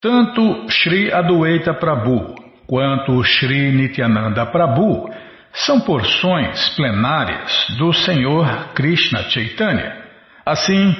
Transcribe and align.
Tanto 0.00 0.70
Sri 0.70 1.12
Adwaita 1.12 1.74
Prabhu 1.74 2.36
quanto 2.68 3.20
Sri 3.24 3.72
Nityananda 3.72 4.46
Prabhu 4.46 5.10
são 5.52 5.80
porções 5.80 6.68
plenárias 6.76 7.66
do 7.76 7.92
Senhor 7.92 8.68
Krishna 8.74 9.24
Chaitanya. 9.24 10.04
Assim, 10.46 10.94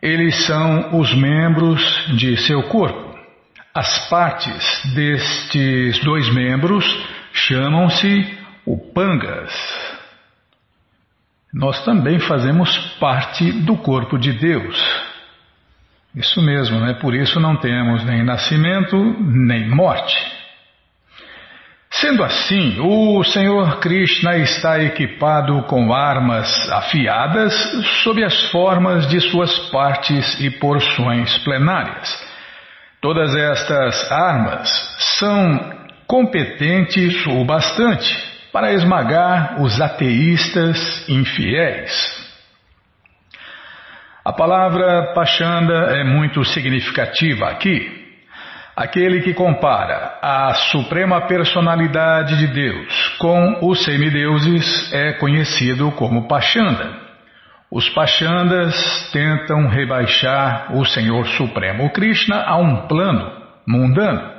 eles 0.00 0.46
são 0.46 1.00
os 1.00 1.12
membros 1.14 1.82
de 2.16 2.36
seu 2.36 2.62
corpo. 2.68 3.18
As 3.74 4.08
partes 4.08 4.94
destes 4.94 5.98
dois 6.04 6.32
membros 6.32 6.86
chamam-se 7.32 8.38
upangas. 8.64 9.52
Nós 11.52 11.84
também 11.84 12.20
fazemos 12.20 12.76
parte 13.00 13.50
do 13.50 13.76
corpo 13.76 14.16
de 14.16 14.32
Deus. 14.32 15.13
Isso 16.14 16.40
mesmo, 16.40 16.78
né? 16.78 16.94
Por 16.94 17.14
isso 17.14 17.40
não 17.40 17.56
temos 17.56 18.04
nem 18.04 18.24
nascimento 18.24 18.96
nem 19.20 19.68
morte. 19.68 20.16
Sendo 21.90 22.24
assim, 22.24 22.80
o 22.80 23.22
Senhor 23.22 23.78
Krishna 23.78 24.36
está 24.38 24.82
equipado 24.82 25.62
com 25.62 25.92
armas 25.92 26.70
afiadas 26.70 27.54
sob 28.02 28.22
as 28.22 28.50
formas 28.50 29.06
de 29.08 29.20
suas 29.20 29.56
partes 29.70 30.40
e 30.40 30.50
porções 30.50 31.38
plenárias. 31.38 32.34
Todas 33.00 33.34
estas 33.36 34.10
armas 34.10 34.68
são 35.18 35.72
competentes 36.06 37.26
o 37.26 37.44
bastante 37.44 38.34
para 38.52 38.72
esmagar 38.72 39.62
os 39.62 39.80
ateístas 39.80 41.08
infiéis. 41.08 42.23
A 44.24 44.32
palavra 44.32 45.12
Pachanda 45.12 45.98
é 45.98 46.02
muito 46.02 46.42
significativa 46.46 47.50
aqui. 47.50 48.02
Aquele 48.74 49.20
que 49.20 49.34
compara 49.34 50.18
a 50.22 50.54
suprema 50.54 51.20
personalidade 51.26 52.38
de 52.38 52.46
Deus 52.46 53.16
com 53.18 53.58
os 53.68 53.84
semideuses 53.84 54.90
é 54.94 55.12
conhecido 55.12 55.90
como 55.92 56.26
Pachanda. 56.26 57.04
Os 57.70 57.86
Pachandas 57.90 59.10
tentam 59.12 59.68
rebaixar 59.68 60.74
o 60.74 60.86
Senhor 60.86 61.26
Supremo 61.26 61.90
Krishna 61.90 62.44
a 62.46 62.56
um 62.56 62.88
plano 62.88 63.30
mundano. 63.68 64.32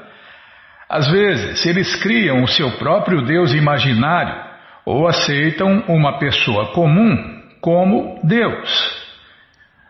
Às 0.89 1.07
vezes, 1.11 1.63
eles 1.63 1.95
criam 1.97 2.41
o 2.41 2.47
seu 2.47 2.71
próprio 2.79 3.21
Deus 3.21 3.53
imaginário 3.53 4.35
ou 4.83 5.07
aceitam 5.07 5.83
uma 5.87 6.17
pessoa 6.17 6.73
comum 6.73 7.35
como 7.61 8.19
Deus, 8.23 9.04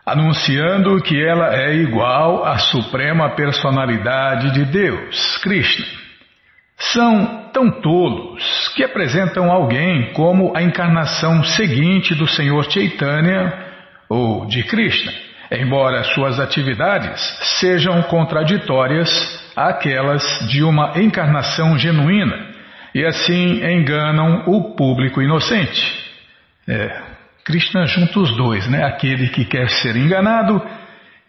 anunciando 0.06 1.02
que 1.02 1.20
ela 1.20 1.52
é 1.56 1.74
igual 1.74 2.44
à 2.44 2.58
suprema 2.58 3.30
personalidade 3.30 4.52
de 4.52 4.64
Deus, 4.64 5.38
Krishna. 5.38 5.84
São 6.78 7.50
tão 7.52 7.70
tolos 7.80 8.68
que 8.76 8.84
apresentam 8.84 9.50
alguém 9.50 10.12
como 10.12 10.56
a 10.56 10.62
encarnação 10.62 11.42
seguinte 11.42 12.14
do 12.14 12.28
Senhor 12.28 12.70
Chaitanya 12.70 13.52
ou 14.08 14.46
de 14.46 14.62
Krishna, 14.62 15.12
embora 15.50 16.04
suas 16.04 16.38
atividades 16.38 17.20
sejam 17.58 18.02
contraditórias 18.04 19.10
àquelas 19.56 20.22
de 20.48 20.62
uma 20.62 20.92
encarnação 21.00 21.76
genuína 21.76 22.54
e 22.94 23.04
assim 23.04 23.64
enganam 23.64 24.44
o 24.46 24.74
público 24.76 25.20
inocente. 25.20 26.06
É, 26.68 27.15
Krishna 27.46 27.86
junta 27.86 28.18
os 28.18 28.36
dois, 28.36 28.68
né? 28.68 28.84
aquele 28.84 29.28
que 29.28 29.44
quer 29.44 29.68
ser 29.68 29.94
enganado 29.94 30.60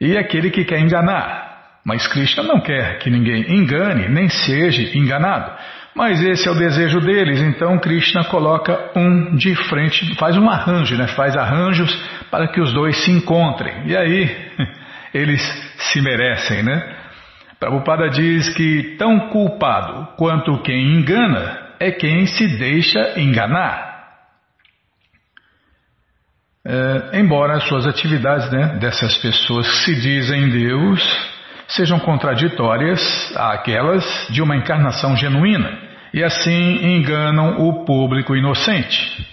e 0.02 0.18
aquele 0.18 0.50
que 0.50 0.66
quer 0.66 0.80
enganar. 0.80 1.78
Mas 1.86 2.08
Krishna 2.08 2.42
não 2.42 2.60
quer 2.60 2.98
que 2.98 3.08
ninguém 3.08 3.46
engane 3.54 4.10
nem 4.10 4.28
seja 4.28 4.98
enganado. 4.98 5.52
Mas 5.94 6.20
esse 6.24 6.48
é 6.48 6.52
o 6.52 6.56
desejo 6.56 7.00
deles, 7.02 7.40
então 7.40 7.78
Krishna 7.78 8.24
coloca 8.26 8.92
um 8.96 9.36
de 9.36 9.54
frente, 9.70 10.16
faz 10.16 10.36
um 10.36 10.50
arranjo, 10.50 10.98
né? 10.98 11.08
faz 11.10 11.38
arranjos 11.38 11.96
para 12.32 12.48
que 12.48 12.60
os 12.60 12.74
dois 12.74 12.98
se 12.98 13.12
encontrem. 13.12 13.84
E 13.86 13.96
aí 13.96 14.36
eles 15.14 15.42
se 15.78 16.02
merecem, 16.02 16.64
né? 16.64 16.96
Prabhupada 17.60 18.10
diz 18.10 18.50
que 18.50 18.96
tão 18.98 19.30
culpado 19.30 20.16
quanto 20.18 20.64
quem 20.64 20.96
engana 20.98 21.60
é 21.80 21.92
quem 21.92 22.26
se 22.26 22.58
deixa 22.58 23.20
enganar. 23.20 23.87
É, 26.70 27.18
embora 27.18 27.62
suas 27.62 27.88
atividades 27.88 28.52
né, 28.52 28.78
dessas 28.78 29.18
pessoas 29.20 29.66
que 29.70 29.86
se 29.86 30.02
dizem 30.02 30.50
Deus 30.50 31.02
sejam 31.66 31.98
contraditórias 31.98 33.00
àquelas 33.38 34.04
de 34.30 34.42
uma 34.42 34.54
encarnação 34.54 35.16
genuína 35.16 35.80
e 36.14 36.22
assim 36.22 36.98
enganam 36.98 37.66
o 37.66 37.86
público 37.86 38.36
inocente. 38.36 39.26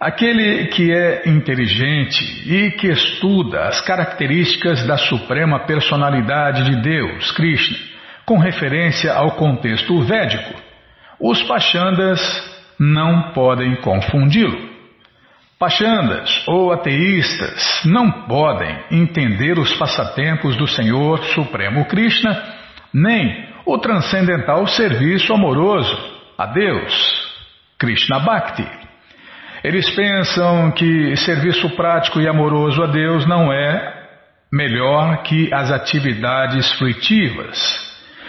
Aquele 0.00 0.66
que 0.66 0.92
é 0.92 1.28
inteligente 1.28 2.24
e 2.44 2.72
que 2.72 2.88
estuda 2.88 3.68
as 3.68 3.80
características 3.80 4.84
da 4.84 4.96
suprema 4.96 5.60
personalidade 5.60 6.64
de 6.64 6.82
Deus, 6.82 7.30
Krishna, 7.30 7.78
com 8.24 8.36
referência 8.36 9.14
ao 9.14 9.36
contexto 9.36 10.02
védico, 10.02 10.60
os 11.20 11.40
Pachandas 11.44 12.20
não 12.80 13.30
podem 13.30 13.76
confundi-lo. 13.76 14.75
Pachandas 15.58 16.46
ou 16.46 16.70
ateístas 16.70 17.80
não 17.86 18.10
podem 18.26 18.78
entender 18.90 19.58
os 19.58 19.74
passatempos 19.76 20.54
do 20.54 20.68
Senhor 20.68 21.24
Supremo 21.32 21.86
Krishna, 21.86 22.42
nem 22.92 23.48
o 23.64 23.78
transcendental 23.78 24.66
serviço 24.66 25.32
amoroso 25.32 25.96
a 26.36 26.44
Deus, 26.44 26.92
Krishna 27.78 28.18
Bhakti. 28.18 28.68
Eles 29.64 29.88
pensam 29.94 30.72
que 30.72 31.16
serviço 31.16 31.70
prático 31.70 32.20
e 32.20 32.28
amoroso 32.28 32.82
a 32.82 32.86
Deus 32.86 33.26
não 33.26 33.50
é 33.50 34.08
melhor 34.52 35.22
que 35.22 35.52
as 35.54 35.72
atividades 35.72 36.70
fruitivas. 36.72 37.58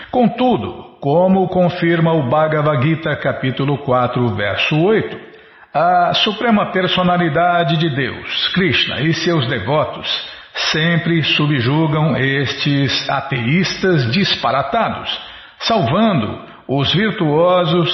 Contudo, 0.09 0.95
como 1.01 1.45
confirma 1.49 2.13
o 2.13 2.29
Bhagavad 2.29 2.81
Gita 2.81 3.17
capítulo 3.17 3.79
4, 3.79 4.33
verso 4.33 4.81
8, 4.81 5.36
a 5.73 6.13
Suprema 6.13 6.72
Personalidade 6.72 7.78
de 7.78 7.89
Deus, 7.89 8.47
Krishna, 8.50 9.01
e 9.01 9.13
seus 9.13 9.47
devotos 9.47 10.07
sempre 10.72 11.23
subjugam 11.23 12.16
estes 12.17 13.07
ateístas 13.09 14.11
disparatados, 14.11 15.09
salvando 15.59 16.45
os 16.67 16.94
virtuosos 16.94 17.89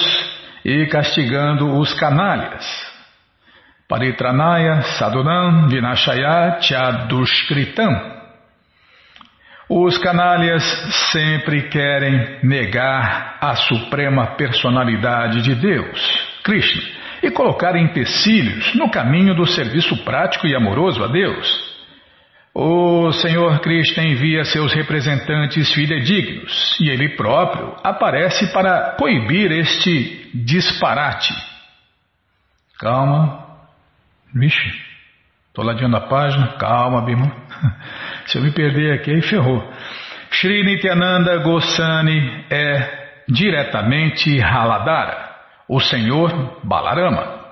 e 0.64 0.86
castigando 0.86 1.78
os 1.78 1.92
canalhas. 1.94 2.64
Paritranaya 3.86 4.80
Sadhunam 4.98 5.68
Vinashaya 5.68 6.58
Chadushkritam. 6.60 8.14
Os 9.68 9.98
canalhas 9.98 10.62
sempre 11.12 11.68
querem 11.68 12.38
negar 12.42 13.38
a 13.40 13.56
suprema 13.56 14.36
personalidade 14.36 15.42
de 15.42 15.54
Deus, 15.54 16.40
Krishna 16.42 17.03
e 17.22 17.30
colocar 17.30 17.76
empecilhos 17.76 18.74
no 18.74 18.90
caminho 18.90 19.34
do 19.34 19.46
serviço 19.46 20.04
prático 20.04 20.46
e 20.46 20.54
amoroso 20.54 21.02
a 21.02 21.08
Deus. 21.08 21.74
O 22.54 23.10
Senhor 23.10 23.58
Cristo 23.60 24.00
envia 24.00 24.44
seus 24.44 24.72
representantes 24.72 25.72
fidedignos 25.72 26.78
e 26.80 26.88
ele 26.88 27.16
próprio 27.16 27.74
aparece 27.82 28.52
para 28.52 28.94
coibir 28.96 29.50
este 29.50 30.30
disparate. 30.32 31.34
Calma. 32.78 33.42
Vixe, 34.32 34.72
estou 35.48 35.64
ladeando 35.64 35.96
a 35.96 36.02
página. 36.02 36.56
Calma, 36.58 37.02
Bima. 37.04 37.32
Se 38.26 38.38
eu 38.38 38.42
me 38.42 38.52
perder 38.52 39.00
aqui, 39.00 39.10
aí 39.10 39.22
ferrou. 39.22 39.68
Sri 40.30 40.62
Nityananda 40.62 41.38
Goswami 41.38 42.44
é 42.50 43.22
diretamente 43.28 44.40
Haladara 44.40 45.23
o 45.68 45.80
Senhor 45.80 46.60
Balarama. 46.64 47.44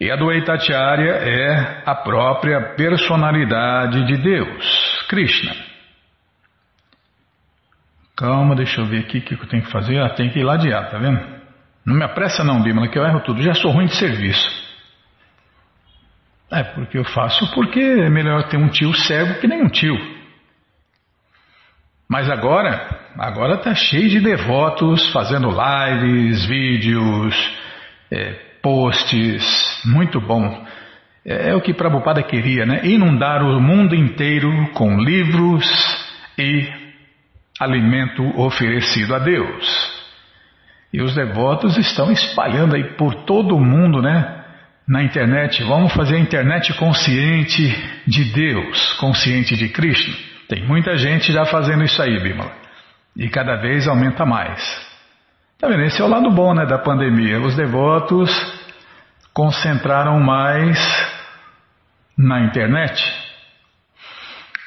E 0.00 0.10
a 0.10 0.16
Dvaitacharya 0.16 1.12
é 1.12 1.82
a 1.86 1.94
própria 1.94 2.74
personalidade 2.74 4.04
de 4.04 4.16
Deus, 4.18 5.06
Krishna. 5.08 5.54
Calma, 8.16 8.54
deixa 8.54 8.80
eu 8.80 8.86
ver 8.86 9.00
aqui 9.00 9.18
o 9.18 9.22
que 9.22 9.34
eu 9.34 9.48
tenho 9.48 9.62
que 9.62 9.70
fazer. 9.70 9.98
Ah, 10.00 10.10
tem 10.10 10.30
que 10.30 10.38
ir 10.38 10.44
ladear, 10.44 10.90
tá 10.90 10.98
vendo? 10.98 11.20
Não 11.84 11.94
me 11.94 12.04
apressa 12.04 12.42
não, 12.42 12.62
Bímola, 12.62 12.88
que 12.88 12.98
eu 12.98 13.04
erro 13.04 13.20
tudo. 13.20 13.42
Já 13.42 13.54
sou 13.54 13.70
ruim 13.70 13.86
de 13.86 13.94
serviço. 13.94 14.66
É 16.50 16.62
porque 16.62 16.98
eu 16.98 17.04
faço 17.04 17.52
porque 17.54 17.80
é 17.80 18.08
melhor 18.08 18.48
ter 18.48 18.56
um 18.56 18.68
tio 18.68 18.92
cego 18.94 19.40
que 19.40 19.46
nem 19.46 19.62
um 19.62 19.68
tio. 19.68 19.96
Mas 22.08 22.30
agora, 22.30 22.88
agora 23.18 23.56
tá 23.58 23.74
cheio 23.74 24.08
de 24.08 24.20
devotos 24.20 25.12
fazendo 25.12 25.48
lives, 25.50 26.46
vídeos, 26.46 27.56
é, 28.10 28.34
posts, 28.62 29.82
muito 29.84 30.20
bom. 30.20 30.64
É, 31.24 31.50
é 31.50 31.54
o 31.54 31.60
que 31.60 31.74
Prabhupada 31.74 32.22
queria, 32.22 32.64
né? 32.64 32.86
Inundar 32.86 33.42
o 33.42 33.60
mundo 33.60 33.94
inteiro 33.94 34.70
com 34.72 34.98
livros 34.98 35.66
e 36.38 36.68
alimento 37.58 38.22
oferecido 38.40 39.14
a 39.14 39.18
Deus. 39.18 39.96
E 40.92 41.02
os 41.02 41.12
devotos 41.14 41.76
estão 41.76 42.12
espalhando 42.12 42.76
aí 42.76 42.84
por 42.96 43.24
todo 43.24 43.56
o 43.56 43.60
mundo, 43.60 44.00
né? 44.00 44.44
Na 44.86 45.02
internet. 45.02 45.64
Vamos 45.64 45.92
fazer 45.92 46.14
a 46.14 46.20
internet 46.20 46.72
consciente 46.74 47.74
de 48.06 48.24
Deus, 48.32 48.92
consciente 48.94 49.56
de 49.56 49.68
Krishna. 49.70 50.35
Tem 50.48 50.64
muita 50.64 50.96
gente 50.96 51.32
já 51.32 51.44
fazendo 51.46 51.84
isso 51.84 52.00
aí, 52.00 52.20
Bimala. 52.20 52.52
E 53.16 53.28
cada 53.28 53.56
vez 53.56 53.88
aumenta 53.88 54.24
mais. 54.24 54.62
Tá 55.58 55.68
vendo? 55.68 55.82
Esse 55.82 56.00
é 56.00 56.04
o 56.04 56.08
lado 56.08 56.30
bom 56.30 56.54
né, 56.54 56.66
da 56.66 56.78
pandemia. 56.78 57.40
Os 57.40 57.56
devotos 57.56 58.30
concentraram 59.32 60.20
mais 60.20 60.78
na 62.16 62.40
internet. 62.40 63.02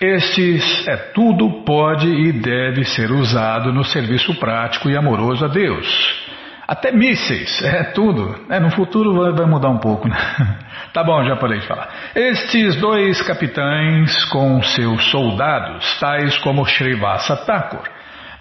Estes 0.01 0.87
é 0.87 0.95
tudo 0.95 1.63
pode 1.63 2.07
e 2.07 2.31
deve 2.31 2.85
ser 2.85 3.11
usado 3.11 3.73
no 3.73 3.83
serviço 3.83 4.33
prático 4.35 4.89
e 4.89 4.97
amoroso 4.97 5.45
a 5.45 5.47
Deus. 5.47 6.28
Até 6.69 6.91
mísseis, 6.91 7.63
é 7.63 7.83
tudo. 7.83 8.45
É, 8.47 8.59
no 8.59 8.69
futuro 8.69 9.15
vai, 9.15 9.31
vai 9.31 9.47
mudar 9.47 9.69
um 9.69 9.79
pouco, 9.79 10.07
né? 10.07 10.15
Tá 10.93 11.03
bom, 11.03 11.23
já 11.23 11.35
parei 11.35 11.59
de 11.59 11.67
falar. 11.67 11.87
Estes 12.15 12.75
dois 12.75 13.21
capitães 13.21 14.25
com 14.25 14.61
seus 14.61 15.03
soldados, 15.11 15.99
tais 15.99 16.37
como 16.39 16.65
Srivasa 16.65 17.37
Thakur, 17.37 17.83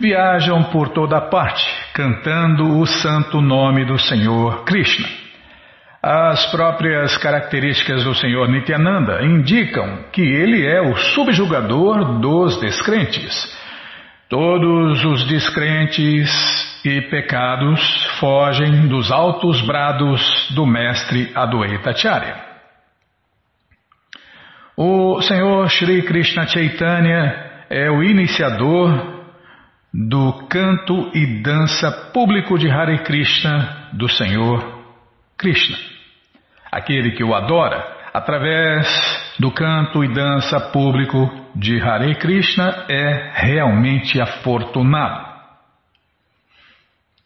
viajam 0.00 0.64
por 0.64 0.88
toda 0.90 1.20
parte, 1.20 1.66
cantando 1.92 2.78
o 2.78 2.86
santo 2.86 3.40
nome 3.42 3.84
do 3.84 3.98
Senhor 3.98 4.64
Krishna. 4.64 5.08
As 6.02 6.46
próprias 6.50 7.18
características 7.18 8.04
do 8.04 8.14
Senhor 8.14 8.48
Nityananda 8.48 9.22
indicam 9.24 10.04
que 10.12 10.22
ele 10.22 10.66
é 10.66 10.80
o 10.80 10.96
subjugador 10.96 12.18
dos 12.18 12.58
descrentes. 12.60 13.34
Todos 14.28 15.02
os 15.06 15.26
descrentes 15.26 16.28
e 16.84 17.00
pecados 17.00 17.80
fogem 18.20 18.86
dos 18.86 19.10
altos 19.10 19.62
brados 19.62 20.50
do 20.54 20.66
mestre 20.66 21.32
Adwaita 21.34 21.90
Acharya. 21.90 22.36
O 24.76 25.22
Senhor 25.22 25.70
Sri 25.70 26.02
Krishna 26.02 26.46
Chaitanya 26.46 27.64
é 27.70 27.90
o 27.90 28.02
iniciador 28.02 29.24
do 29.94 30.46
canto 30.46 31.10
e 31.14 31.42
dança 31.42 31.90
público 32.12 32.58
de 32.58 32.70
Hare 32.70 32.98
Krishna 33.04 33.88
do 33.94 34.10
Senhor 34.10 34.84
Krishna. 35.38 35.78
Aquele 36.70 37.12
que 37.12 37.24
o 37.24 37.34
adora 37.34 37.97
através 38.12 38.86
do 39.38 39.50
canto 39.50 40.04
e 40.04 40.12
dança 40.12 40.60
público 40.72 41.30
de 41.54 41.80
Hare 41.80 42.14
Krishna 42.16 42.86
é 42.88 43.32
realmente 43.34 44.20
afortunado. 44.20 45.28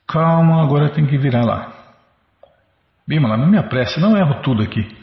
Calma, 0.07 0.63
agora 0.63 0.91
tem 0.91 1.07
que 1.07 1.17
virar 1.17 1.45
lá. 1.45 1.73
Bimala, 3.07 3.37
não 3.37 3.49
me 3.49 3.59
apresse, 3.59 4.01
não 4.01 4.17
erro 4.17 4.43
tudo 4.43 4.63
aqui. 4.63 5.03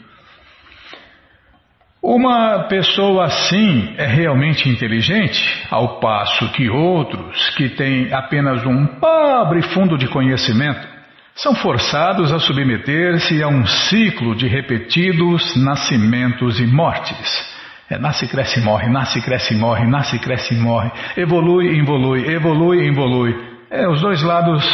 Uma 2.02 2.60
pessoa 2.64 3.26
assim 3.26 3.94
é 3.98 4.06
realmente 4.06 4.68
inteligente, 4.68 5.66
ao 5.70 6.00
passo 6.00 6.50
que 6.52 6.68
outros, 6.70 7.50
que 7.56 7.68
têm 7.68 8.12
apenas 8.12 8.64
um 8.64 8.86
pobre 8.86 9.62
fundo 9.74 9.98
de 9.98 10.08
conhecimento, 10.08 10.88
são 11.34 11.54
forçados 11.54 12.32
a 12.32 12.38
submeter-se 12.38 13.42
a 13.42 13.48
um 13.48 13.66
ciclo 13.66 14.34
de 14.34 14.46
repetidos 14.46 15.56
nascimentos 15.56 16.60
e 16.60 16.66
mortes. 16.66 17.50
É, 17.88 17.98
nasce, 17.98 18.28
cresce, 18.28 18.60
morre, 18.60 18.88
nasce, 18.88 19.20
cresce, 19.20 19.54
morre, 19.54 19.86
nasce, 19.86 20.18
cresce, 20.18 20.54
morre, 20.54 20.90
evolui, 21.16 21.78
evolui, 21.78 22.24
evolui, 22.28 22.86
evolui. 22.86 23.34
É, 23.70 23.88
os 23.88 24.00
dois 24.00 24.22
lados 24.22 24.64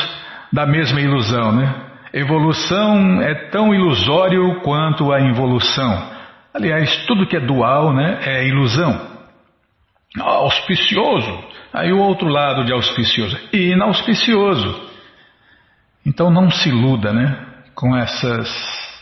da 0.52 0.66
mesma 0.66 1.00
ilusão, 1.00 1.52
né? 1.52 1.86
Evolução 2.12 3.20
é 3.20 3.34
tão 3.50 3.74
ilusório 3.74 4.60
quanto 4.60 5.12
a 5.12 5.20
involução. 5.20 6.16
Aliás, 6.54 7.04
tudo 7.06 7.26
que 7.26 7.36
é 7.36 7.40
dual, 7.40 7.92
né, 7.92 8.20
é 8.24 8.48
ilusão. 8.48 8.98
Auspicioso. 10.18 11.44
Aí 11.72 11.92
o 11.92 11.98
outro 11.98 12.28
lado 12.28 12.64
de 12.64 12.72
auspicioso. 12.72 13.38
Inauspicioso. 13.52 14.88
Então 16.06 16.30
não 16.30 16.48
se 16.48 16.68
iluda 16.68 17.12
né, 17.12 17.36
com 17.74 17.96
essas 17.96 18.48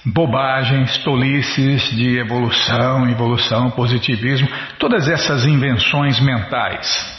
bobagens, 0.06 0.96
tolices 1.04 1.90
de 1.90 2.18
evolução, 2.18 3.06
evolução, 3.10 3.70
positivismo, 3.70 4.48
todas 4.78 5.06
essas 5.06 5.44
invenções 5.44 6.18
mentais. 6.20 7.12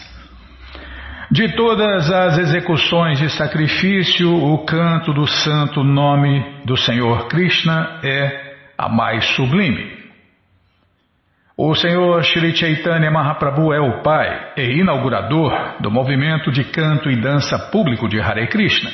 De 1.30 1.56
todas 1.56 2.12
as 2.12 2.40
execuções 2.40 3.20
de 3.20 3.30
sacrifício, 3.30 4.32
o 4.32 4.66
canto 4.66 5.14
do 5.14 5.28
santo 5.28 5.84
nome 5.84 6.64
do 6.66 6.76
Senhor 6.78 7.28
Krishna 7.28 8.00
é 8.04 8.56
a 8.76 8.90
mais 8.90 9.24
sublime. 9.36 9.94
O 11.58 11.74
Senhor 11.76 12.24
Shri 12.24 12.56
Chaitanya 12.56 13.10
Mahaprabhu 13.12 13.72
é 13.72 13.80
o 13.80 14.02
pai 14.02 14.54
e 14.58 14.80
inaugurador 14.80 15.78
do 15.80 15.90
movimento 15.90 16.52
de 16.52 16.64
canto 16.66 17.10
e 17.10 17.16
dança 17.16 17.58
público 17.72 18.10
de 18.10 18.20
Hare 18.20 18.48
Krishna 18.48 18.92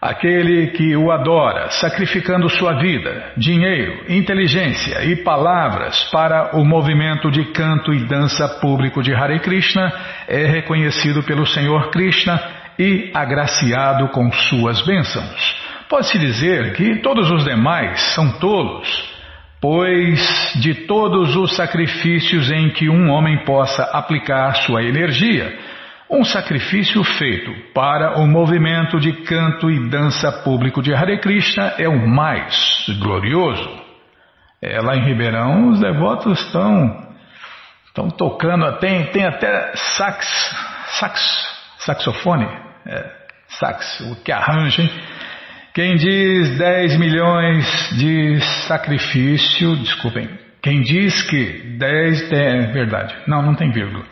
Aquele 0.00 0.68
que 0.68 0.96
o 0.96 1.10
adora, 1.10 1.68
sacrificando 1.72 2.48
sua 2.48 2.72
vida, 2.72 3.32
dinheiro, 3.36 4.04
inteligência 4.08 5.04
e 5.04 5.16
palavras 5.16 6.04
para 6.10 6.56
o 6.56 6.64
movimento 6.64 7.30
de 7.30 7.44
canto 7.52 7.92
e 7.92 8.06
dança 8.06 8.48
público 8.62 9.02
de 9.02 9.12
Hare 9.12 9.38
Krishna, 9.40 9.92
é 10.26 10.46
reconhecido 10.46 11.22
pelo 11.22 11.46
Senhor 11.46 11.90
Krishna 11.90 12.40
e 12.78 13.10
agraciado 13.12 14.08
com 14.08 14.32
suas 14.32 14.80
bênçãos. 14.86 15.60
Pode-se 15.86 16.18
dizer 16.18 16.72
que 16.72 17.02
todos 17.02 17.30
os 17.30 17.44
demais 17.44 18.00
são 18.14 18.32
tolos, 18.38 19.12
pois 19.60 20.54
de 20.62 20.86
todos 20.86 21.36
os 21.36 21.54
sacrifícios 21.54 22.50
em 22.50 22.70
que 22.70 22.88
um 22.88 23.10
homem 23.10 23.44
possa 23.44 23.82
aplicar 23.92 24.54
sua 24.54 24.82
energia, 24.82 25.58
um 26.10 26.24
sacrifício 26.24 27.04
feito 27.04 27.52
para 27.72 28.20
o 28.20 28.26
movimento 28.26 28.98
de 28.98 29.12
canto 29.22 29.70
e 29.70 29.88
dança 29.88 30.32
público 30.42 30.82
de 30.82 30.92
Hare 30.92 31.20
Krishna 31.20 31.74
é 31.78 31.88
o 31.88 32.08
mais 32.08 32.86
glorioso. 32.98 33.80
É, 34.60 34.80
lá 34.80 34.96
em 34.96 35.04
Ribeirão, 35.04 35.68
os 35.68 35.80
devotos 35.80 36.40
estão 36.40 37.08
estão 37.86 38.08
tocando, 38.08 38.78
tem, 38.78 39.04
tem 39.06 39.24
até 39.24 39.72
sax, 39.74 40.26
sax, 40.98 41.20
saxofone, 41.78 42.46
é, 42.86 43.10
sax, 43.48 44.00
o 44.00 44.22
que 44.22 44.30
arranja, 44.30 44.82
hein? 44.82 44.90
Quem 45.74 45.96
diz 45.96 46.58
10 46.58 46.98
milhões 46.98 47.64
de 47.96 48.40
sacrifício, 48.66 49.76
desculpem, 49.76 50.28
quem 50.62 50.82
diz 50.82 51.22
que 51.22 51.76
10 51.78 52.32
é 52.32 52.72
verdade, 52.72 53.14
não, 53.26 53.42
não 53.42 53.54
tem 53.54 53.70
vírgula. 53.70 54.04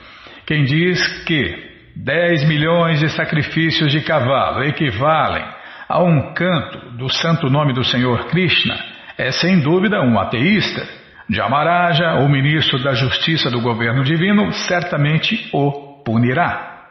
Quem 0.47 0.64
diz 0.64 1.25
que 1.25 1.68
10 1.99 2.45
milhões 2.47 3.00
de 3.00 3.09
sacrifícios 3.09 3.90
de 3.90 4.00
cavalo 4.02 4.62
equivalem 4.62 5.45
a 5.88 6.00
um 6.00 6.33
canto 6.33 6.90
do 6.97 7.09
santo 7.09 7.50
nome 7.50 7.73
do 7.73 7.83
Senhor 7.83 8.26
Krishna, 8.26 8.78
é 9.17 9.33
sem 9.33 9.61
dúvida 9.61 10.00
um 10.00 10.19
ateísta. 10.19 10.87
Jamaraja, 11.28 12.14
o 12.21 12.28
ministro 12.28 12.83
da 12.83 12.95
Justiça 12.95 13.50
do 13.50 13.61
governo 13.61 14.05
divino, 14.05 14.52
certamente 14.52 15.50
o 15.52 16.02
punirá. 16.05 16.85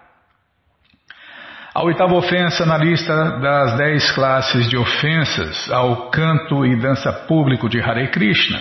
A 1.74 1.84
oitava 1.84 2.14
ofensa 2.14 2.66
na 2.66 2.78
lista 2.78 3.40
das 3.40 3.78
dez 3.78 4.12
classes 4.12 4.70
de 4.70 4.76
ofensas 4.76 5.72
ao 5.72 6.10
canto 6.10 6.66
e 6.66 6.76
dança 6.76 7.14
público 7.28 7.70
de 7.70 7.80
Hare 7.80 8.10
Krishna 8.10 8.60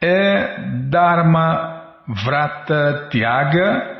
é 0.00 0.58
Dharma 0.88 1.82
Vrata 2.08 3.08
Tyaga 3.10 3.95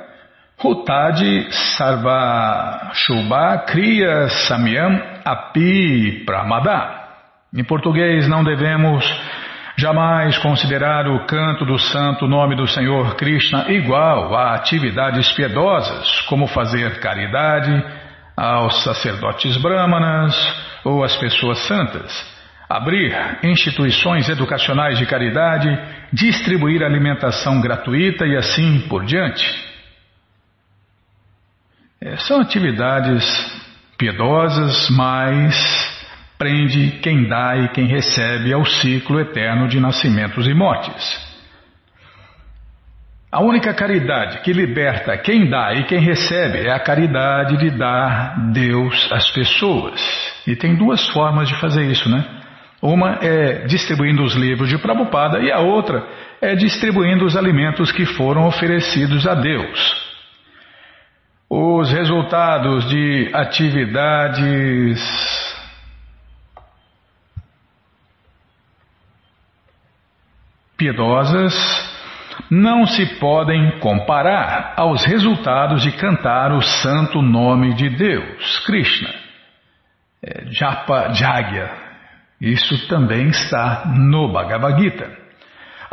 Hutadi 0.58 1.52
Sarva 1.76 2.90
Shubha 2.94 3.58
Kriya 3.66 4.28
Samyam 4.48 4.98
Api 5.22 6.24
Pramada. 6.24 6.94
Em 7.54 7.62
português, 7.62 8.26
não 8.26 8.42
devemos 8.42 9.04
jamais 9.76 10.38
considerar 10.38 11.08
o 11.08 11.26
canto 11.26 11.66
do 11.66 11.78
santo 11.78 12.26
nome 12.26 12.56
do 12.56 12.66
Senhor 12.66 13.16
Krishna 13.16 13.70
igual 13.70 14.34
a 14.34 14.54
atividades 14.54 15.30
piedosas, 15.32 16.22
como 16.22 16.46
fazer 16.46 17.00
caridade 17.00 17.84
aos 18.34 18.82
sacerdotes 18.82 19.58
brahmanas 19.58 20.34
ou 20.82 21.04
às 21.04 21.14
pessoas 21.16 21.58
santas, 21.66 22.34
abrir 22.66 23.14
instituições 23.42 24.26
educacionais 24.30 24.98
de 24.98 25.04
caridade, 25.04 25.68
distribuir 26.10 26.82
alimentação 26.82 27.60
gratuita 27.60 28.24
e 28.26 28.34
assim 28.34 28.80
por 28.88 29.04
diante. 29.04 29.65
É, 32.00 32.16
são 32.18 32.40
atividades 32.40 33.24
piedosas, 33.96 34.90
mas 34.90 35.54
prende 36.36 36.98
quem 37.02 37.26
dá 37.26 37.56
e 37.56 37.68
quem 37.70 37.86
recebe 37.86 38.52
ao 38.52 38.66
ciclo 38.66 39.18
eterno 39.18 39.66
de 39.66 39.80
nascimentos 39.80 40.46
e 40.46 40.52
mortes. 40.52 41.26
A 43.32 43.42
única 43.42 43.72
caridade 43.72 44.42
que 44.42 44.52
liberta 44.52 45.16
quem 45.16 45.48
dá 45.48 45.72
e 45.74 45.84
quem 45.84 45.98
recebe 45.98 46.66
é 46.66 46.70
a 46.70 46.80
caridade 46.80 47.56
de 47.56 47.70
dar 47.70 48.52
Deus 48.52 49.10
às 49.10 49.30
pessoas. 49.30 50.00
E 50.46 50.54
tem 50.54 50.76
duas 50.76 51.08
formas 51.08 51.48
de 51.48 51.58
fazer 51.58 51.90
isso, 51.90 52.08
né? 52.10 52.24
Uma 52.80 53.18
é 53.22 53.66
distribuindo 53.66 54.22
os 54.22 54.34
livros 54.34 54.68
de 54.68 54.78
Prabhupada 54.78 55.40
e 55.40 55.50
a 55.50 55.60
outra 55.60 56.06
é 56.42 56.54
distribuindo 56.54 57.24
os 57.24 57.36
alimentos 57.36 57.90
que 57.90 58.04
foram 58.04 58.46
oferecidos 58.46 59.26
a 59.26 59.34
Deus. 59.34 60.05
Os 61.48 61.92
resultados 61.92 62.88
de 62.88 63.30
atividades 63.32 65.00
piedosas 70.76 71.54
não 72.50 72.84
se 72.86 73.06
podem 73.20 73.78
comparar 73.78 74.74
aos 74.76 75.04
resultados 75.04 75.82
de 75.82 75.92
cantar 75.92 76.52
o 76.52 76.60
santo 76.60 77.22
nome 77.22 77.74
de 77.74 77.90
Deus, 77.90 78.58
Krishna. 78.66 79.14
É, 80.22 80.46
Japa 80.50 81.12
Jagya. 81.12 81.70
Isso 82.40 82.88
também 82.88 83.28
está 83.28 83.84
no 83.86 84.32
Bhagavad 84.32 84.80
Gita. 84.80 85.25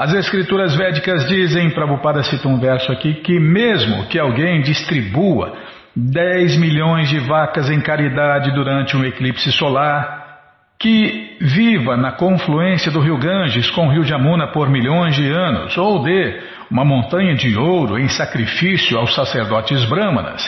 As 0.04 0.14
escrituras 0.14 0.76
védicas 0.76 1.26
dizem, 1.30 1.70
Prabhupada 1.70 2.24
cita 2.24 2.46
um 2.50 2.60
verso 2.60 2.92
aqui, 2.92 3.14
que 3.22 3.40
mesmo 3.40 4.06
que 4.08 4.20
alguém 4.20 4.62
distribua 4.62 5.54
10 5.96 6.58
milhões 6.58 7.08
de 7.08 7.20
vacas 7.20 7.70
em 7.70 7.80
caridade 7.80 8.54
durante 8.54 8.98
um 8.98 9.06
eclipse 9.06 9.50
solar, 9.54 10.42
que 10.78 11.38
viva 11.40 11.96
na 11.96 12.12
confluência 12.12 12.92
do 12.92 13.00
rio 13.00 13.18
Ganges 13.18 13.72
com 13.72 13.88
o 13.88 13.92
rio 13.94 14.04
Jamuna 14.04 14.48
por 14.48 14.70
milhões 14.70 15.16
de 15.16 15.26
anos, 15.32 15.78
ou 15.78 16.04
dê 16.04 16.38
uma 16.70 16.84
montanha 16.84 17.34
de 17.34 17.56
ouro 17.56 17.98
em 17.98 18.10
sacrifício 18.10 18.98
aos 18.98 19.16
sacerdotes 19.16 19.86
brahmanas, 19.86 20.44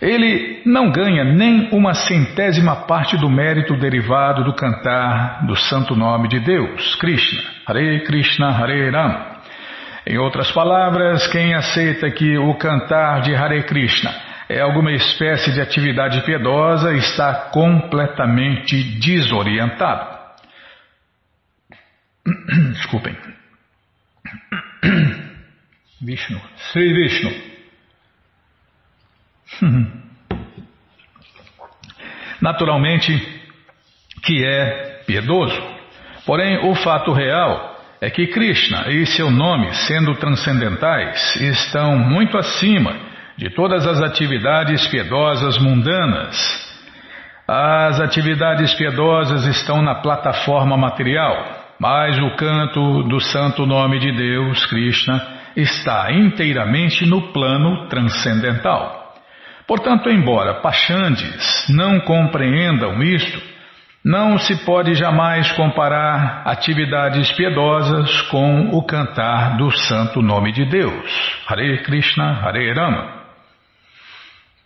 ele 0.00 0.62
não 0.64 0.90
ganha 0.90 1.24
nem 1.24 1.68
uma 1.72 1.92
centésima 1.92 2.74
parte 2.86 3.18
do 3.18 3.28
mérito 3.28 3.76
derivado 3.76 4.42
do 4.44 4.54
cantar 4.54 5.44
do 5.46 5.54
santo 5.54 5.94
nome 5.94 6.26
de 6.28 6.40
Deus, 6.40 6.94
Krishna, 6.96 7.42
Hare 7.66 8.00
Krishna, 8.04 8.48
Hare 8.48 8.90
Ram. 8.90 9.40
Em 10.06 10.16
outras 10.16 10.50
palavras, 10.52 11.26
quem 11.26 11.54
aceita 11.54 12.10
que 12.10 12.38
o 12.38 12.54
cantar 12.54 13.20
de 13.20 13.34
Hare 13.34 13.62
Krishna 13.64 14.10
é 14.48 14.60
alguma 14.60 14.90
espécie 14.90 15.52
de 15.52 15.60
atividade 15.60 16.22
piedosa, 16.22 16.94
está 16.94 17.50
completamente 17.52 18.82
desorientado. 18.98 20.18
Desculpem. 22.72 23.16
Vishnu, 26.00 26.40
Sri 26.72 26.92
Vishnu. 26.94 27.49
Naturalmente 32.40 33.40
que 34.22 34.44
é 34.44 35.02
piedoso. 35.06 35.60
Porém, 36.24 36.70
o 36.70 36.74
fato 36.74 37.12
real 37.12 37.78
é 38.00 38.08
que 38.08 38.28
Krishna 38.28 38.88
e 38.88 39.04
seu 39.06 39.30
nome, 39.30 39.74
sendo 39.74 40.14
transcendentais, 40.14 41.36
estão 41.36 41.98
muito 41.98 42.38
acima 42.38 42.96
de 43.36 43.50
todas 43.50 43.86
as 43.86 44.00
atividades 44.00 44.86
piedosas 44.88 45.58
mundanas. 45.58 46.70
As 47.46 48.00
atividades 48.00 48.72
piedosas 48.74 49.44
estão 49.46 49.82
na 49.82 49.96
plataforma 49.96 50.76
material, 50.76 51.74
mas 51.78 52.18
o 52.18 52.36
canto 52.36 53.02
do 53.04 53.18
santo 53.18 53.66
nome 53.66 53.98
de 53.98 54.12
Deus, 54.12 54.64
Krishna, 54.66 55.20
está 55.56 56.12
inteiramente 56.12 57.04
no 57.06 57.32
plano 57.32 57.88
transcendental. 57.88 58.99
Portanto, 59.70 60.10
embora 60.10 60.54
Pachandes 60.54 61.64
não 61.68 62.00
compreendam 62.00 63.00
isto, 63.04 63.40
não 64.04 64.36
se 64.36 64.64
pode 64.64 64.94
jamais 64.94 65.52
comparar 65.52 66.42
atividades 66.44 67.30
piedosas 67.30 68.20
com 68.22 68.70
o 68.70 68.82
cantar 68.82 69.56
do 69.58 69.70
santo 69.70 70.20
nome 70.20 70.50
de 70.50 70.64
Deus. 70.64 71.44
Hare 71.46 71.84
Krishna, 71.84 72.44
Hare 72.44 72.72
Rama. 72.72 73.22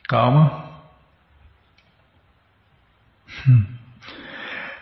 Calma. 0.09 0.65
Hum. 3.47 3.67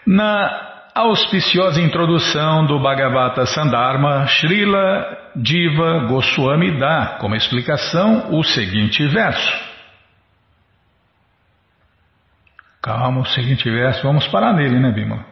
Na 0.06 0.90
auspiciosa 0.94 1.80
introdução 1.80 2.64
do 2.64 2.78
Bhagavata 2.78 3.44
Sandharma, 3.44 4.28
Srila 4.28 5.18
Diva 5.34 6.06
Goswami 6.06 6.78
dá 6.78 7.16
como 7.18 7.34
explicação 7.34 8.32
o 8.38 8.44
seguinte 8.44 9.04
verso. 9.08 9.71
Calma, 12.82 13.20
o 13.20 13.26
seguinte 13.26 13.70
verso, 13.70 14.02
vamos 14.02 14.26
parar 14.28 14.52
nele, 14.54 14.80
né, 14.80 14.90
Bima? 14.90 15.24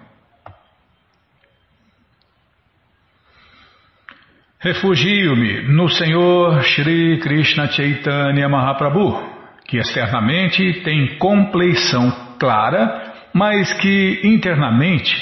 Refugio-me 4.60 5.62
no 5.72 5.88
Senhor 5.88 6.62
Shri 6.62 7.18
Krishna 7.18 7.66
Chaitanya 7.66 8.48
Mahaprabhu 8.48 9.30
que 9.70 9.78
externamente 9.78 10.82
tem 10.82 11.16
compleição 11.16 12.10
clara, 12.40 13.12
mas 13.32 13.72
que 13.74 14.20
internamente, 14.24 15.14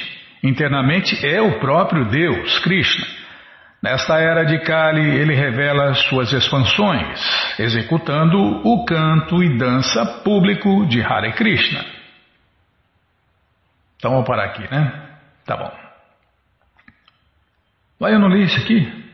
internamente 0.42 1.24
é 1.24 1.40
o 1.42 1.60
próprio 1.60 2.06
Deus, 2.06 2.58
Krishna. 2.60 3.06
Nesta 3.82 4.18
era 4.18 4.44
de 4.44 4.58
Kali, 4.60 5.02
ele 5.02 5.34
revela 5.34 5.92
suas 5.92 6.32
expansões, 6.32 7.20
executando 7.58 8.38
o 8.38 8.84
canto 8.86 9.42
e 9.42 9.58
dança 9.58 10.22
público 10.24 10.86
de 10.86 11.02
Hare 11.02 11.32
Krishna. 11.34 11.97
Então 13.98 14.12
vamos 14.12 14.26
parar 14.26 14.44
aqui, 14.44 14.62
né? 14.70 15.08
Tá 15.44 15.56
bom. 15.56 15.70
Vai, 17.98 18.14
eu 18.14 18.18
não 18.18 18.28
li 18.28 18.44
isso 18.44 18.58
aqui? 18.58 19.08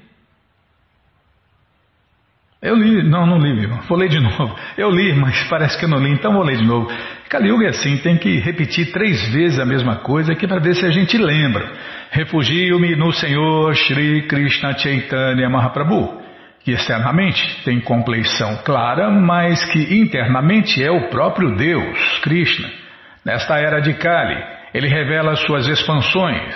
Eu 2.60 2.76
li, 2.76 3.02
não, 3.02 3.26
não 3.26 3.38
li, 3.38 3.66
vou 3.66 3.98
ler 3.98 4.08
de 4.08 4.20
novo. 4.20 4.54
Eu 4.76 4.90
li, 4.90 5.12
mas 5.14 5.44
parece 5.48 5.78
que 5.78 5.84
eu 5.84 5.88
não 5.88 5.98
li, 5.98 6.10
então 6.10 6.32
vou 6.32 6.42
ler 6.42 6.56
de 6.56 6.66
novo. 6.66 6.90
Kali 7.28 7.48
Yuga 7.48 7.66
é 7.66 7.68
assim, 7.68 7.98
tem 7.98 8.16
que 8.16 8.38
repetir 8.38 8.90
três 8.92 9.28
vezes 9.32 9.58
a 9.58 9.66
mesma 9.66 9.96
coisa 9.96 10.32
aqui 10.32 10.46
para 10.46 10.60
ver 10.60 10.74
se 10.74 10.86
a 10.86 10.90
gente 10.90 11.18
lembra. 11.18 11.72
Refugio-me 12.10 12.96
no 12.96 13.12
Senhor 13.12 13.74
Shri 13.74 14.26
Krishna 14.28 14.76
Chaitanya 14.78 15.48
Mahaprabhu, 15.50 16.22
que 16.62 16.72
externamente 16.72 17.62
tem 17.64 17.80
compleição 17.80 18.62
clara, 18.64 19.10
mas 19.10 19.64
que 19.66 19.98
internamente 19.98 20.82
é 20.82 20.90
o 20.90 21.08
próprio 21.08 21.56
Deus, 21.56 22.18
Krishna. 22.22 22.70
Nesta 23.24 23.58
era 23.58 23.80
de 23.80 23.94
Kali, 23.94 24.42
ele 24.74 24.88
revela 24.88 25.36
suas 25.36 25.68
expansões, 25.68 26.54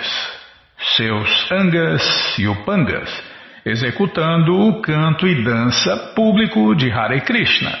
seus 0.97 1.51
angas 1.51 2.37
e 2.37 2.47
upangas 2.47 3.29
executando 3.65 4.67
o 4.67 4.81
canto 4.81 5.27
e 5.27 5.43
dança 5.43 6.13
público 6.15 6.75
de 6.75 6.91
Hare 6.91 7.21
Krishna. 7.21 7.71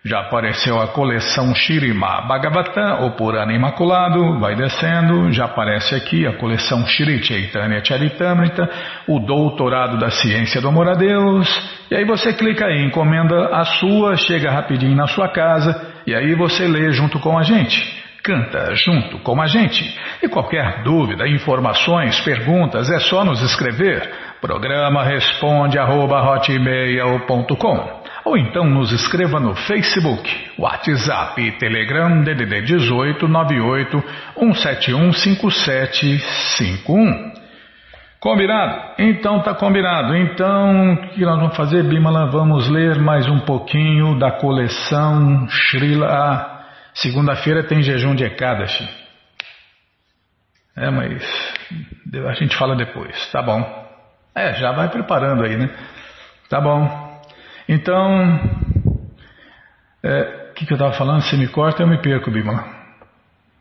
já 0.07 0.21
apareceu 0.21 0.81
a 0.81 0.87
coleção 0.87 1.53
Shirima. 1.53 2.23
Bhagavatam, 2.29 3.03
ou 3.03 3.11
Purana 3.17 3.53
Imaculado, 3.53 4.39
vai 4.39 4.55
descendo, 4.55 5.33
já 5.33 5.47
aparece 5.47 5.97
aqui 5.97 6.25
a 6.25 6.35
coleção 6.35 6.87
Shri 6.87 7.23
Chaitanya 7.25 7.85
Charitamrita, 7.85 8.71
o 9.09 9.19
Doutorado 9.19 9.99
da 9.99 10.09
Ciência 10.09 10.61
do 10.61 10.69
Amor 10.69 10.89
a 10.89 10.95
Deus, 10.95 11.49
e 11.91 11.97
aí 11.97 12.05
você 12.05 12.33
clica 12.33 12.67
aí, 12.67 12.85
encomenda 12.85 13.49
a 13.49 13.65
sua, 13.65 14.17
chega 14.17 14.51
rapidinho 14.51 14.95
na 14.95 15.09
sua 15.09 15.29
casa, 15.29 15.75
e 16.07 16.15
aí 16.15 16.37
você 16.37 16.69
lê 16.69 16.93
junto 16.93 17.19
com 17.19 17.37
a 17.37 17.43
gente. 17.43 18.07
Canta 18.23 18.75
junto 18.75 19.19
com 19.21 19.41
a 19.41 19.47
gente. 19.47 19.97
E 20.23 20.29
qualquer 20.29 20.83
dúvida, 20.83 21.29
informações, 21.29 22.21
perguntas, 22.21 22.91
é 22.91 22.99
só 23.01 23.25
nos 23.25 23.41
escrever. 23.41 24.09
Programa 24.41 25.05
responde 25.05 25.79
arroba, 25.79 26.21
ou 28.27 28.37
então 28.37 28.65
nos 28.65 28.91
escreva 28.91 29.39
no 29.39 29.55
Facebook, 29.55 30.51
WhatsApp 30.59 31.41
e 31.41 31.53
Telegram 31.53 32.25
DDD 32.25 32.63
18 32.63 33.29
98 33.29 34.03
171 34.37 35.13
5751. 35.13 37.33
Combinado? 38.19 38.95
Então 38.99 39.41
tá 39.43 39.55
combinado. 39.55 40.17
Então, 40.17 40.95
o 40.95 41.11
que 41.11 41.25
nós 41.25 41.39
vamos 41.39 41.57
fazer, 41.57 41.85
Bimala? 41.85 42.29
Vamos 42.29 42.69
ler 42.69 42.99
mais 42.99 43.29
um 43.29 43.39
pouquinho 43.41 44.19
da 44.19 44.33
coleção 44.33 45.47
Srila. 45.49 46.09
Ah, 46.09 46.65
segunda-feira 46.95 47.63
tem 47.63 47.81
jejum 47.81 48.17
de 48.17 48.25
Ekadashi. 48.25 48.89
É, 50.77 50.91
mas 50.91 51.23
a 52.29 52.33
gente 52.33 52.57
fala 52.57 52.75
depois. 52.75 53.31
Tá 53.31 53.41
bom. 53.41 53.87
É, 54.35 54.55
já 54.55 54.73
vai 54.73 54.89
preparando 54.89 55.45
aí, 55.45 55.57
né? 55.57 55.71
Tá 56.49 56.61
bom. 56.61 57.06
Então, 57.69 58.41
o 60.03 60.07
é, 60.07 60.53
que, 60.55 60.65
que 60.65 60.73
eu 60.73 60.77
estava 60.77 60.93
falando? 60.93 61.23
Se 61.23 61.37
me 61.37 61.49
corta, 61.49 61.83
eu 61.83 61.87
me 61.87 62.01
perco, 62.01 62.31
Bimala. 62.31 62.65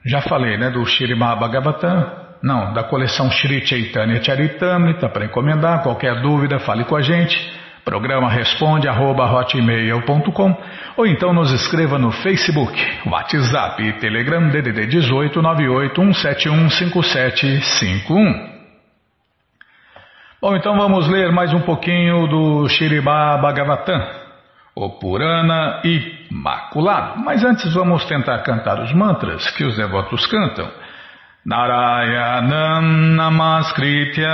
Já 0.06 0.22
falei, 0.22 0.58
né? 0.58 0.70
Do 0.70 0.86
Shri 0.86 1.16
Mahabhagavatam. 1.16 2.26
Não, 2.44 2.74
da 2.74 2.84
coleção 2.84 3.32
Shri 3.32 3.66
Chaitanya 3.66 4.22
Charitamrita 4.22 5.10
para 5.10 5.26
encomendar. 5.26 5.82
Qualquer 5.82 6.22
dúvida, 6.22 6.60
fale 6.60 6.84
com 6.84 6.96
a 6.96 7.02
gente. 7.02 7.36
Programa 7.84 8.30
responde 8.30 8.88
arroba, 8.88 9.26
hotmail.com 9.32 10.58
ou 10.98 11.06
então 11.06 11.34
nos 11.34 11.52
escreva 11.52 12.00
no 12.00 12.12
Facebook, 12.12 12.76
WhatsApp 13.06 13.84
e 13.84 13.94
Telegram 14.00 14.50
DDD 14.50 14.88
18 14.88 15.40
98 15.40 16.02
171 16.02 16.70
5751. 16.70 18.55
Bom, 20.48 20.56
então 20.56 20.78
vamos 20.78 21.08
ler 21.08 21.32
mais 21.32 21.52
um 21.56 21.62
pouquinho 21.62 22.28
do 22.28 22.70
Shiribá 22.70 23.36
Bhagavatam, 23.36 24.00
o 24.76 24.92
Purana 24.92 25.82
Imaculado. 25.84 27.20
Mas 27.26 27.44
antes 27.44 27.74
vamos 27.74 28.06
tentar 28.06 28.38
cantar 28.44 28.80
os 28.80 28.94
mantras 28.94 29.50
que 29.58 29.64
os 29.64 29.76
devotos 29.76 30.28
cantam. 30.28 30.70
Narayanam 31.48 33.14
Namaskritya 33.14 34.34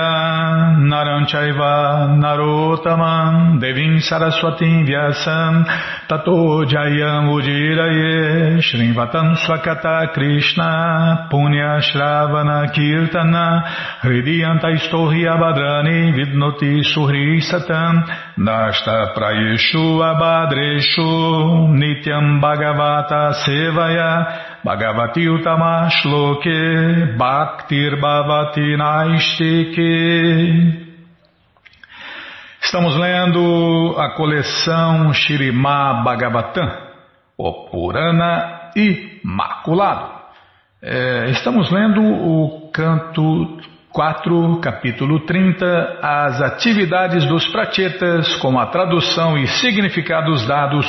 Naranchaiva 0.79 2.07
Narotaman 2.15 3.59
Devim 3.59 3.99
Saraswatim 3.99 4.87
Vyasam 4.87 5.65
Tato 6.07 6.63
Jayam 6.63 7.27
Ujiraye 7.27 8.63
Shrivatam 8.63 9.35
Swakata 9.35 10.13
Krishna 10.13 11.27
Punya 11.29 11.81
Shravana 11.83 12.71
Kirtana 12.71 13.99
Hridiyanta 14.03 14.71
Istorhi 14.71 15.27
Abhadrani 15.27 16.15
Vidnoti 16.15 16.79
Suhri 16.95 17.41
Satam 17.43 18.07
Nasta 18.37 19.11
Prayeshu 19.13 19.99
Abhadreshu 19.99 21.75
Nityam 21.75 22.39
Bhagavata 22.39 23.33
Sevaya 23.43 24.50
Bhagavati 24.63 25.27
Utamashloke 25.27 27.17
Bhaktir 27.17 27.99
Bhavati 27.99 28.77
Naistike. 28.77 29.81
Estamos 32.61 32.95
lendo 32.95 33.95
a 33.97 34.11
coleção 34.11 35.11
Shirimá 35.13 36.03
Bhagavatam, 36.03 36.69
o 37.35 37.65
Purana 37.71 38.69
Imaculado. 38.75 40.21
É, 40.79 41.31
estamos 41.31 41.71
lendo 41.71 41.99
o 41.99 42.69
canto 42.71 43.57
4, 43.91 44.59
capítulo 44.61 45.21
30, 45.21 45.99
as 46.03 46.39
atividades 46.39 47.25
dos 47.25 47.47
prachetas 47.47 48.35
com 48.35 48.59
a 48.59 48.67
tradução 48.67 49.39
e 49.39 49.47
significados 49.47 50.45
dados 50.45 50.85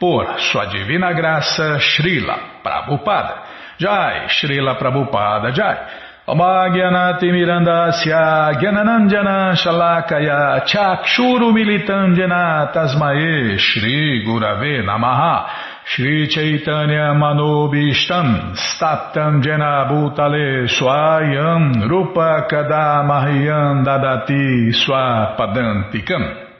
por 0.00 0.40
Sua 0.40 0.64
Divina 0.64 1.12
Graça 1.12 1.78
Srila 1.78 2.51
Prabhupada. 2.62 3.42
Jai, 3.78 4.28
Srila 4.28 4.78
Prabhupada 4.78 5.52
Jai. 5.52 5.76
Omagyanati 6.24 7.32
Mirandasya 7.32 8.54
Gyananandjana 8.60 9.56
Shalakaya 9.58 10.64
Chakshuru 10.64 11.50
Militandjana 11.50 12.72
Tasmae 12.72 13.58
Shri 13.58 14.22
Gurave 14.24 14.86
Namaha 14.86 15.48
Shri 15.84 16.28
Chaitanya 16.28 17.12
Manobishtam 17.12 18.54
Staptam 18.54 19.42
Jena 19.42 19.88
Bhutale 19.90 20.68
Swayam 20.70 21.90
Rupa 21.90 22.46
Kadamahyam 22.48 23.84
Dadati 23.84 24.70
Swapadantikam 24.70 26.51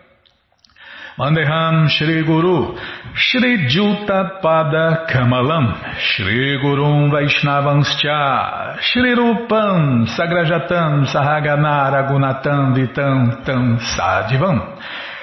Mandeham 1.18 1.88
Shri 1.88 2.24
Guru. 2.24 2.74
Shri 3.14 3.68
Juta 3.68 4.40
Pada 4.42 5.06
Kamalam. 5.10 5.98
Shri 5.98 6.58
Gurum 6.62 7.10
Vaishnavanscha. 7.12 8.80
Shri 8.80 9.14
Rupam 9.14 10.06
Sagrajatam 10.08 11.04
Sahagana 11.06 12.08
Gunatam 12.08 12.74
Vitam 12.74 13.44
Tam 13.44 13.78
Sadivam 13.78 14.78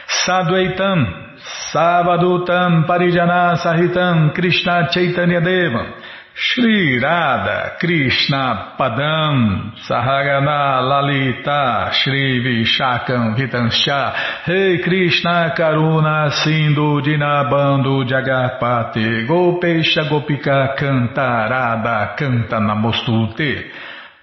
Sadvaitam 0.08 1.28
Savadutam 1.73 2.86
Parijana 2.86 3.58
Sahitam 3.58 4.34
Krishna 4.36 4.89
Chaitanya 4.91 5.41
Devam 5.41 5.98
Shri 6.41 6.97
Radha 6.97 7.75
Krishna 7.78 8.73
Padam 8.80 9.73
Sahagana 9.86 10.80
Lalita 10.80 11.91
Shri 11.91 12.39
Vishakam 12.39 13.36
Vitanscha 13.36 14.47
Rei 14.47 14.82
Krishna 14.82 15.54
Karuna 15.54 16.32
Sindhu 16.32 17.02
Dinabando 17.02 18.08
Jagarpate 18.08 19.28
Gopesha 19.28 20.08
Gopika 20.08 20.78
Cantarada 20.78 22.15
Canta 22.17 22.58
Namostute 22.58 23.69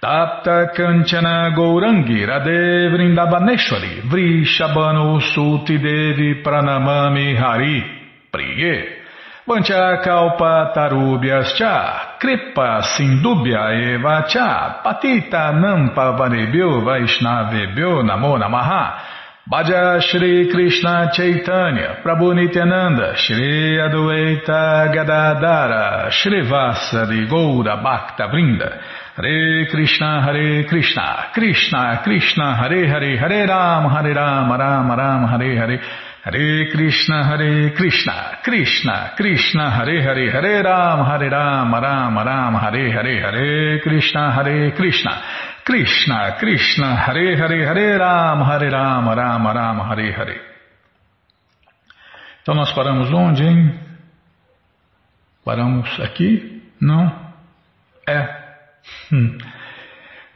Tapta 0.01 0.73
Kanchana 0.75 1.53
Gourangi 1.55 2.25
Radhe 2.25 2.89
Vrindavaneshwari 2.89 4.09
Vrishabhanu 4.09 5.21
Suti 5.21 5.77
Devi 5.77 6.41
Pranamami 6.41 7.37
Hari 7.37 7.83
Priye 8.33 8.97
Vancha 9.47 10.01
kalpa 10.03 10.73
tarubhyascha, 10.75 12.06
kripa 12.19 12.81
sindubhya 12.83 13.93
eva 13.93 14.25
cha, 14.27 14.81
patita 14.83 15.51
nampa 15.51 16.11
vanebhyo 16.17 16.81
vaishnavebhyo 16.81 18.03
namo 18.03 18.37
namaha. 18.37 19.15
Bhaja 19.49 20.01
Shri 20.01 20.51
Krishna 20.51 21.09
Chaitanya, 21.13 22.01
Prabhu 22.03 22.35
Nityananda, 22.35 23.15
Shri 23.15 23.77
Adwaita 23.79 24.93
Gadadara, 24.93 26.11
Shri 26.11 26.41
Vasari 26.41 27.29
Goura 27.29 27.81
Bhakta 27.81 28.27
Vrinda, 28.27 28.77
Hare 29.15 29.67
Krishna, 29.71 30.21
Hare 30.21 30.65
Krishna, 30.65 31.31
Krishna 31.33 32.01
Krishna, 32.03 32.57
Hare 32.57 32.87
Hare, 32.89 33.17
Hare 33.17 33.47
Ram, 33.47 33.89
Hare 33.89 34.13
Ram, 34.13 34.51
Ram 34.51 34.91
Ram, 34.91 35.27
Hare 36.27 36.69
Krishna, 36.71 37.23
Hare 37.23 37.71
Krishna, 37.71 38.39
Krishna, 38.43 39.13
Krishna, 39.15 39.71
Hare 39.71 40.01
Hare, 40.03 40.29
Hare 40.29 40.61
Ram, 40.61 41.05
Hare 41.05 41.29
Ram, 41.29 41.73
Ram 41.73 42.17
Ram, 42.17 42.53
Hare 42.53 42.91
Hare, 42.91 43.21
Hare 43.21 43.79
Krishna, 43.79 44.31
Hare 44.35 44.73
Krishna, 44.73 45.21
Krishna, 45.63 46.35
Krishna, 46.37 46.95
Hare 46.97 47.37
Hare, 47.37 47.65
Hare 47.65 47.97
Ram, 47.97 48.41
Hare 48.41 48.69
Ram, 48.69 49.07
Ram 49.07 49.47
Ram, 49.47 49.79
Hare 49.79 50.11
Hare. 50.11 50.41
Então 52.41 52.53
nós 52.55 52.73
paramos 52.73 53.09
onde, 53.09 53.45
hein? 53.45 53.79
Paramos 55.45 55.97
aqui? 56.01 56.61
Não? 56.81 57.09
É. 58.05 58.27
Hum. 59.13 59.37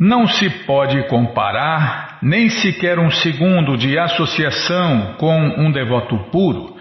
Não 0.04 0.26
se 0.26 0.50
pode 0.66 1.08
comparar 1.08 2.18
nem 2.24 2.50
sequer 2.50 2.98
um 2.98 3.12
segundo 3.12 3.78
de 3.78 4.00
associação 4.00 5.14
com 5.20 5.38
um 5.60 5.72
devoto 5.72 6.18
puro 6.32 6.76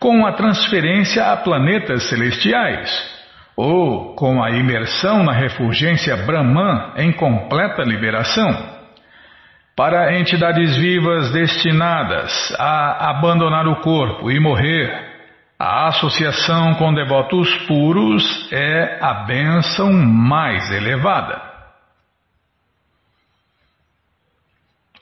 com 0.00 0.24
a 0.24 0.32
transferência 0.32 1.22
a 1.32 1.36
planetas 1.36 2.08
celestiais 2.08 2.90
ou 3.54 4.14
com 4.14 4.42
a 4.42 4.52
imersão 4.52 5.22
na 5.22 5.34
refulgência 5.34 6.16
Brahman 6.16 6.94
em 6.96 7.12
completa 7.12 7.82
liberação. 7.82 8.50
Para 9.76 10.18
entidades 10.18 10.74
vivas 10.74 11.30
destinadas 11.30 12.56
a 12.58 13.10
abandonar 13.10 13.68
o 13.68 13.82
corpo 13.82 14.30
e 14.30 14.40
morrer, 14.40 14.90
a 15.58 15.88
associação 15.88 16.72
com 16.76 16.94
devotos 16.94 17.54
puros 17.66 18.50
é 18.50 18.98
a 18.98 19.12
bênção 19.26 19.92
mais 19.92 20.70
elevada. 20.70 21.51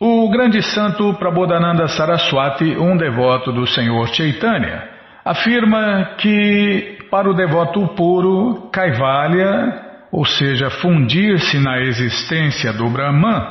O 0.03 0.31
grande 0.31 0.63
santo 0.63 1.13
Prabodhananda 1.19 1.87
Saraswati, 1.87 2.75
um 2.79 2.97
devoto 2.97 3.53
do 3.53 3.67
Senhor 3.67 4.09
Chaitanya, 4.09 4.89
afirma 5.23 6.15
que 6.17 7.01
para 7.11 7.29
o 7.29 7.35
devoto 7.35 7.87
puro, 7.89 8.71
Kaivalya, 8.73 10.09
ou 10.11 10.25
seja, 10.25 10.71
fundir-se 10.71 11.59
na 11.59 11.83
existência 11.83 12.73
do 12.73 12.89
Brahman, 12.89 13.47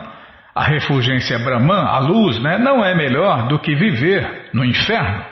a 0.56 0.64
refulgência 0.64 1.38
Brahman, 1.38 1.86
a 1.86 2.00
luz, 2.00 2.42
né, 2.42 2.58
não 2.58 2.84
é 2.84 2.96
melhor 2.96 3.48
do 3.48 3.60
que 3.60 3.76
viver 3.76 4.50
no 4.52 4.66
inferno. 4.66 5.24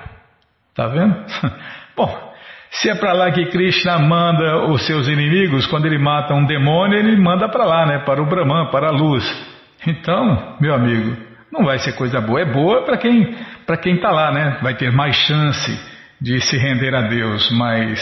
Tá 0.76 0.86
vendo? 0.86 1.16
Bom, 1.98 2.32
se 2.70 2.92
é 2.92 2.96
para 2.96 3.14
lá 3.14 3.32
que 3.32 3.48
Krishna 3.48 3.98
manda 3.98 4.68
os 4.68 4.86
seus 4.86 5.08
inimigos, 5.08 5.66
quando 5.66 5.88
ele 5.88 5.98
mata 5.98 6.36
um 6.36 6.46
demônio, 6.46 7.00
ele 7.00 7.20
manda 7.20 7.50
para 7.50 7.66
lá, 7.66 7.88
né, 7.88 8.04
para 8.06 8.22
o 8.22 8.28
Brahman, 8.28 8.68
para 8.70 8.90
a 8.90 8.92
luz. 8.92 9.57
Então, 9.86 10.58
meu 10.60 10.74
amigo, 10.74 11.16
Não 11.52 11.66
vai 11.66 11.80
ser 11.80 11.94
coisa 11.94 12.20
boa. 12.20 12.42
É 12.42 12.46
boa 12.46 12.84
para 12.84 12.98
quem 12.98 13.36
para 13.66 13.78
quem 13.78 13.96
está 13.96 14.12
lá, 14.12 14.32
né? 14.32 14.60
Vai 14.62 14.76
ter 14.76 14.92
mais 14.92 15.16
chance 15.16 15.80
de 16.22 16.40
se 16.42 16.58
render 16.58 16.96
a 16.96 17.02
Deus, 17.02 17.50
mas 17.52 18.00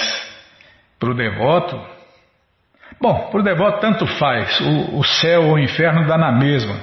para 1.00 1.10
o 1.10 1.14
devoto, 1.14 1.80
bom, 3.02 3.30
para 3.32 3.40
o 3.40 3.44
devoto 3.44 3.80
tanto 3.80 4.06
faz. 4.06 4.60
O, 4.62 5.00
o 5.00 5.04
céu 5.04 5.44
ou 5.44 5.54
o 5.54 5.60
inferno 5.60 6.08
dá 6.08 6.18
na 6.18 6.32
mesma. 6.32 6.76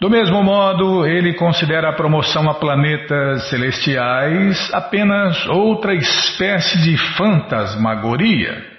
Do 0.00 0.08
mesmo 0.08 0.42
modo, 0.44 1.04
ele 1.04 1.34
considera 1.34 1.88
a 1.88 1.92
promoção 1.92 2.48
a 2.48 2.54
planetas 2.54 3.48
celestiais 3.48 4.72
apenas 4.72 5.44
outra 5.48 5.92
espécie 5.92 6.78
de 6.82 6.96
fantasmagoria. 7.16 8.77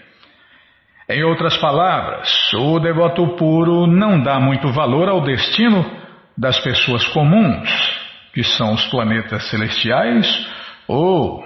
Em 1.09 1.23
outras 1.23 1.57
palavras, 1.57 2.53
o 2.53 2.79
devoto 2.79 3.35
puro 3.35 3.87
não 3.87 4.21
dá 4.21 4.39
muito 4.39 4.71
valor 4.71 5.09
ao 5.09 5.23
destino 5.23 5.83
das 6.37 6.59
pessoas 6.59 7.07
comuns, 7.07 7.67
que 8.31 8.43
são 8.43 8.75
os 8.75 8.85
planetas 8.91 9.49
celestiais, 9.49 10.47
ou 10.87 11.43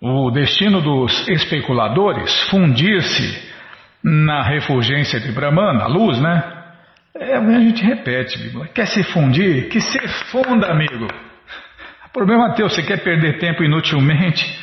o 0.00 0.30
destino 0.30 0.80
dos 0.80 1.28
especuladores 1.28 2.48
fundir-se 2.48 3.48
na 4.02 4.42
refulgência 4.42 5.20
de 5.20 5.30
Brahman, 5.30 5.82
a 5.82 5.86
luz, 5.86 6.18
né? 6.18 6.42
É, 7.16 7.36
a 7.36 7.60
gente 7.60 7.84
repete, 7.84 8.38
quer 8.74 8.86
se 8.86 9.02
fundir? 9.02 9.68
Que 9.68 9.80
se 9.80 9.98
funda, 10.30 10.70
amigo. 10.70 11.06
O 12.06 12.08
problema 12.14 12.48
é 12.48 12.54
teu, 12.54 12.70
você 12.70 12.82
quer 12.82 13.04
perder 13.04 13.38
tempo 13.38 13.62
inutilmente? 13.62 14.58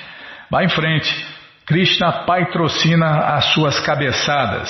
Vá 0.50 0.64
em 0.64 0.70
frente. 0.70 1.35
Krishna 1.66 2.12
patrocina 2.28 3.36
as 3.36 3.46
suas 3.46 3.80
cabeçadas. 3.80 4.70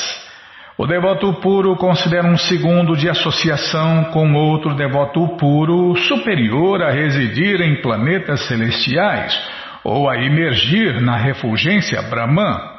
O 0.77 0.87
devoto 0.87 1.33
puro 1.41 1.75
considera 1.75 2.25
um 2.25 2.37
segundo 2.37 2.95
de 2.95 3.09
associação 3.09 4.05
com 4.05 4.33
outro 4.33 4.73
devoto 4.75 5.27
puro 5.37 5.95
superior 5.97 6.81
a 6.81 6.91
residir 6.91 7.59
em 7.59 7.81
planetas 7.81 8.47
celestiais 8.47 9.37
ou 9.83 10.09
a 10.09 10.17
emergir 10.17 11.01
na 11.01 11.17
refulgência 11.17 12.01
Brahman. 12.03 12.75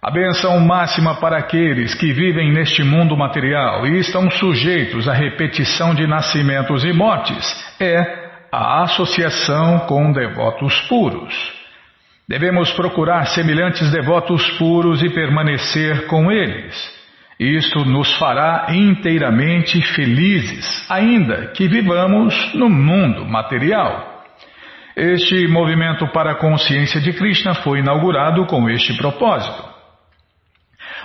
A 0.00 0.10
benção 0.12 0.60
máxima 0.60 1.16
para 1.16 1.38
aqueles 1.38 1.94
que 1.94 2.12
vivem 2.12 2.52
neste 2.52 2.84
mundo 2.84 3.16
material 3.16 3.84
e 3.88 3.98
estão 3.98 4.30
sujeitos 4.30 5.08
à 5.08 5.12
repetição 5.12 5.96
de 5.96 6.06
nascimentos 6.06 6.84
e 6.84 6.92
mortes 6.92 7.74
é 7.80 8.26
a 8.52 8.82
associação 8.84 9.80
com 9.80 10.12
devotos 10.12 10.80
puros. 10.82 11.55
Devemos 12.28 12.72
procurar 12.72 13.26
semelhantes 13.26 13.90
devotos 13.92 14.50
puros 14.58 15.00
e 15.00 15.08
permanecer 15.10 16.06
com 16.06 16.30
eles. 16.30 16.74
Isto 17.38 17.84
nos 17.84 18.12
fará 18.16 18.66
inteiramente 18.70 19.80
felizes, 19.94 20.90
ainda 20.90 21.48
que 21.48 21.68
vivamos 21.68 22.54
no 22.54 22.68
mundo 22.68 23.24
material. 23.24 24.24
Este 24.96 25.46
movimento 25.46 26.08
para 26.08 26.32
a 26.32 26.36
consciência 26.36 27.00
de 27.00 27.12
Krishna 27.12 27.54
foi 27.54 27.80
inaugurado 27.80 28.46
com 28.46 28.68
este 28.70 28.96
propósito. 28.96 29.62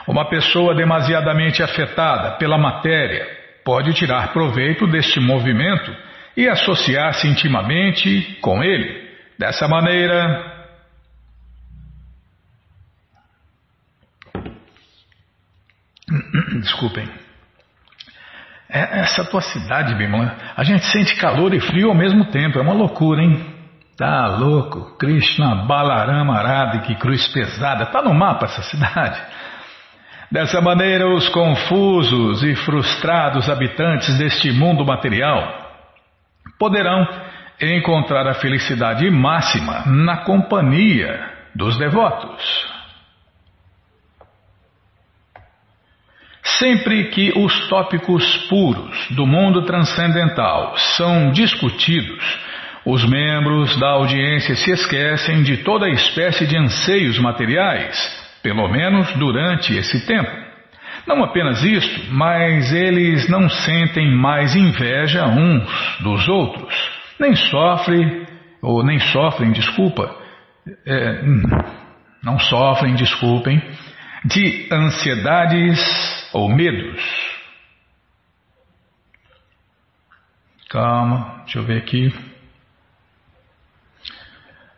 Uma 0.07 0.27
pessoa 0.27 0.73
demasiadamente 0.73 1.61
afetada 1.61 2.37
pela 2.37 2.57
matéria 2.57 3.27
pode 3.63 3.93
tirar 3.93 4.33
proveito 4.33 4.87
deste 4.87 5.19
movimento 5.19 5.93
e 6.35 6.47
associar-se 6.47 7.27
intimamente 7.27 8.37
com 8.41 8.63
ele. 8.63 9.09
Dessa 9.37 9.67
maneira, 9.67 10.50
Desculpem. 16.61 17.09
É, 18.69 19.01
essa 19.01 19.25
tua 19.25 19.41
cidade, 19.41 19.93
Bimala, 19.95 20.37
a 20.55 20.63
gente 20.63 20.85
sente 20.85 21.15
calor 21.17 21.53
e 21.53 21.59
frio 21.59 21.89
ao 21.89 21.95
mesmo 21.95 22.25
tempo. 22.25 22.57
É 22.57 22.61
uma 22.61 22.73
loucura, 22.73 23.21
hein? 23.21 23.45
Tá 23.97 24.27
louco. 24.27 24.97
Krishna 24.97 25.65
Balarama 25.67 26.37
Arada, 26.37 26.79
que 26.79 26.95
cruz 26.95 27.27
pesada. 27.27 27.85
Tá 27.87 28.01
no 28.01 28.13
mapa 28.13 28.45
essa 28.45 28.61
cidade. 28.61 29.21
Dessa 30.31 30.61
maneira, 30.61 31.09
os 31.09 31.27
confusos 31.27 32.41
e 32.43 32.55
frustrados 32.55 33.49
habitantes 33.49 34.17
deste 34.17 34.49
mundo 34.51 34.85
material 34.85 35.69
poderão 36.57 37.05
encontrar 37.59 38.25
a 38.27 38.35
felicidade 38.35 39.09
máxima 39.09 39.83
na 39.85 40.23
companhia 40.23 41.29
dos 41.53 41.77
devotos. 41.77 42.80
Sempre 46.57 47.05
que 47.05 47.31
os 47.35 47.67
tópicos 47.67 48.37
puros 48.49 49.07
do 49.11 49.25
mundo 49.25 49.63
transcendental 49.63 50.73
são 50.95 51.31
discutidos, 51.31 52.39
os 52.85 53.03
membros 53.05 53.79
da 53.79 53.89
audiência 53.89 54.55
se 54.55 54.71
esquecem 54.71 55.43
de 55.43 55.57
toda 55.57 55.89
espécie 55.89 56.47
de 56.47 56.57
anseios 56.57 57.19
materiais 57.19 58.21
pelo 58.41 58.67
menos 58.67 59.11
durante 59.13 59.73
esse 59.75 60.05
tempo. 60.05 60.31
Não 61.07 61.23
apenas 61.23 61.63
isto, 61.63 62.11
mas 62.11 62.71
eles 62.71 63.27
não 63.29 63.49
sentem 63.49 64.15
mais 64.15 64.55
inveja 64.55 65.25
uns 65.25 65.97
dos 65.99 66.27
outros, 66.27 66.73
nem 67.19 67.35
sofrem, 67.35 68.25
ou 68.61 68.83
nem 68.83 68.99
sofrem, 68.99 69.51
desculpa, 69.51 70.15
é, 70.85 71.23
não 72.23 72.37
sofrem, 72.39 72.93
desculpem, 72.95 73.61
de 74.25 74.67
ansiedades 74.71 76.20
ou 76.33 76.49
medos. 76.49 77.01
Calma, 80.69 81.41
deixa 81.43 81.59
eu 81.59 81.63
ver 81.63 81.77
aqui. 81.77 82.13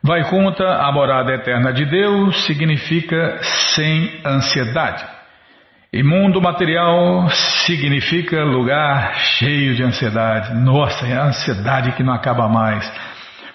Vaikunta, 0.02 0.66
a 0.66 0.92
morada 0.92 1.34
eterna 1.34 1.72
de 1.72 1.86
Deus, 1.86 2.46
significa 2.46 3.40
sem 3.76 4.22
ansiedade. 4.26 5.06
E 5.94 6.02
mundo 6.02 6.42
material 6.42 7.30
significa 7.66 8.44
lugar 8.44 9.14
cheio 9.16 9.76
de 9.76 9.84
ansiedade. 9.84 10.54
Nossa, 10.56 11.06
é 11.06 11.16
a 11.16 11.26
ansiedade 11.26 11.92
que 11.92 12.04
não 12.04 12.14
acaba 12.14 12.50
mais. 12.50 12.92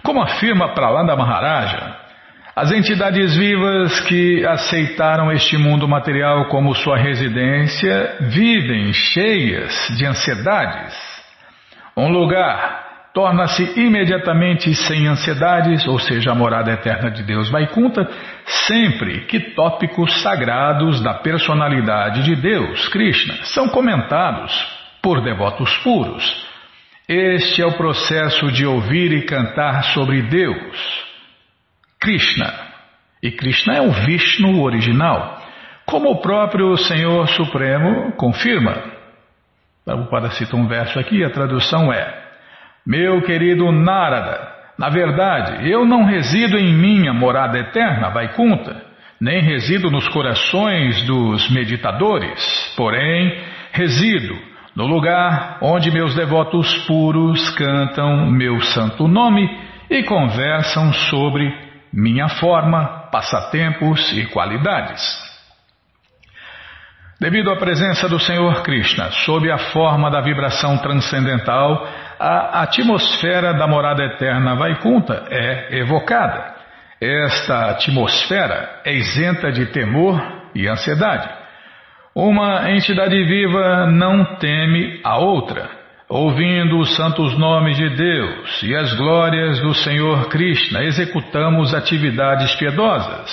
Como 0.02 0.22
afirma 0.22 0.72
Pralanda 0.72 1.16
Maharaja, 1.16 1.96
as 2.58 2.72
entidades 2.72 3.36
vivas 3.36 4.00
que 4.00 4.44
aceitaram 4.44 5.30
este 5.30 5.56
mundo 5.56 5.86
material 5.86 6.46
como 6.46 6.74
sua 6.74 6.98
residência 6.98 8.16
vivem 8.22 8.92
cheias 8.92 9.72
de 9.96 10.04
ansiedades. 10.04 10.92
Um 11.96 12.08
lugar 12.08 13.10
torna-se 13.14 13.62
imediatamente 13.78 14.74
sem 14.74 15.06
ansiedades, 15.06 15.86
ou 15.86 16.00
seja, 16.00 16.32
a 16.32 16.34
morada 16.34 16.72
eterna 16.72 17.12
de 17.12 17.22
Deus 17.22 17.48
vai 17.48 17.68
conta 17.68 18.10
sempre 18.66 19.20
que 19.26 19.38
tópicos 19.54 20.20
sagrados 20.20 21.00
da 21.00 21.14
personalidade 21.14 22.24
de 22.24 22.34
Deus, 22.34 22.88
Krishna, 22.88 23.36
são 23.44 23.68
comentados 23.68 24.52
por 25.00 25.20
devotos 25.20 25.76
puros. 25.78 26.44
Este 27.08 27.62
é 27.62 27.66
o 27.66 27.76
processo 27.76 28.50
de 28.50 28.66
ouvir 28.66 29.12
e 29.12 29.22
cantar 29.22 29.84
sobre 29.94 30.22
Deus, 30.22 31.07
Krishna. 32.00 32.52
E 33.22 33.30
Krishna 33.30 33.74
é 33.74 33.80
o 33.80 33.90
Vishnu 33.90 34.62
original, 34.62 35.42
como 35.84 36.10
o 36.10 36.20
próprio 36.20 36.76
Senhor 36.76 37.28
Supremo 37.28 38.12
confirma. 38.12 38.98
Para 40.10 40.30
citar 40.30 40.60
um 40.60 40.68
verso 40.68 40.98
aqui, 40.98 41.24
a 41.24 41.30
tradução 41.30 41.92
é 41.92 42.26
meu 42.86 43.20
querido 43.22 43.70
Narada, 43.72 44.58
na 44.78 44.88
verdade, 44.88 45.68
eu 45.68 45.84
não 45.84 46.04
resido 46.04 46.56
em 46.56 46.72
minha 46.72 47.12
morada 47.12 47.58
eterna, 47.58 48.10
Vaikunta, 48.10 48.80
nem 49.20 49.42
resido 49.42 49.90
nos 49.90 50.06
corações 50.08 51.04
dos 51.04 51.50
meditadores, 51.50 52.74
porém, 52.76 53.42
resido 53.72 54.38
no 54.76 54.86
lugar 54.86 55.58
onde 55.60 55.90
meus 55.90 56.14
devotos 56.14 56.72
puros 56.86 57.50
cantam 57.56 58.30
meu 58.30 58.60
santo 58.60 59.08
nome 59.08 59.50
e 59.90 60.04
conversam 60.04 60.92
sobre 60.92 61.52
minha 61.92 62.28
forma, 62.28 63.08
passatempos 63.10 64.12
e 64.12 64.26
qualidades. 64.26 65.28
Devido 67.20 67.50
à 67.50 67.56
presença 67.56 68.08
do 68.08 68.20
Senhor 68.20 68.62
Krishna, 68.62 69.10
sob 69.10 69.50
a 69.50 69.58
forma 69.58 70.08
da 70.08 70.20
vibração 70.20 70.78
transcendental, 70.78 71.84
a 72.18 72.62
atmosfera 72.62 73.54
da 73.54 73.66
morada 73.66 74.04
eterna 74.04 74.54
Vaikunta 74.54 75.26
é 75.28 75.78
evocada. 75.78 76.54
Esta 77.00 77.70
atmosfera 77.70 78.82
é 78.84 78.92
isenta 78.92 79.50
de 79.50 79.66
temor 79.66 80.20
e 80.54 80.68
ansiedade. 80.68 81.28
Uma 82.14 82.70
entidade 82.70 83.20
viva 83.24 83.86
não 83.86 84.36
teme 84.36 85.00
a 85.04 85.18
outra. 85.18 85.77
Ouvindo 86.08 86.78
os 86.78 86.96
santos 86.96 87.36
nomes 87.36 87.76
de 87.76 87.90
Deus 87.90 88.62
e 88.62 88.74
as 88.74 88.94
glórias 88.94 89.60
do 89.60 89.74
Senhor 89.74 90.28
Krishna, 90.30 90.82
executamos 90.82 91.74
atividades 91.74 92.54
piedosas. 92.54 93.30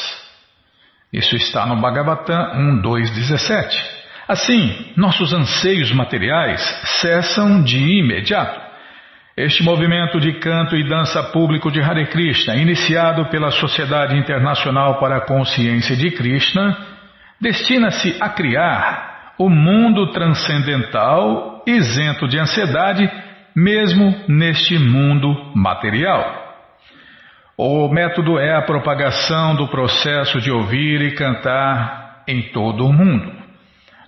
Isso 1.11 1.37
está 1.37 1.65
no 1.65 1.77
Bhagavatam 1.77 2.81
1.2.17. 2.83 3.81
Assim, 4.27 4.91
nossos 4.97 5.33
anseios 5.33 5.93
materiais 5.93 6.61
cessam 6.99 7.63
de 7.63 7.77
imediato. 7.77 8.59
Este 9.37 9.63
movimento 9.63 10.19
de 10.19 10.33
canto 10.33 10.75
e 10.75 10.83
dança 10.83 11.23
público 11.31 11.71
de 11.71 11.81
Hare 11.81 12.07
Krishna, 12.07 12.55
iniciado 12.55 13.25
pela 13.27 13.51
Sociedade 13.51 14.17
Internacional 14.17 14.99
para 14.99 15.17
a 15.17 15.25
Consciência 15.25 15.95
de 15.95 16.11
Krishna, 16.11 16.77
destina-se 17.39 18.17
a 18.19 18.27
criar 18.27 19.33
o 19.37 19.49
mundo 19.49 20.11
transcendental 20.11 21.54
isento 21.65 22.27
de 22.27 22.39
ansiedade, 22.39 23.09
mesmo 23.55 24.23
neste 24.27 24.77
mundo 24.77 25.51
material. 25.55 26.43
O 27.57 27.87
método 27.87 28.37
é 28.37 28.53
a 28.55 28.61
propagação 28.61 29.55
do 29.55 29.67
processo 29.67 30.41
de 30.41 30.51
ouvir 30.51 31.01
e 31.01 31.15
cantar 31.15 32.23
em 32.27 32.51
todo 32.51 32.85
o 32.85 32.91
mundo. 32.91 33.31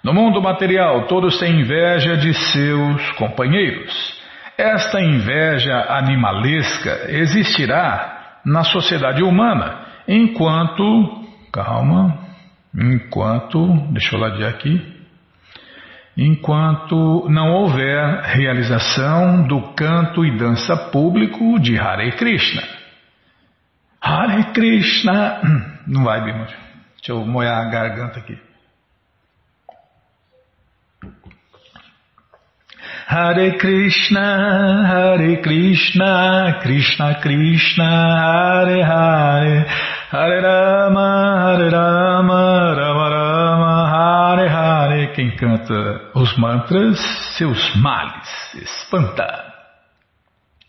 No 0.04 0.14
mundo 0.14 0.42
material, 0.42 1.08
todos 1.08 1.40
têm 1.40 1.62
inveja 1.62 2.18
de 2.18 2.34
seus 2.34 3.12
companheiros. 3.14 4.22
Esta 4.58 5.02
inveja 5.02 5.86
animalesca 5.90 7.06
existirá 7.10 8.40
na 8.46 8.64
sociedade 8.64 9.24
humana 9.24 9.86
enquanto. 10.08 11.26
Calma. 11.54 12.18
Enquanto. 12.76 13.66
Deixa 13.92 14.16
eu 14.16 14.20
ladear 14.20 14.50
aqui. 14.50 14.97
Enquanto 16.18 17.30
não 17.30 17.52
houver 17.52 18.22
realização 18.24 19.46
do 19.46 19.74
canto 19.74 20.26
e 20.26 20.36
dança 20.36 20.76
público 20.76 21.60
de 21.60 21.78
Hare 21.78 22.12
Krishna. 22.14 22.64
Hare 24.02 24.52
Krishna. 24.52 25.42
Não 25.88 26.04
vai, 26.04 26.24
Bima. 26.24 26.46
Deixa 26.46 27.12
eu 27.12 27.26
molhar 27.26 27.66
a 27.66 27.70
garganta 27.70 28.20
aqui. 28.20 28.38
Hare 33.08 33.58
Krishna, 33.58 34.86
Hare 34.86 35.38
Krishna, 35.42 36.60
Krishna 36.62 37.16
Krishna, 37.22 37.86
Hare 37.86 38.84
Hare, 38.84 39.66
Hare 40.10 40.40
Rama, 40.40 41.52
Hare 41.52 41.70
Rama, 41.70 42.74
Rama 42.74 43.10
Rama, 43.10 43.88
Hare 43.92 44.48
Hare. 44.48 45.08
Quem 45.14 45.32
canta 45.32 45.74
os 46.16 46.34
mantras, 46.38 46.98
seus 47.38 47.76
males 47.76 48.56
espanta. 48.56 49.28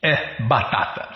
É 0.02 0.42
batata. 0.42 1.06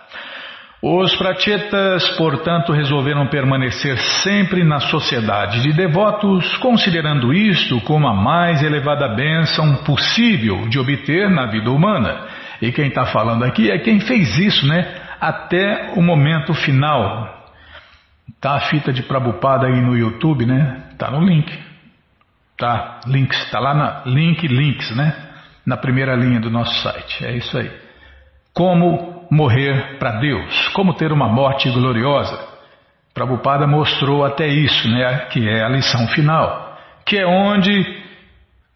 Os 0.80 1.16
prachetas, 1.16 2.16
portanto, 2.16 2.72
resolveram 2.72 3.26
permanecer 3.26 3.98
sempre 4.22 4.62
na 4.62 4.78
sociedade 4.78 5.60
de 5.60 5.72
devotos, 5.72 6.56
considerando 6.58 7.34
isto 7.34 7.80
como 7.80 8.06
a 8.06 8.14
mais 8.14 8.62
elevada 8.62 9.08
bênção 9.08 9.82
possível 9.82 10.68
de 10.68 10.78
obter 10.78 11.28
na 11.28 11.46
vida 11.46 11.72
humana. 11.72 12.28
E 12.60 12.70
quem 12.70 12.86
está 12.86 13.04
falando 13.04 13.42
aqui 13.42 13.68
é 13.68 13.80
quem 13.80 13.98
fez 13.98 14.38
isso, 14.38 14.64
né? 14.64 14.94
Até 15.20 15.94
o 15.96 16.02
momento 16.02 16.54
final. 16.54 17.41
Tá 18.40 18.56
a 18.56 18.60
fita 18.60 18.92
de 18.92 19.02
Prabhupada 19.02 19.66
aí 19.66 19.80
no 19.80 19.96
YouTube, 19.96 20.44
né? 20.46 20.82
Tá 20.98 21.10
no 21.10 21.20
link. 21.20 21.56
Tá, 22.56 23.00
links, 23.06 23.50
tá 23.50 23.58
lá 23.58 23.74
na 23.74 24.02
link 24.06 24.46
links, 24.46 24.94
né? 24.96 25.14
Na 25.66 25.76
primeira 25.76 26.14
linha 26.14 26.40
do 26.40 26.50
nosso 26.50 26.74
site. 26.82 27.24
É 27.24 27.36
isso 27.36 27.56
aí. 27.56 27.70
Como 28.52 29.26
morrer 29.30 29.98
para 29.98 30.20
Deus, 30.20 30.68
como 30.68 30.94
ter 30.94 31.10
uma 31.10 31.26
morte 31.26 31.70
gloriosa. 31.70 32.38
Prabhupada 33.14 33.66
mostrou 33.66 34.24
até 34.24 34.46
isso, 34.46 34.88
né, 34.88 35.26
que 35.30 35.48
é 35.48 35.64
a 35.64 35.68
lição 35.68 36.06
final, 36.08 36.78
que 37.04 37.18
é 37.18 37.26
onde 37.26 38.02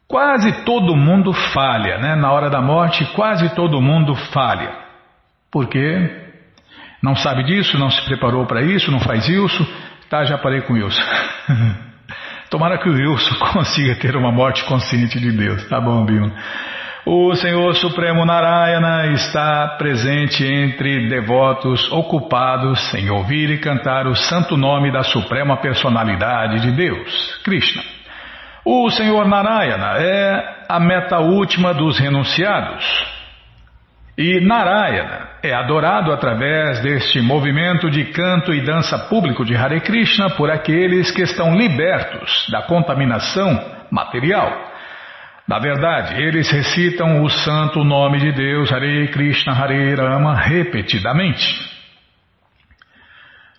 quase 0.08 0.64
todo 0.64 0.96
mundo 0.96 1.32
falha, 1.32 1.98
né? 1.98 2.14
Na 2.14 2.32
hora 2.32 2.48
da 2.48 2.60
morte, 2.60 3.04
quase 3.14 3.54
todo 3.54 3.80
mundo 3.80 4.14
falha. 4.14 4.72
Porque 5.50 6.25
não 7.02 7.14
sabe 7.14 7.44
disso, 7.44 7.78
não 7.78 7.90
se 7.90 8.02
preparou 8.04 8.46
para 8.46 8.62
isso, 8.62 8.90
não 8.90 9.00
faz 9.00 9.28
isso. 9.28 9.66
Tá, 10.08 10.24
já 10.24 10.38
parei 10.38 10.62
com 10.62 10.76
isso. 10.76 11.00
Tomara 12.50 12.78
que 12.78 12.88
o 12.88 12.92
Wilson 12.92 13.34
consiga 13.52 13.96
ter 13.96 14.16
uma 14.16 14.30
morte 14.30 14.64
consciente 14.64 15.18
de 15.18 15.32
Deus. 15.32 15.68
Tá 15.68 15.80
bom, 15.80 16.04
Bima. 16.04 16.32
O 17.04 17.34
Senhor 17.36 17.72
Supremo 17.76 18.24
Narayana 18.24 19.12
está 19.12 19.76
presente 19.78 20.44
entre 20.44 21.08
devotos 21.08 21.90
ocupados 21.92 22.92
em 22.94 23.08
ouvir 23.10 23.50
e 23.50 23.58
cantar 23.58 24.08
o 24.08 24.16
santo 24.16 24.56
nome 24.56 24.90
da 24.90 25.04
Suprema 25.04 25.56
Personalidade 25.58 26.60
de 26.62 26.72
Deus, 26.72 27.40
Krishna. 27.44 27.82
O 28.64 28.90
Senhor 28.90 29.24
Narayana 29.28 29.98
é 29.98 30.64
a 30.68 30.80
meta 30.80 31.20
última 31.20 31.72
dos 31.72 31.96
renunciados. 31.96 32.84
E 34.18 34.40
Narayana 34.40 35.28
é 35.48 35.54
adorado 35.54 36.12
através 36.12 36.80
deste 36.80 37.20
movimento 37.20 37.90
de 37.90 38.04
canto 38.06 38.52
e 38.52 38.64
dança 38.64 38.98
público 38.98 39.44
de 39.44 39.56
Hare 39.56 39.80
Krishna 39.80 40.30
por 40.30 40.50
aqueles 40.50 41.10
que 41.10 41.22
estão 41.22 41.56
libertos 41.56 42.46
da 42.50 42.62
contaminação 42.62 43.60
material 43.90 44.76
na 45.46 45.60
verdade, 45.60 46.20
eles 46.20 46.50
recitam 46.50 47.22
o 47.22 47.30
santo 47.30 47.84
nome 47.84 48.18
de 48.18 48.32
Deus, 48.32 48.72
Hare 48.72 49.06
Krishna, 49.08 49.52
Hare 49.52 49.94
Rama, 49.94 50.34
repetidamente. 50.34 51.46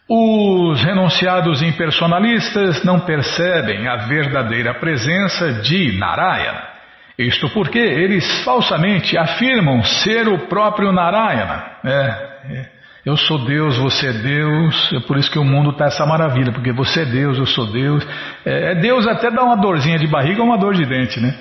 Os 0.10 0.84
renunciados 0.84 1.62
impersonalistas 1.62 2.84
não 2.84 3.00
percebem 3.00 3.88
a 3.88 4.08
verdadeira 4.08 4.73
presença 4.73 5.62
de 5.62 5.97
Narayana. 5.97 6.77
Isto 7.17 7.49
porque 7.49 7.80
eles 7.80 8.43
falsamente 8.43 9.17
afirmam 9.17 9.84
ser 9.84 10.27
o 10.27 10.47
próprio 10.47 10.91
Narayana. 10.91 11.65
É, 11.84 11.91
é, 11.91 12.69
eu 13.03 13.17
sou 13.17 13.43
Deus, 13.43 13.75
você 13.77 14.10
é 14.10 14.13
Deus, 14.13 14.93
é 14.93 14.99
por 14.99 15.17
isso 15.17 15.32
que 15.32 15.39
o 15.39 15.43
mundo 15.43 15.71
está 15.71 15.86
essa 15.86 16.06
maravilha, 16.06 16.51
porque 16.51 16.71
você 16.71 17.01
é 17.01 17.06
Deus, 17.06 17.39
eu 17.39 17.47
sou 17.47 17.71
Deus. 17.71 18.06
É, 18.45 18.73
é 18.73 18.75
Deus 18.75 19.08
até 19.08 19.32
dá 19.32 19.43
uma 19.43 19.58
dorzinha 19.58 19.97
de 19.97 20.06
barriga 20.06 20.41
ou 20.41 20.47
uma 20.47 20.60
dor 20.60 20.75
de 20.75 20.86
dente, 20.86 21.19
né? 21.19 21.36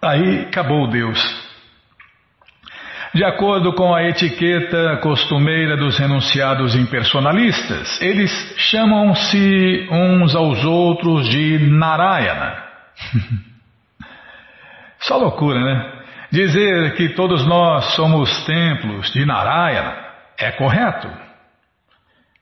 Aí 0.00 0.42
acabou 0.42 0.88
Deus. 0.88 1.48
De 3.12 3.24
acordo 3.24 3.72
com 3.72 3.92
a 3.92 4.04
etiqueta 4.04 4.98
costumeira 4.98 5.76
dos 5.76 5.98
renunciados 5.98 6.76
impersonalistas, 6.76 8.00
eles 8.00 8.30
chamam-se 8.58 9.88
uns 9.90 10.36
aos 10.36 10.64
outros 10.64 11.28
de 11.28 11.58
Narayana. 11.58 12.62
Só 15.00 15.16
loucura, 15.16 15.60
né? 15.60 15.92
Dizer 16.30 16.94
que 16.94 17.10
todos 17.10 17.46
nós 17.46 17.94
somos 17.94 18.44
templos 18.44 19.10
de 19.12 19.24
Narayana 19.24 19.96
é 20.38 20.52
correto. 20.52 21.08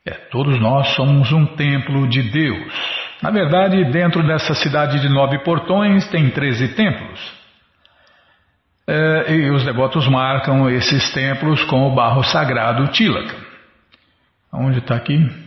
É, 0.05 0.11
todos 0.31 0.59
nós 0.59 0.89
somos 0.89 1.31
um 1.31 1.45
templo 1.45 2.07
de 2.07 2.23
Deus. 2.23 2.73
Na 3.21 3.31
verdade, 3.31 3.83
dentro 3.91 4.25
dessa 4.25 4.53
cidade 4.53 4.99
de 4.99 5.09
nove 5.09 5.39
portões 5.39 6.07
tem 6.09 6.29
treze 6.29 6.75
templos. 6.75 7.37
É, 8.87 9.33
e 9.33 9.51
os 9.51 9.65
devotos 9.65 10.07
marcam 10.07 10.69
esses 10.69 11.13
templos 11.13 11.63
com 11.65 11.87
o 11.87 11.95
barro 11.95 12.23
sagrado 12.23 12.87
Tilaka. 12.87 13.35
Onde 14.53 14.79
está 14.79 14.95
aqui? 14.95 15.46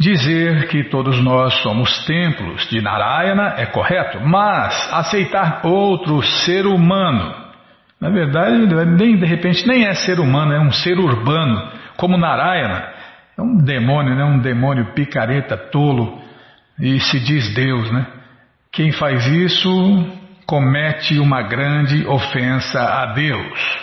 Dizer 0.00 0.68
que 0.68 0.84
todos 0.84 1.22
nós 1.22 1.52
somos 1.62 2.06
templos 2.06 2.66
de 2.70 2.80
Narayana 2.80 3.56
é 3.58 3.66
correto, 3.66 4.18
mas 4.18 4.90
aceitar 4.94 5.60
outro 5.62 6.22
ser 6.22 6.66
humano, 6.66 7.34
na 8.00 8.08
verdade, 8.08 8.66
nem, 8.96 9.18
de 9.18 9.26
repente 9.26 9.68
nem 9.68 9.84
é 9.84 9.92
ser 9.92 10.18
humano, 10.18 10.54
é 10.54 10.58
um 10.58 10.72
ser 10.72 10.98
urbano, 10.98 11.70
como 11.98 12.16
Narayana, 12.16 12.88
é 13.36 13.42
um 13.42 13.58
demônio, 13.58 14.14
né? 14.14 14.24
um 14.24 14.38
demônio 14.38 14.94
picareta, 14.94 15.54
tolo, 15.54 16.18
e 16.78 16.98
se 16.98 17.20
diz 17.20 17.54
Deus, 17.54 17.92
né? 17.92 18.06
Quem 18.72 18.92
faz 18.92 19.26
isso 19.26 19.70
comete 20.46 21.18
uma 21.18 21.42
grande 21.42 22.06
ofensa 22.06 22.80
a 22.80 23.12
Deus. 23.12 23.78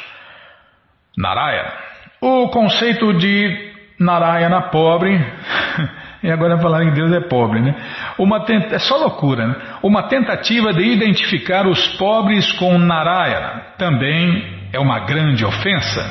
Narayana. 1.15 1.73
O 2.19 2.49
conceito 2.49 3.13
de 3.13 3.67
Narayana 3.99 4.69
pobre, 4.69 5.17
e 6.23 6.31
agora 6.31 6.57
falar 6.57 6.83
em 6.83 6.93
Deus 6.93 7.11
é 7.11 7.19
pobre, 7.21 7.61
né? 7.61 7.75
Uma 8.17 8.43
tenta, 8.45 8.75
é 8.75 8.79
só 8.79 8.97
loucura, 8.97 9.47
né? 9.47 9.55
Uma 9.83 10.03
tentativa 10.03 10.73
de 10.73 10.83
identificar 10.83 11.67
os 11.67 11.87
pobres 11.97 12.51
com 12.53 12.77
Narayana 12.77 13.61
também 13.77 14.69
é 14.73 14.79
uma 14.79 14.99
grande 14.99 15.45
ofensa. 15.45 16.03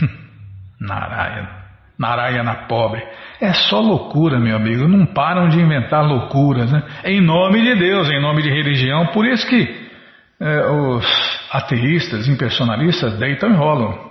Narayana. 0.80 1.62
Narayana 1.98 2.54
pobre. 2.66 3.02
É 3.40 3.52
só 3.52 3.80
loucura, 3.80 4.38
meu 4.40 4.56
amigo. 4.56 4.88
Não 4.88 5.06
param 5.06 5.48
de 5.48 5.60
inventar 5.60 6.04
loucuras, 6.04 6.72
né? 6.72 6.82
Em 7.04 7.20
nome 7.20 7.62
de 7.62 7.74
Deus, 7.74 8.10
em 8.10 8.20
nome 8.20 8.42
de 8.42 8.48
religião. 8.48 9.06
Por 9.08 9.26
isso 9.26 9.46
que 9.46 9.82
é, 10.40 10.66
os 10.70 11.06
ateístas, 11.52 12.26
impersonalistas, 12.26 13.18
deitam 13.18 13.50
e 13.50 13.54
rolam. 13.54 14.10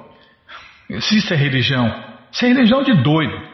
Existe 0.89 1.34
a 1.34 1.38
religião. 1.38 1.93
Isso 2.32 2.45
é 2.45 2.49
religião 2.49 2.84
de 2.84 2.93
doido. 3.01 3.51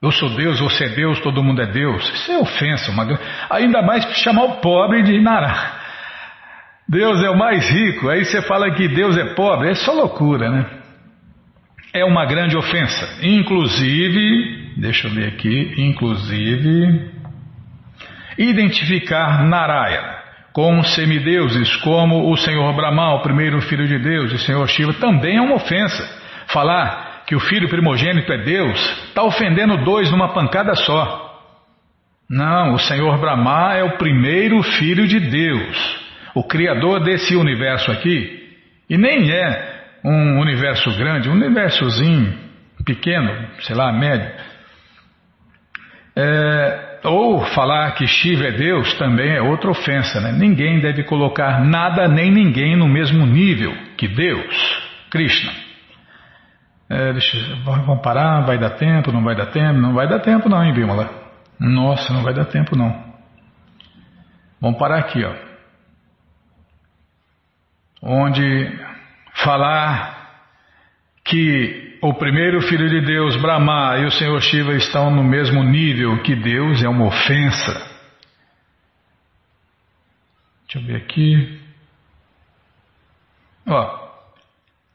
Eu 0.00 0.12
sou 0.12 0.30
Deus, 0.30 0.60
você 0.60 0.84
é 0.84 0.88
Deus, 0.90 1.20
todo 1.20 1.42
mundo 1.42 1.60
é 1.60 1.66
Deus. 1.66 2.08
Isso 2.14 2.30
é 2.30 2.38
ofensa, 2.38 2.92
uma... 2.92 3.18
ainda 3.50 3.82
mais 3.82 4.04
chamar 4.18 4.44
o 4.44 4.56
pobre 4.60 5.02
de 5.02 5.20
Nará. 5.20 5.76
Deus 6.88 7.22
é 7.22 7.28
o 7.28 7.36
mais 7.36 7.68
rico, 7.68 8.08
aí 8.08 8.24
você 8.24 8.40
fala 8.42 8.70
que 8.70 8.88
Deus 8.88 9.18
é 9.18 9.34
pobre, 9.34 9.70
é 9.70 9.74
só 9.74 9.92
loucura, 9.92 10.50
né? 10.50 10.66
É 11.92 12.04
uma 12.04 12.24
grande 12.24 12.56
ofensa. 12.56 13.18
Inclusive, 13.22 14.74
deixa 14.76 15.08
eu 15.08 15.12
ver 15.12 15.28
aqui, 15.28 15.74
inclusive, 15.78 17.10
identificar 18.38 19.44
Narayana 19.44 20.16
com 20.52 20.82
semideuses 20.82 21.76
como 21.76 22.30
o 22.30 22.36
Senhor 22.36 22.72
Brahma, 22.74 23.14
o 23.14 23.22
primeiro 23.22 23.60
filho 23.62 23.86
de 23.86 23.98
Deus, 23.98 24.32
o 24.32 24.38
Senhor 24.38 24.66
Shiva, 24.68 24.92
também 24.94 25.36
é 25.36 25.40
uma 25.40 25.56
ofensa. 25.56 26.02
Falar 26.46 27.07
que 27.28 27.36
o 27.36 27.40
filho 27.40 27.68
primogênito 27.68 28.32
é 28.32 28.38
Deus 28.38 28.80
está 29.08 29.22
ofendendo 29.22 29.84
dois 29.84 30.10
numa 30.10 30.32
pancada 30.32 30.74
só. 30.74 31.26
Não, 32.28 32.72
o 32.72 32.78
Senhor 32.78 33.18
Brahma 33.18 33.74
é 33.74 33.84
o 33.84 33.98
primeiro 33.98 34.62
filho 34.62 35.06
de 35.06 35.20
Deus, 35.20 36.00
o 36.34 36.42
criador 36.42 37.04
desse 37.04 37.36
universo 37.36 37.92
aqui, 37.92 38.56
e 38.88 38.96
nem 38.96 39.30
é 39.30 39.82
um 40.02 40.40
universo 40.40 40.90
grande, 40.96 41.28
um 41.28 41.32
universozinho 41.32 42.34
pequeno, 42.86 43.30
sei 43.60 43.76
lá, 43.76 43.92
médio. 43.92 44.30
É, 46.16 47.00
ou 47.04 47.44
falar 47.44 47.92
que 47.92 48.06
Shiva 48.06 48.46
é 48.46 48.52
Deus 48.52 48.94
também 48.94 49.36
é 49.36 49.42
outra 49.42 49.70
ofensa, 49.70 50.18
né? 50.18 50.32
Ninguém 50.32 50.80
deve 50.80 51.04
colocar 51.04 51.62
nada 51.62 52.08
nem 52.08 52.30
ninguém 52.30 52.74
no 52.74 52.88
mesmo 52.88 53.26
nível 53.26 53.76
que 53.98 54.08
Deus, 54.08 54.82
Krishna. 55.10 55.67
É, 56.90 57.12
deixa, 57.12 57.36
vamos 57.64 58.00
parar, 58.00 58.46
vai 58.46 58.58
dar 58.58 58.70
tempo, 58.70 59.12
não 59.12 59.22
vai 59.22 59.36
dar 59.36 59.46
tempo? 59.46 59.78
Não 59.78 59.92
vai 59.92 60.08
dar 60.08 60.20
tempo 60.20 60.48
não, 60.48 60.64
hein, 60.64 60.72
Bímola? 60.72 61.10
Nossa, 61.60 62.12
não 62.12 62.22
vai 62.22 62.32
dar 62.32 62.46
tempo 62.46 62.76
não. 62.76 63.08
Vamos 64.60 64.78
parar 64.78 64.98
aqui, 64.98 65.22
ó. 65.22 65.34
Onde 68.00 68.78
falar 69.34 70.18
que 71.24 71.98
o 72.00 72.14
primeiro 72.14 72.62
filho 72.62 72.88
de 72.88 73.04
Deus, 73.04 73.36
Brahma, 73.36 73.98
e 73.98 74.06
o 74.06 74.10
Senhor 74.10 74.40
Shiva 74.40 74.72
estão 74.74 75.10
no 75.10 75.22
mesmo 75.22 75.62
nível 75.62 76.22
que 76.22 76.34
Deus, 76.34 76.82
é 76.82 76.88
uma 76.88 77.06
ofensa. 77.06 77.72
Deixa 80.64 80.78
eu 80.78 80.82
ver 80.82 80.96
aqui. 80.96 81.60
Ó, 83.66 84.08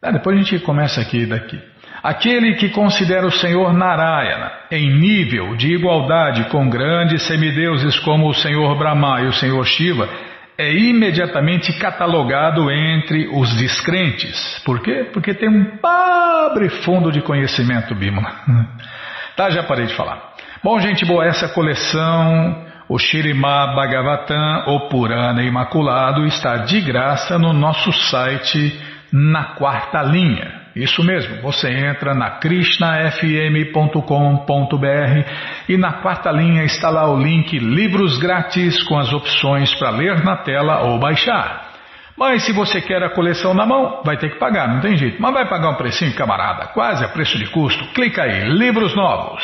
ah, 0.02 0.12
depois 0.12 0.38
a 0.38 0.42
gente 0.42 0.60
começa 0.64 1.00
aqui 1.00 1.26
daqui. 1.26 1.73
Aquele 2.04 2.56
que 2.56 2.68
considera 2.68 3.26
o 3.26 3.32
Senhor 3.32 3.72
Narayana 3.72 4.52
em 4.70 4.94
nível 5.00 5.56
de 5.56 5.74
igualdade 5.74 6.44
com 6.50 6.70
grandes 6.70 7.26
semideuses 7.26 7.98
como 8.00 8.28
o 8.28 8.34
Senhor 8.34 8.78
Brahma 8.78 9.22
e 9.22 9.28
o 9.28 9.34
Senhor 9.34 9.64
Shiva 9.66 10.10
é 10.58 10.74
imediatamente 10.74 11.72
catalogado 11.80 12.70
entre 12.70 13.30
os 13.30 13.56
descrentes. 13.56 14.62
Por 14.66 14.82
quê? 14.82 15.10
Porque 15.14 15.34
tem 15.34 15.48
um 15.48 15.78
pobre 15.78 16.68
fundo 16.84 17.10
de 17.10 17.22
conhecimento, 17.22 17.96
Bima. 17.96 18.30
Tá, 19.36 19.50
já 19.50 19.64
parei 19.64 19.88
de 19.88 19.96
falar. 19.96 20.34
Bom, 20.64 20.80
gente 20.80 21.04
boa, 21.06 21.26
essa 21.26 21.50
coleção, 21.50 22.64
o 22.88 23.00
Shirimá 23.00 23.74
Bhagavatam, 23.74 24.66
o 24.68 24.90
Purana 24.90 25.42
Imaculado, 25.42 26.24
está 26.28 26.58
de 26.58 26.80
graça 26.82 27.40
no 27.40 27.52
nosso 27.52 27.92
site 27.92 28.80
na 29.12 29.56
quarta 29.56 30.04
linha. 30.04 30.63
Isso 30.76 31.04
mesmo, 31.04 31.40
você 31.42 31.70
entra 31.70 32.16
na 32.16 32.32
krishnafm.com.br 32.32 35.30
e 35.70 35.78
na 35.78 35.94
quarta 35.94 36.32
linha 36.32 36.64
está 36.64 36.90
lá 36.90 37.12
o 37.12 37.22
link 37.22 37.60
Livros 37.60 38.18
Grátis 38.18 38.82
com 38.84 38.98
as 38.98 39.14
opções 39.14 39.74
para 39.76 39.92
ler 39.92 40.24
na 40.24 40.38
tela 40.38 40.82
ou 40.82 40.98
baixar. 40.98 41.74
Mas 42.18 42.44
se 42.44 42.52
você 42.52 42.82
quer 42.82 43.04
a 43.04 43.10
coleção 43.10 43.54
na 43.54 43.66
mão, 43.66 44.02
vai 44.04 44.18
ter 44.18 44.32
que 44.32 44.40
pagar, 44.40 44.68
não 44.68 44.82
tem 44.82 44.98
jeito. 44.98 45.22
Mas 45.22 45.34
vai 45.34 45.48
pagar 45.48 45.70
um 45.70 45.76
precinho, 45.76 46.14
camarada, 46.16 46.68
quase 46.68 47.04
a 47.04 47.08
preço 47.08 47.38
de 47.38 47.46
custo. 47.48 47.86
Clica 47.94 48.24
aí, 48.24 48.50
Livros 48.50 48.96
Novos. 48.96 49.44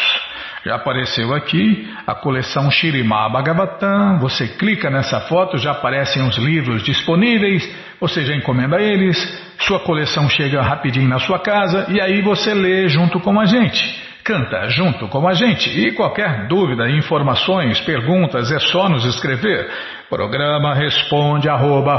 Já 0.66 0.76
apareceu 0.76 1.34
aqui 1.34 1.90
a 2.06 2.14
coleção 2.14 2.70
Shirimá 2.70 3.30
Bhagavatam. 3.30 4.20
Você 4.20 4.48
clica 4.48 4.90
nessa 4.90 5.22
foto, 5.22 5.58
já 5.58 5.72
aparecem 5.72 6.22
os 6.28 6.38
livros 6.38 6.84
disponíveis. 6.84 7.64
Você 8.00 8.26
já 8.26 8.36
encomenda 8.36 8.82
eles. 8.82 9.18
Sua 9.60 9.80
coleção 9.80 10.30
chega 10.30 10.62
rapidinho 10.62 11.08
na 11.08 11.20
sua 11.20 11.40
casa 11.40 11.88
e 11.90 12.02
aí 12.02 12.22
você 12.22 12.54
lê 12.54 12.90
junto 12.90 13.20
com 13.22 13.40
a 13.40 13.46
gente. 13.46 14.10
Canta 14.24 14.68
junto 14.68 15.08
com 15.08 15.28
a 15.28 15.34
gente. 15.34 15.70
E 15.70 15.92
qualquer 15.94 16.48
dúvida, 16.48 16.90
informações, 16.90 17.80
perguntas, 17.82 18.52
é 18.52 18.60
só 18.60 18.90
nos 18.90 19.06
escrever. 19.06 19.70
Programa 20.10 20.74
responde 20.74 21.48
arroba, 21.48 21.96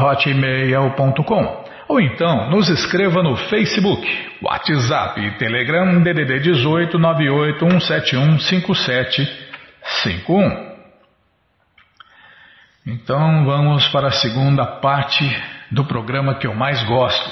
ou 1.91 2.01
então 2.01 2.49
nos 2.51 2.69
escreva 2.69 3.21
no 3.21 3.35
Facebook, 3.35 4.07
WhatsApp 4.41 5.21
e 5.21 5.33
Telegram 5.39 6.01
DDD 6.01 6.39
18 6.39 6.97
98 6.97 7.59
171 7.59 8.39
5751. 8.39 10.71
Então 12.87 13.45
vamos 13.45 13.89
para 13.89 14.07
a 14.07 14.13
segunda 14.13 14.65
parte 14.65 15.25
do 15.69 15.85
programa 15.85 16.37
que 16.37 16.47
eu 16.47 16.55
mais 16.55 16.81
gosto. 16.85 17.29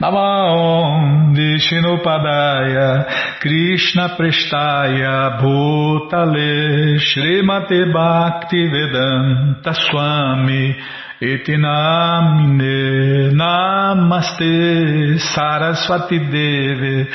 Namaon 0.00 1.34
Padaya 2.02 3.06
Krishna 3.40 4.08
Prestaya 4.10 5.38
Bhutale 5.42 6.98
Srimate 6.98 7.84
Bhakti 7.92 8.68
Vedanta 8.68 9.74
Swami 9.74 10.76
Itinamine 11.20 12.76
Namaste 13.34 15.18
Saraswati 15.18 16.18
Deve 16.30 17.08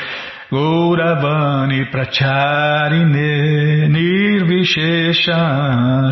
Gauravani 0.50 1.90
Pracharine 1.90 3.88
Nirvishesha 3.88 5.38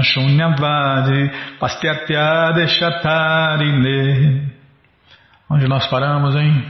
Shunyavadi 0.02 1.30
Pastyatya 1.60 2.52
Deshatarine 2.54 4.50
Onde 5.50 5.68
nós 5.68 5.86
paramos, 5.88 6.34
hein? 6.34 6.64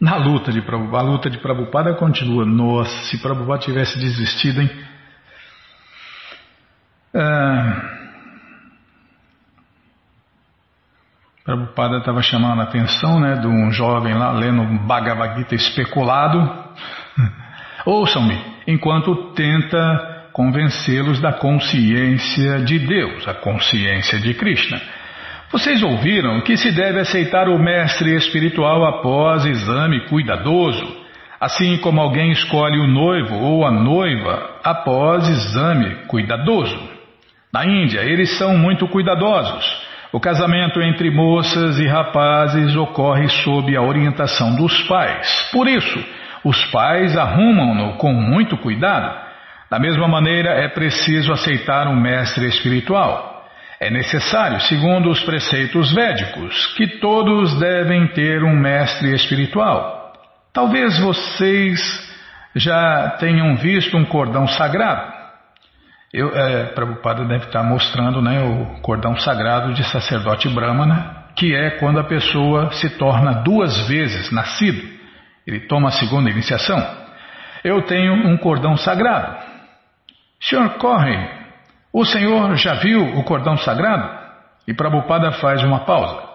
Na 0.00 0.16
luta 0.16 0.50
de 0.50 0.60
Prabhupada. 0.60 1.04
A 1.04 1.08
luta 1.08 1.30
de 1.30 1.38
Prabhupada 1.38 1.94
continua. 1.94 2.44
Nossa, 2.44 2.90
se 3.04 3.22
Prabhupada 3.22 3.60
tivesse 3.62 3.96
desistido, 4.00 4.60
hein? 4.60 4.70
É... 7.14 8.01
Prabhupada 11.44 11.98
estava 11.98 12.22
chamando 12.22 12.60
a 12.60 12.64
atenção 12.64 13.18
né, 13.18 13.34
de 13.34 13.48
um 13.48 13.72
jovem 13.72 14.14
lá 14.14 14.30
lendo 14.30 14.62
Bhagavad 14.86 15.36
Gita 15.36 15.56
especulado. 15.56 16.38
Ouçam-me, 17.84 18.38
enquanto 18.68 19.32
tenta 19.34 20.28
convencê-los 20.32 21.20
da 21.20 21.32
consciência 21.32 22.60
de 22.60 22.78
Deus, 22.78 23.26
a 23.26 23.34
consciência 23.34 24.20
de 24.20 24.34
Krishna. 24.34 24.80
Vocês 25.50 25.82
ouviram 25.82 26.40
que 26.42 26.56
se 26.56 26.70
deve 26.70 27.00
aceitar 27.00 27.48
o 27.48 27.58
mestre 27.58 28.14
espiritual 28.14 28.84
após 28.86 29.44
exame 29.44 30.06
cuidadoso, 30.06 30.96
assim 31.40 31.76
como 31.78 32.00
alguém 32.00 32.30
escolhe 32.30 32.78
o 32.78 32.86
noivo 32.86 33.34
ou 33.34 33.66
a 33.66 33.70
noiva 33.72 34.60
após 34.62 35.28
exame 35.28 36.06
cuidadoso. 36.06 36.78
Na 37.52 37.66
Índia, 37.66 38.00
eles 38.00 38.38
são 38.38 38.56
muito 38.56 38.86
cuidadosos. 38.86 39.91
O 40.12 40.20
casamento 40.20 40.82
entre 40.82 41.10
moças 41.10 41.78
e 41.78 41.86
rapazes 41.88 42.76
ocorre 42.76 43.28
sob 43.28 43.74
a 43.74 43.80
orientação 43.80 44.54
dos 44.54 44.82
pais. 44.82 45.48
Por 45.50 45.66
isso, 45.66 46.04
os 46.44 46.62
pais 46.66 47.16
arrumam-no 47.16 47.94
com 47.94 48.12
muito 48.12 48.58
cuidado. 48.58 49.18
Da 49.70 49.78
mesma 49.78 50.06
maneira, 50.06 50.50
é 50.50 50.68
preciso 50.68 51.32
aceitar 51.32 51.88
um 51.88 51.98
mestre 51.98 52.46
espiritual. 52.46 53.48
É 53.80 53.90
necessário, 53.90 54.60
segundo 54.60 55.08
os 55.08 55.22
preceitos 55.24 55.90
védicos, 55.94 56.66
que 56.76 56.98
todos 56.98 57.58
devem 57.58 58.06
ter 58.08 58.44
um 58.44 58.54
mestre 58.54 59.14
espiritual. 59.14 60.12
Talvez 60.52 60.98
vocês 61.00 61.80
já 62.54 63.16
tenham 63.18 63.56
visto 63.56 63.96
um 63.96 64.04
cordão 64.04 64.46
sagrado. 64.46 65.21
Eu, 66.12 66.28
é, 66.36 66.64
Prabhupada 66.74 67.24
deve 67.24 67.46
estar 67.46 67.62
mostrando 67.62 68.20
né, 68.20 68.42
o 68.42 68.82
cordão 68.82 69.16
sagrado 69.16 69.72
de 69.72 69.82
sacerdote 69.82 70.46
Brahmana, 70.50 71.24
que 71.34 71.54
é 71.54 71.70
quando 71.78 71.98
a 72.00 72.04
pessoa 72.04 72.70
se 72.72 72.98
torna 72.98 73.42
duas 73.42 73.88
vezes 73.88 74.30
nascido. 74.30 74.86
Ele 75.46 75.60
toma 75.60 75.88
a 75.88 75.92
segunda 75.92 76.28
iniciação. 76.28 76.78
Eu 77.64 77.80
tenho 77.86 78.12
um 78.12 78.36
cordão 78.36 78.76
sagrado. 78.76 79.38
Sr. 80.38 80.76
Corre, 80.78 81.16
o 81.90 82.04
senhor 82.04 82.56
já 82.56 82.74
viu 82.74 83.02
o 83.18 83.24
cordão 83.24 83.56
sagrado? 83.56 84.06
E 84.68 84.74
Prabhupada 84.74 85.32
faz 85.32 85.64
uma 85.64 85.80
pausa. 85.86 86.28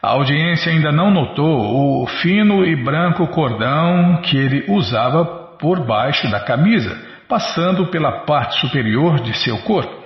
A 0.00 0.10
audiência 0.10 0.70
ainda 0.70 0.92
não 0.92 1.10
notou 1.10 2.04
o 2.04 2.06
fino 2.06 2.64
e 2.64 2.76
branco 2.76 3.26
cordão 3.26 4.20
que 4.22 4.36
ele 4.36 4.64
usava 4.68 5.24
por 5.58 5.84
baixo 5.84 6.30
da 6.30 6.38
camisa 6.38 7.13
passando 7.34 7.86
pela 7.86 8.20
parte 8.24 8.60
superior 8.60 9.18
de 9.18 9.36
seu 9.38 9.58
corpo. 9.62 10.04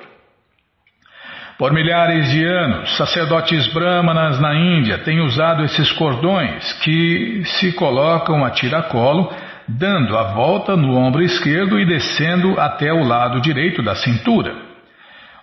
Por 1.59 1.75
milhares 1.75 2.31
de 2.31 2.43
anos, 2.43 2.97
sacerdotes 2.97 3.71
brahmanas 3.75 4.41
na 4.41 4.55
Índia 4.55 4.97
têm 4.97 5.21
usado 5.21 5.63
esses 5.63 5.93
cordões 5.93 6.73
que 6.85 7.43
se 7.45 7.75
colocam 7.75 8.43
a 8.47 8.51
tiracolo, 8.51 9.31
dando 9.69 10.17
a 10.17 10.33
volta 10.33 10.75
no 10.75 10.97
ombro 10.97 11.23
esquerdo 11.23 11.79
e 11.79 11.85
descendo 11.85 12.59
até 12.59 12.91
o 12.91 13.05
lado 13.05 13.43
direito 13.43 13.83
da 13.83 13.95
cintura. 13.95 14.55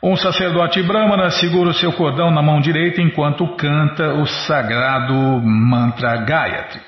Um 0.01 0.15
sacerdote 0.15 0.81
brahmana 0.81 1.29
segura 1.29 1.69
o 1.69 1.73
seu 1.73 1.93
cordão 1.93 2.31
na 2.31 2.41
mão 2.41 2.59
direita 2.59 2.99
enquanto 2.99 3.55
canta 3.57 4.11
o 4.15 4.25
sagrado 4.25 5.13
mantra 5.13 6.17
Gayatri, 6.25 6.81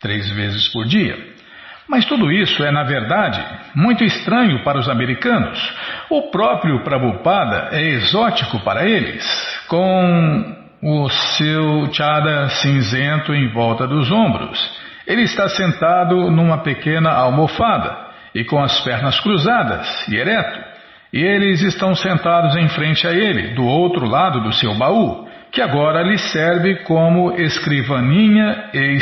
três 0.00 0.30
vezes 0.30 0.68
por 0.68 0.86
dia. 0.86 1.36
Mas 1.88 2.04
tudo 2.04 2.30
isso 2.30 2.62
é, 2.62 2.70
na 2.70 2.84
verdade, 2.84 3.42
muito 3.74 4.04
estranho 4.04 4.62
para 4.62 4.78
os 4.78 4.88
americanos. 4.88 5.58
O 6.10 6.30
próprio 6.30 6.82
Prabhupada 6.84 7.70
é 7.72 7.82
exótico 7.82 8.60
para 8.60 8.86
eles, 8.86 9.24
com 9.68 10.54
o 10.82 11.08
seu 11.08 11.92
chada 11.92 12.48
cinzento 12.50 13.34
em 13.34 13.48
volta 13.48 13.86
dos 13.86 14.10
ombros. 14.10 14.58
Ele 15.06 15.22
está 15.22 15.48
sentado 15.48 16.30
numa 16.30 16.58
pequena 16.58 17.10
almofada 17.10 17.96
e 18.34 18.44
com 18.44 18.62
as 18.62 18.78
pernas 18.82 19.18
cruzadas 19.20 20.06
e 20.08 20.16
ereto. 20.16 20.60
E 21.10 21.24
eles 21.24 21.62
estão 21.62 21.94
sentados 21.94 22.54
em 22.56 22.68
frente 22.68 23.06
a 23.06 23.12
ele, 23.12 23.54
do 23.54 23.64
outro 23.64 24.06
lado 24.06 24.42
do 24.42 24.52
seu 24.52 24.74
baú, 24.74 25.26
que 25.50 25.62
agora 25.62 26.02
lhe 26.02 26.18
serve 26.18 26.76
como 26.84 27.32
escrivaninha 27.32 28.68
e 28.74 28.98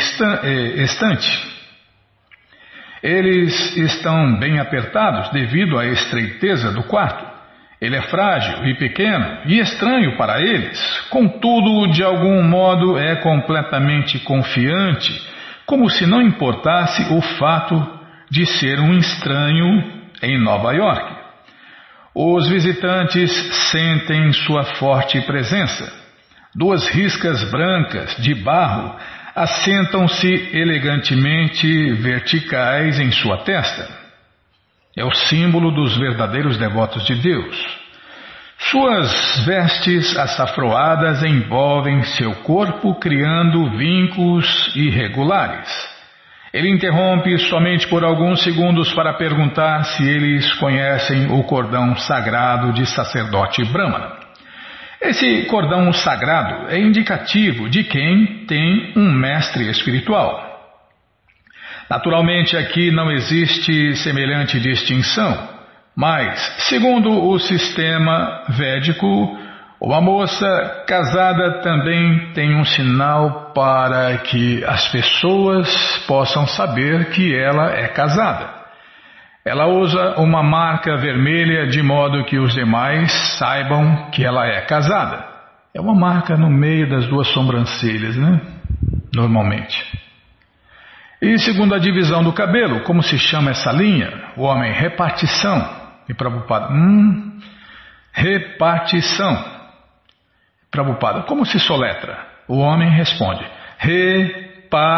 estante. 0.81 1.56
Eles 3.07 3.77
estão 3.77 4.37
bem 4.37 4.59
apertados 4.59 5.29
devido 5.29 5.79
à 5.79 5.85
estreiteza 5.85 6.73
do 6.73 6.83
quarto. 6.83 7.25
Ele 7.79 7.95
é 7.95 8.01
frágil 8.01 8.65
e 8.65 8.75
pequeno 8.75 9.43
e 9.45 9.59
estranho 9.59 10.17
para 10.17 10.41
eles, 10.41 10.99
contudo, 11.09 11.89
de 11.93 12.03
algum 12.03 12.43
modo 12.43 12.97
é 12.97 13.15
completamente 13.15 14.19
confiante, 14.19 15.25
como 15.65 15.89
se 15.89 16.05
não 16.05 16.21
importasse 16.21 17.01
o 17.13 17.21
fato 17.21 17.81
de 18.29 18.45
ser 18.45 18.77
um 18.77 18.97
estranho 18.97 19.89
em 20.21 20.37
Nova 20.37 20.73
York. 20.73 21.15
Os 22.13 22.49
visitantes 22.49 23.31
sentem 23.71 24.33
sua 24.33 24.65
forte 24.65 25.21
presença. 25.21 25.89
Duas 26.53 26.85
riscas 26.89 27.49
brancas 27.49 28.17
de 28.17 28.35
barro 28.35 28.97
assentam-se 29.37 30.49
elegantemente 30.51 31.93
verticais 31.93 32.99
em 32.99 33.11
sua 33.11 33.37
testa. 33.43 33.87
É 34.97 35.05
o 35.05 35.11
símbolo 35.11 35.69
dos 35.69 35.95
verdadeiros 35.95 36.57
devotos 36.57 37.05
de 37.05 37.13
Deus. 37.13 37.55
Suas 38.57 39.45
vestes 39.45 40.17
açafroadas 40.17 41.21
envolvem 41.21 42.01
seu 42.01 42.33
corpo, 42.37 42.95
criando 42.95 43.77
vincos 43.77 44.75
irregulares. 44.75 45.69
Ele 46.51 46.71
interrompe 46.71 47.37
somente 47.37 47.87
por 47.87 48.03
alguns 48.03 48.41
segundos 48.41 48.91
para 48.93 49.13
perguntar 49.13 49.83
se 49.83 50.03
eles 50.03 50.51
conhecem 50.55 51.31
o 51.31 51.43
cordão 51.43 51.95
sagrado 51.95 52.73
de 52.73 52.87
sacerdote 52.87 53.63
Brahmana. 53.65 54.16
Esse 55.01 55.45
cordão 55.45 55.93
sagrado 55.93 56.69
é 56.69 56.79
indicativo 56.79 57.69
de 57.69 57.83
quem 57.83 58.45
tem 58.47 58.93
um 58.95 59.11
mestre 59.11 59.69
espiritual. 59.69 60.45
Naturalmente, 61.89 62.57
aqui 62.57 62.91
não 62.91 63.11
existe 63.11 63.95
semelhante 63.97 64.59
distinção, 64.59 65.49
mas, 65.95 66.37
segundo 66.69 67.09
o 67.11 67.39
sistema 67.39 68.43
védico, 68.49 69.37
uma 69.79 70.01
moça 70.01 70.83
casada 70.87 71.61
também 71.61 72.31
tem 72.33 72.55
um 72.55 72.65
sinal 72.65 73.51
para 73.53 74.17
que 74.17 74.63
as 74.65 74.87
pessoas 74.89 76.03
possam 76.07 76.47
saber 76.47 77.11
que 77.11 77.35
ela 77.35 77.71
é 77.71 77.87
casada. 77.87 78.56
Ela 79.47 79.65
usa 79.67 80.19
uma 80.19 80.43
marca 80.43 80.97
vermelha 80.97 81.67
de 81.67 81.81
modo 81.81 82.25
que 82.25 82.37
os 82.37 82.53
demais 82.53 83.09
saibam 83.39 84.09
que 84.11 84.25
ela 84.25 84.45
é 84.45 84.59
casada. 84.61 85.25
É 85.73 85.79
uma 85.79 85.95
marca 85.95 86.35
no 86.35 86.49
meio 86.49 86.89
das 86.89 87.07
duas 87.07 87.29
sobrancelhas, 87.29 88.17
né? 88.17 88.41
Normalmente. 89.15 89.81
E 91.21 91.39
segundo 91.39 91.73
a 91.73 91.79
divisão 91.79 92.21
do 92.23 92.33
cabelo, 92.33 92.81
como 92.81 93.01
se 93.01 93.17
chama 93.17 93.51
essa 93.51 93.71
linha? 93.71 94.11
O 94.35 94.43
homem, 94.43 94.73
repartição. 94.73 95.65
E 96.09 96.13
Prabhupada, 96.13 96.73
hum, 96.73 97.39
repartição. 98.11 99.43
Prabhupada, 100.69 101.21
como 101.21 101.45
se 101.45 101.57
soletra? 101.59 102.19
O 102.47 102.57
homem 102.57 102.89
responde, 102.89 103.45
repartição. 103.77 104.97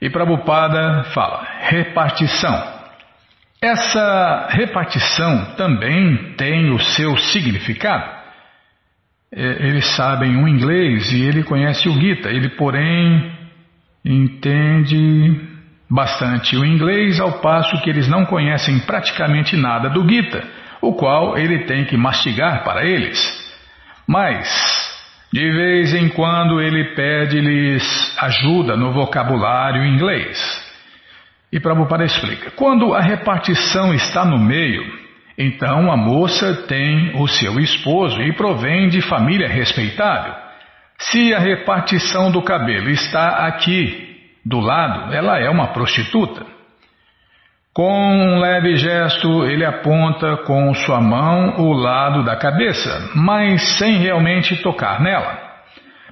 E 0.00 0.10
Prabhupada 0.10 1.04
fala, 1.14 1.46
repartição. 1.60 2.76
Essa 3.60 4.48
repartição 4.50 5.54
também 5.56 6.34
tem 6.36 6.70
o 6.70 6.78
seu 6.78 7.16
significado. 7.16 8.16
É, 9.32 9.66
eles 9.66 9.86
sabem 9.96 10.36
o 10.36 10.46
inglês 10.46 11.10
e 11.12 11.22
ele 11.22 11.42
conhece 11.42 11.88
o 11.88 11.94
Gita, 11.94 12.28
ele, 12.28 12.50
porém, 12.50 13.32
entende 14.04 15.40
bastante 15.90 16.56
o 16.56 16.64
inglês, 16.64 17.18
ao 17.18 17.40
passo 17.40 17.80
que 17.82 17.90
eles 17.90 18.08
não 18.08 18.24
conhecem 18.24 18.78
praticamente 18.80 19.56
nada 19.56 19.88
do 19.88 20.06
Gita, 20.08 20.44
o 20.80 20.92
qual 20.94 21.36
ele 21.38 21.64
tem 21.64 21.84
que 21.86 21.96
mastigar 21.96 22.62
para 22.62 22.84
eles. 22.84 23.18
Mas 24.06 24.85
de 25.36 25.50
vez 25.50 25.92
em 25.92 26.08
quando 26.08 26.62
ele 26.62 26.94
pede-lhes 26.94 28.16
ajuda 28.22 28.74
no 28.74 28.90
vocabulário 28.90 29.84
inglês. 29.84 30.38
E 31.52 31.60
Prabhupada 31.60 32.04
explica: 32.04 32.50
quando 32.52 32.94
a 32.94 33.02
repartição 33.02 33.92
está 33.92 34.24
no 34.24 34.38
meio, 34.38 34.82
então 35.36 35.92
a 35.92 35.96
moça 35.96 36.64
tem 36.66 37.12
o 37.20 37.28
seu 37.28 37.60
esposo 37.60 38.22
e 38.22 38.32
provém 38.32 38.88
de 38.88 39.02
família 39.02 39.46
respeitável. 39.46 40.32
Se 40.98 41.34
a 41.34 41.38
repartição 41.38 42.32
do 42.32 42.40
cabelo 42.40 42.88
está 42.88 43.46
aqui, 43.46 44.16
do 44.42 44.58
lado, 44.58 45.12
ela 45.12 45.38
é 45.38 45.50
uma 45.50 45.66
prostituta. 45.66 46.46
Com 47.76 47.92
um 47.92 48.40
leve 48.40 48.74
gesto, 48.76 49.44
ele 49.44 49.62
aponta 49.62 50.38
com 50.46 50.72
sua 50.72 50.98
mão 50.98 51.60
o 51.60 51.74
lado 51.74 52.24
da 52.24 52.34
cabeça, 52.34 53.10
mas 53.14 53.76
sem 53.76 53.98
realmente 53.98 54.56
tocar 54.62 54.98
nela. 54.98 55.38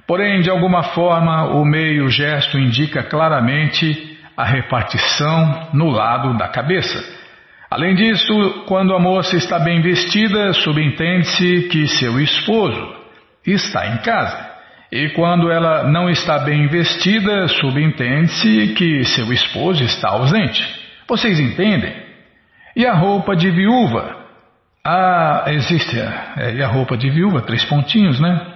Porém, 0.05 0.41
de 0.41 0.49
alguma 0.51 0.83
forma, 0.83 1.45
o 1.55 1.65
meio 1.65 2.07
gesto 2.07 2.59
indica 2.59 3.01
claramente 3.01 4.15
a 4.37 4.43
repartição 4.43 5.69
no 5.73 5.89
lado 5.89 6.37
da 6.37 6.47
cabeça. 6.49 7.03
Além 7.67 7.95
disso, 7.95 8.65
quando 8.67 8.93
a 8.93 8.99
moça 8.99 9.35
está 9.35 9.57
bem 9.57 9.81
vestida, 9.81 10.53
subentende-se 10.53 11.67
que 11.69 11.87
seu 11.87 12.19
esposo 12.19 12.95
está 13.43 13.87
em 13.87 13.97
casa. 14.03 14.51
E 14.91 15.09
quando 15.15 15.49
ela 15.49 15.81
não 15.81 16.11
está 16.11 16.37
bem 16.37 16.67
vestida, 16.67 17.47
subentende-se 17.47 18.75
que 18.75 19.03
seu 19.03 19.33
esposo 19.33 19.83
está 19.83 20.09
ausente. 20.09 20.84
Vocês 21.07 21.39
entendem? 21.39 21.93
E 22.75 22.85
a 22.85 22.93
roupa 22.93 23.35
de 23.35 23.49
viúva? 23.49 24.25
Ah, 24.83 25.45
existe. 25.47 25.97
É, 25.99 26.55
e 26.55 26.63
a 26.63 26.67
roupa 26.67 26.97
de 26.97 27.09
viúva? 27.09 27.41
Três 27.41 27.63
pontinhos, 27.65 28.19
né? 28.19 28.53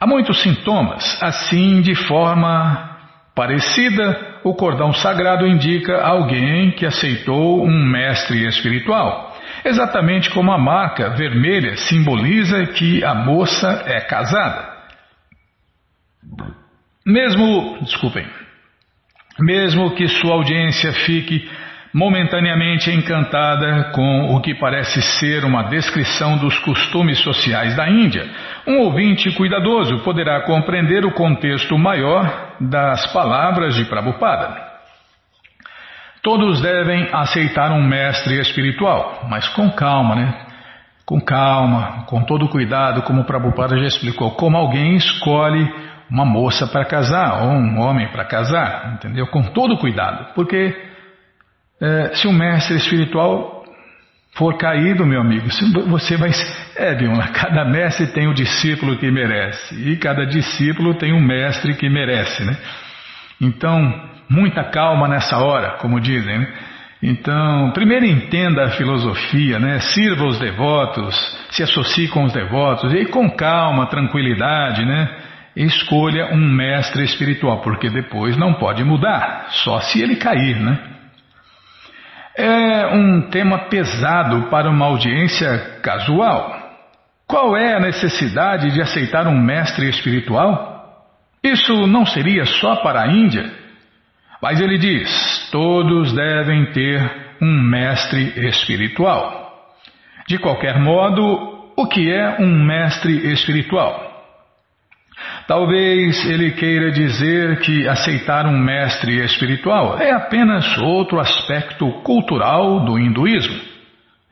Há 0.00 0.06
muitos 0.06 0.42
sintomas. 0.42 1.20
Assim, 1.22 1.80
de 1.80 1.94
forma 1.94 2.98
parecida, 3.34 4.38
o 4.44 4.54
cordão 4.54 4.92
sagrado 4.92 5.46
indica 5.46 6.00
alguém 6.02 6.72
que 6.72 6.86
aceitou 6.86 7.64
um 7.64 7.90
mestre 7.90 8.46
espiritual. 8.46 9.34
Exatamente 9.64 10.30
como 10.30 10.52
a 10.52 10.58
marca 10.58 11.10
vermelha 11.10 11.76
simboliza 11.76 12.66
que 12.66 13.02
a 13.02 13.14
moça 13.14 13.82
é 13.86 14.00
casada. 14.00 14.74
Mesmo, 17.06 17.78
desculpem, 17.82 18.26
mesmo 19.40 19.94
que 19.94 20.06
sua 20.08 20.34
audiência 20.34 20.92
fique 20.92 21.48
momentaneamente 21.94 22.90
encantada 22.90 23.92
com 23.92 24.34
o 24.34 24.40
que 24.40 24.52
parece 24.52 25.00
ser 25.00 25.44
uma 25.44 25.62
descrição 25.62 26.36
dos 26.38 26.58
costumes 26.58 27.20
sociais 27.20 27.76
da 27.76 27.88
Índia, 27.88 28.28
um 28.66 28.80
ouvinte 28.80 29.30
cuidadoso 29.30 30.00
poderá 30.00 30.40
compreender 30.40 31.04
o 31.04 31.12
contexto 31.12 31.78
maior 31.78 32.56
das 32.60 33.06
palavras 33.12 33.76
de 33.76 33.84
Prabhupada. 33.84 34.74
Todos 36.20 36.60
devem 36.60 37.08
aceitar 37.12 37.70
um 37.70 37.86
mestre 37.86 38.40
espiritual, 38.40 39.26
mas 39.28 39.46
com 39.50 39.70
calma, 39.70 40.16
né? 40.16 40.34
Com 41.06 41.20
calma, 41.20 42.06
com 42.06 42.24
todo 42.24 42.48
cuidado, 42.48 43.02
como 43.02 43.24
Prabhupada 43.24 43.78
já 43.78 43.86
explicou, 43.86 44.32
como 44.32 44.56
alguém 44.56 44.96
escolhe 44.96 45.72
uma 46.10 46.24
moça 46.24 46.66
para 46.66 46.84
casar 46.86 47.44
ou 47.44 47.50
um 47.50 47.78
homem 47.78 48.08
para 48.08 48.24
casar, 48.24 48.94
entendeu? 48.94 49.28
Com 49.28 49.42
todo 49.42 49.76
cuidado, 49.76 50.32
porque 50.34 50.93
É, 51.80 52.14
se 52.14 52.26
o 52.26 52.32
mestre 52.32 52.76
espiritual 52.76 53.64
for 54.34 54.56
caído, 54.56 55.06
meu 55.06 55.20
amigo, 55.20 55.46
você 55.86 56.16
vai. 56.16 56.30
É, 56.76 56.94
Bimala, 56.94 57.28
cada 57.28 57.64
mestre 57.64 58.08
tem 58.08 58.26
o 58.26 58.34
discípulo 58.34 58.96
que 58.98 59.10
merece, 59.10 59.74
e 59.74 59.96
cada 59.96 60.26
discípulo 60.26 60.94
tem 60.94 61.12
um 61.12 61.20
mestre 61.20 61.74
que 61.74 61.88
merece, 61.88 62.44
né? 62.44 62.56
Então, 63.40 64.10
muita 64.28 64.64
calma 64.64 65.08
nessa 65.08 65.38
hora, 65.38 65.76
como 65.78 66.00
dizem, 66.00 66.38
né? 66.38 66.54
Então, 67.02 67.70
primeiro 67.72 68.06
entenda 68.06 68.64
a 68.64 68.70
filosofia, 68.70 69.58
né? 69.58 69.78
Sirva 69.80 70.24
os 70.24 70.38
devotos, 70.38 71.14
se 71.50 71.62
associe 71.62 72.08
com 72.08 72.24
os 72.24 72.32
devotos, 72.32 72.92
e 72.94 73.04
com 73.06 73.28
calma, 73.30 73.86
tranquilidade, 73.86 74.84
né? 74.84 75.08
Escolha 75.54 76.32
um 76.32 76.48
mestre 76.48 77.04
espiritual, 77.04 77.60
porque 77.60 77.90
depois 77.90 78.36
não 78.36 78.54
pode 78.54 78.82
mudar, 78.82 79.46
só 79.50 79.80
se 79.80 80.02
ele 80.02 80.16
cair, 80.16 80.58
né? 80.58 80.93
É 82.36 82.86
um 82.88 83.30
tema 83.30 83.68
pesado 83.68 84.48
para 84.50 84.68
uma 84.68 84.86
audiência 84.86 85.78
casual. 85.82 86.64
Qual 87.26 87.56
é 87.56 87.74
a 87.74 87.80
necessidade 87.80 88.72
de 88.72 88.82
aceitar 88.82 89.26
um 89.26 89.40
mestre 89.40 89.88
espiritual? 89.88 91.06
Isso 91.42 91.86
não 91.86 92.04
seria 92.04 92.44
só 92.44 92.76
para 92.76 93.02
a 93.02 93.06
Índia? 93.06 93.50
Mas 94.42 94.60
ele 94.60 94.78
diz: 94.78 95.48
todos 95.50 96.12
devem 96.12 96.72
ter 96.72 97.36
um 97.40 97.62
mestre 97.62 98.32
espiritual. 98.48 99.74
De 100.26 100.38
qualquer 100.38 100.78
modo, 100.80 101.72
o 101.76 101.86
que 101.86 102.12
é 102.12 102.36
um 102.40 102.64
mestre 102.64 103.32
espiritual? 103.32 104.13
Talvez 105.46 106.24
ele 106.24 106.52
queira 106.52 106.90
dizer 106.90 107.60
que 107.60 107.86
aceitar 107.86 108.46
um 108.46 108.58
mestre 108.58 109.22
espiritual 109.24 109.98
é 109.98 110.10
apenas 110.12 110.78
outro 110.78 111.20
aspecto 111.20 111.90
cultural 112.02 112.84
do 112.84 112.98
hinduísmo. 112.98 113.60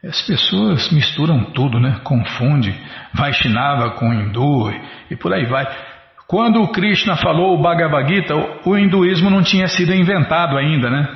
As 0.05 0.21
pessoas 0.23 0.91
misturam 0.91 1.45
tudo, 1.53 1.79
né? 1.79 2.01
Confunde 2.03 2.75
Vaishnava 3.15 3.91
com 3.91 4.13
hindu 4.13 4.73
e 5.11 5.17
por 5.17 5.33
aí 5.33 5.47
vai. 5.47 5.67
Quando 6.27 6.67
Krishna 6.69 7.17
falou 7.17 7.55
o 7.55 7.63
Bhagavad 7.63 8.09
Gita, 8.09 8.35
o 8.65 8.77
hinduísmo 8.77 9.29
não 9.29 9.43
tinha 9.43 9.69
sido 9.69 9.95
inventado 9.95 10.57
ainda, 10.57 10.91
né? 10.91 11.09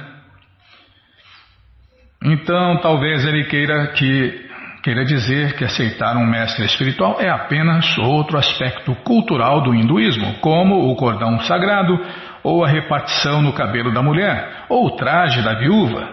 Então 2.23 2.79
talvez 2.79 3.25
ele 3.25 3.45
queira 3.45 3.89
que 3.89 4.46
Queira 4.87 5.05
dizer 5.05 5.55
que 5.55 5.65
aceitar 5.65 6.17
um 6.17 6.25
mestre 6.25 6.65
espiritual 6.65 7.17
é 7.19 7.29
apenas 7.29 7.99
outro 7.99 8.39
aspecto 8.39 8.95
cultural 9.03 9.61
do 9.61 9.75
hinduísmo, 9.75 10.35
como 10.35 10.89
o 10.89 10.95
cordão 10.95 11.41
sagrado, 11.41 11.99
ou 12.45 12.65
a 12.65 12.69
repartição 12.69 13.43
no 13.43 13.53
cabelo 13.53 13.93
da 13.93 14.01
mulher, 14.01 14.49
ou 14.69 14.87
o 14.87 14.91
traje 14.93 15.43
da 15.43 15.55
viúva. 15.55 16.11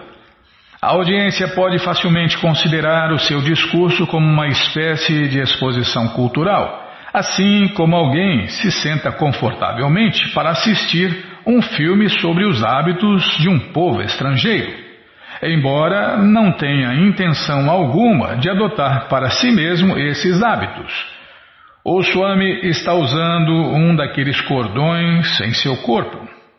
A 0.82 0.88
audiência 0.88 1.46
pode 1.54 1.78
facilmente 1.78 2.36
considerar 2.38 3.12
o 3.12 3.18
seu 3.20 3.40
discurso 3.42 4.08
como 4.08 4.26
uma 4.26 4.48
espécie 4.48 5.28
de 5.28 5.38
exposição 5.38 6.08
cultural, 6.08 6.84
assim 7.12 7.68
como 7.76 7.94
alguém 7.94 8.48
se 8.48 8.72
senta 8.72 9.12
confortavelmente 9.12 10.30
para 10.30 10.50
assistir 10.50 11.24
um 11.46 11.62
filme 11.62 12.08
sobre 12.08 12.44
os 12.44 12.64
hábitos 12.64 13.38
de 13.38 13.48
um 13.48 13.72
povo 13.72 14.02
estrangeiro 14.02 14.83
embora 15.42 16.16
não 16.18 16.52
tenha 16.52 16.94
intenção 16.94 17.70
alguma 17.70 18.36
de 18.36 18.48
adotar 18.48 19.08
para 19.08 19.30
si 19.30 19.50
mesmo 19.50 19.98
esses 19.98 20.42
hábitos. 20.42 20.92
O 21.84 22.02
Swami 22.02 22.60
está 22.68 22.94
usando 22.94 23.52
um 23.52 23.94
daqueles 23.94 24.40
cordões 24.42 25.40
em 25.40 25.52
seu 25.52 25.76
corpo, 25.78 26.18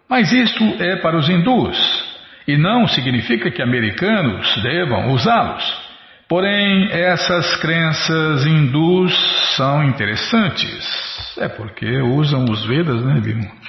mas 0.09 0.31
isto 0.31 0.63
é 0.79 0.97
para 0.97 1.17
os 1.17 1.27
hindus 1.27 2.15
e 2.47 2.57
não 2.57 2.87
significa 2.87 3.49
que 3.49 3.61
americanos 3.61 4.61
devam 4.61 5.11
usá-los. 5.11 5.85
Porém, 6.27 6.89
essas 6.91 7.55
crenças 7.57 8.45
hindus 8.45 9.13
são 9.55 9.83
interessantes. 9.83 11.37
É 11.37 11.47
porque 11.47 12.01
usam 12.01 12.45
os 12.45 12.65
Vedas, 12.65 13.03
né, 13.03 13.19
Bimo? 13.21 13.64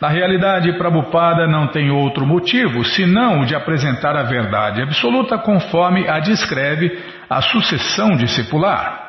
Na 0.00 0.08
realidade, 0.08 0.76
Prabhupada 0.76 1.46
não 1.46 1.68
tem 1.68 1.90
outro 1.90 2.26
motivo 2.26 2.84
senão 2.84 3.40
o 3.40 3.46
de 3.46 3.54
apresentar 3.54 4.14
a 4.14 4.24
verdade 4.24 4.82
absoluta 4.82 5.38
conforme 5.38 6.06
a 6.06 6.20
descreve 6.20 6.98
a 7.30 7.40
sucessão 7.40 8.16
discipular. 8.16 9.06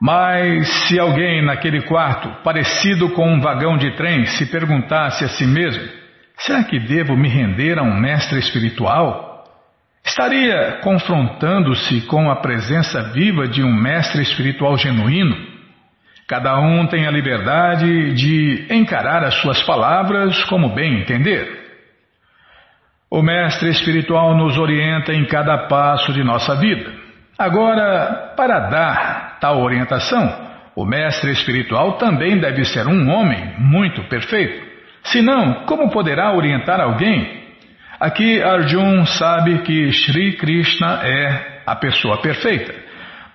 Mas 0.00 0.66
se 0.88 0.98
alguém 0.98 1.44
naquele 1.44 1.82
quarto, 1.82 2.28
parecido 2.42 3.10
com 3.10 3.30
um 3.30 3.40
vagão 3.40 3.76
de 3.76 3.90
trem, 3.96 4.24
se 4.24 4.46
perguntasse 4.46 5.24
a 5.24 5.28
si 5.28 5.46
mesmo: 5.46 5.86
será 6.38 6.64
que 6.64 6.78
devo 6.78 7.16
me 7.16 7.28
render 7.28 7.78
a 7.78 7.82
um 7.82 7.94
mestre 7.94 8.38
espiritual? 8.38 9.44
Estaria 10.02 10.80
confrontando-se 10.82 12.00
com 12.06 12.30
a 12.30 12.36
presença 12.36 13.12
viva 13.12 13.46
de 13.46 13.62
um 13.62 13.72
mestre 13.72 14.22
espiritual 14.22 14.76
genuíno? 14.76 15.36
Cada 16.30 16.60
um 16.60 16.86
tem 16.86 17.08
a 17.08 17.10
liberdade 17.10 18.14
de 18.14 18.66
encarar 18.70 19.24
as 19.24 19.34
suas 19.40 19.64
palavras 19.64 20.44
como 20.44 20.68
bem 20.68 21.00
entender. 21.00 21.44
O 23.10 23.20
mestre 23.20 23.68
espiritual 23.70 24.36
nos 24.36 24.56
orienta 24.56 25.12
em 25.12 25.24
cada 25.24 25.66
passo 25.66 26.12
de 26.12 26.22
nossa 26.22 26.54
vida. 26.54 26.88
Agora, 27.36 28.32
para 28.36 28.60
dar 28.60 29.38
tal 29.40 29.60
orientação, 29.60 30.32
o 30.76 30.84
mestre 30.84 31.32
espiritual 31.32 31.94
também 31.94 32.38
deve 32.38 32.64
ser 32.64 32.86
um 32.86 33.10
homem 33.10 33.54
muito 33.58 34.04
perfeito. 34.04 34.64
Senão, 35.02 35.64
como 35.66 35.90
poderá 35.90 36.32
orientar 36.32 36.80
alguém? 36.80 37.40
Aqui 37.98 38.40
Arjun 38.40 39.04
sabe 39.04 39.62
que 39.62 39.92
Sri 39.92 40.36
Krishna 40.36 41.00
é 41.02 41.62
a 41.66 41.74
pessoa 41.74 42.22
perfeita. 42.22 42.72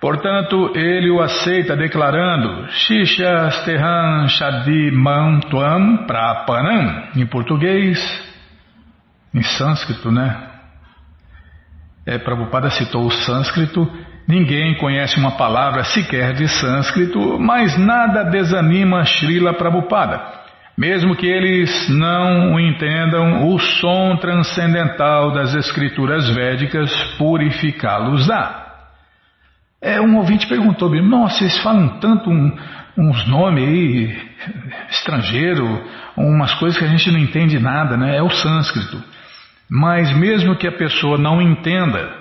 Portanto, 0.00 0.72
ele 0.74 1.10
o 1.10 1.22
aceita 1.22 1.74
declarando 1.74 2.70
Shisha 2.70 3.50
Stehan 3.50 4.28
Shadiman 4.28 5.40
Tuam 5.48 6.06
Prapanam, 6.06 7.04
em 7.16 7.26
português, 7.26 7.98
em 9.34 9.42
sânscrito, 9.42 10.10
né? 10.10 10.36
É, 12.06 12.18
Prabhupada 12.18 12.70
citou 12.70 13.06
o 13.06 13.10
sânscrito, 13.10 13.90
ninguém 14.28 14.76
conhece 14.76 15.18
uma 15.18 15.32
palavra 15.32 15.82
sequer 15.82 16.34
de 16.34 16.46
sânscrito, 16.46 17.38
mas 17.40 17.76
nada 17.78 18.22
desanima 18.24 19.04
Srila 19.04 19.54
Prabhupada. 19.54 20.20
Mesmo 20.76 21.16
que 21.16 21.26
eles 21.26 21.88
não 21.88 22.60
entendam, 22.60 23.48
o 23.48 23.58
som 23.58 24.14
transcendental 24.18 25.32
das 25.32 25.54
escrituras 25.54 26.28
védicas 26.28 26.92
purificá-los-á. 27.16 28.65
É, 29.86 30.00
um 30.00 30.16
ouvinte 30.16 30.48
perguntou, 30.48 30.90
nossa, 31.00 31.38
vocês 31.38 31.58
falam 31.58 32.00
tanto 32.00 32.28
um, 32.28 32.52
uns 32.98 33.24
nomes 33.28 33.62
aí, 33.62 34.18
estrangeiro, 34.90 35.64
umas 36.16 36.52
coisas 36.54 36.76
que 36.76 36.84
a 36.84 36.88
gente 36.88 37.08
não 37.12 37.20
entende 37.20 37.56
nada, 37.60 37.96
né? 37.96 38.16
É 38.16 38.20
o 38.20 38.28
sânscrito. 38.28 39.00
Mas 39.70 40.10
mesmo 40.16 40.56
que 40.56 40.66
a 40.66 40.72
pessoa 40.72 41.16
não 41.16 41.40
entenda, 41.40 42.12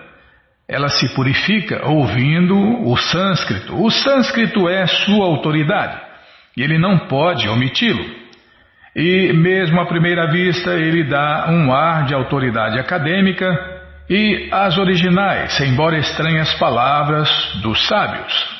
ela 0.69 0.89
se 0.89 1.15
purifica 1.15 1.87
ouvindo 1.87 2.55
o 2.87 2.95
sânscrito. 2.97 3.83
O 3.83 3.89
sânscrito 3.89 4.69
é 4.69 4.85
sua 4.85 5.25
autoridade 5.25 5.99
e 6.55 6.61
ele 6.61 6.77
não 6.77 7.07
pode 7.07 7.49
omiti-lo. 7.49 8.05
E 8.95 9.33
mesmo 9.33 9.81
à 9.81 9.87
primeira 9.87 10.27
vista 10.27 10.71
ele 10.75 11.03
dá 11.03 11.47
um 11.49 11.73
ar 11.73 12.05
de 12.05 12.13
autoridade 12.13 12.77
acadêmica 12.77 13.74
e 14.09 14.49
as 14.51 14.77
originais, 14.77 15.59
embora 15.61 15.97
estranhas 15.97 16.53
palavras 16.55 17.29
dos 17.61 17.87
sábios. 17.87 18.55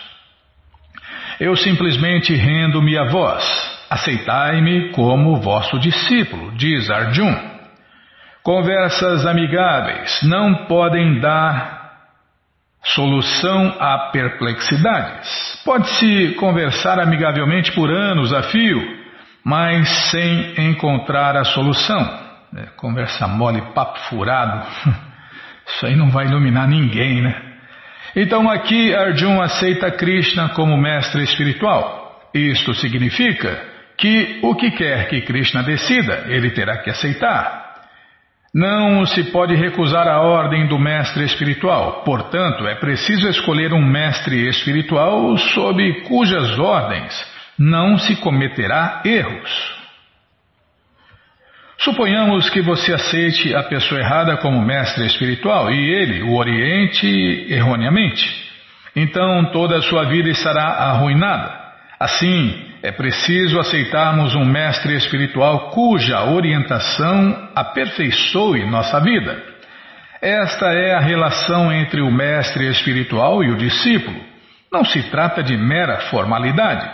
Eu 1.39 1.56
simplesmente 1.56 2.34
rendo-me 2.34 2.98
a 2.98 3.04
vós, 3.06 3.43
aceitai-me 3.89 4.91
como 4.91 5.41
vosso 5.41 5.78
discípulo, 5.80 6.52
diz 6.56 6.89
Arjun. 6.89 7.36
Conversas 8.41 9.26
amigáveis 9.26 10.22
não 10.24 10.66
podem 10.66 11.20
dar 11.20 11.76
solução 12.84 13.76
a 13.80 14.12
perplexidades. 14.12 15.62
Pode-se 15.66 16.36
conversar 16.36 17.00
amigavelmente 17.00 17.72
por 17.72 17.91
anos 17.91 18.32
a 18.32 18.43
fio, 18.43 18.80
mas 19.43 19.89
sem 20.12 20.54
encontrar 20.70 21.36
a 21.36 21.43
solução. 21.43 22.26
É, 22.56 22.68
conversa 22.78 23.28
mole, 23.28 23.62
papo 23.74 24.00
furado. 24.02 24.66
Isso 25.68 25.86
aí 25.86 25.95
não 25.95 26.09
vai 26.09 26.26
iluminar 26.26 26.68
ninguém, 26.68 27.22
né? 27.22 27.36
Então 28.16 28.49
aqui 28.49 28.93
Arjun 28.93 29.41
aceita 29.41 29.91
Krishna 29.91 30.49
como 30.49 30.78
mestre 30.78 31.24
espiritual. 31.24 32.30
Isto 32.34 32.74
significa 32.74 33.61
que 33.97 34.39
o 34.41 34.55
que 34.55 34.72
quer 34.72 35.07
que 35.07 35.22
Krishna 35.22 35.63
decida, 35.63 36.26
ele 36.28 36.51
terá 36.51 36.78
que 36.78 36.89
aceitar. 36.89 37.66
Não 38.53 39.05
se 39.05 39.32
pode 39.32 39.53
recusar 39.55 40.07
a 40.07 40.22
ordem 40.22 40.68
do 40.68 40.80
mestre 40.80 41.26
espiritual, 41.26 42.03
portanto, 42.05 42.66
é 42.66 42.76
preciso 42.76 43.28
escolher 43.28 43.74
um 43.74 43.86
mestre 43.86 44.47
espiritual 44.47 45.38
sob 45.38 46.01
cujas 46.03 46.57
ordens 46.57 47.36
não 47.57 47.97
se 47.97 48.16
cometerá 48.18 49.01
erros. 49.05 49.75
Suponhamos 51.80 52.50
que 52.50 52.62
você 52.62 52.94
aceite 52.94 53.54
a 53.54 53.64
pessoa 53.64 54.00
errada 54.00 54.38
como 54.38 54.62
mestre 54.62 55.06
espiritual 55.06 55.70
e 55.72 55.94
ele 55.94 56.24
o 56.24 56.36
oriente 56.36 57.08
erroneamente. 57.50 58.46
Então 58.96 59.52
toda 59.52 59.78
a 59.78 59.82
sua 59.82 60.06
vida 60.06 60.30
estará 60.30 60.64
arruinada. 60.64 61.66
Assim, 62.00 62.66
é 62.82 62.92
preciso 62.92 63.60
aceitarmos 63.60 64.36
um 64.36 64.46
mestre 64.46 64.96
espiritual 64.96 65.72
cuja 65.72 66.24
orientação 66.24 67.50
aperfeiçoe 67.56 68.66
nossa 68.70 69.00
vida. 69.00 69.56
Esta 70.22 70.68
é 70.74 70.94
a 70.94 71.00
relação 71.00 71.72
entre 71.72 72.02
o 72.02 72.12
mestre 72.12 72.68
espiritual 72.70 73.44
e 73.44 73.52
o 73.52 73.58
discípulo. 73.58 74.20
Não 74.72 74.84
se 74.84 75.04
trata 75.10 75.44
de 75.44 75.56
mera 75.56 76.00
formalidade. 76.10 76.90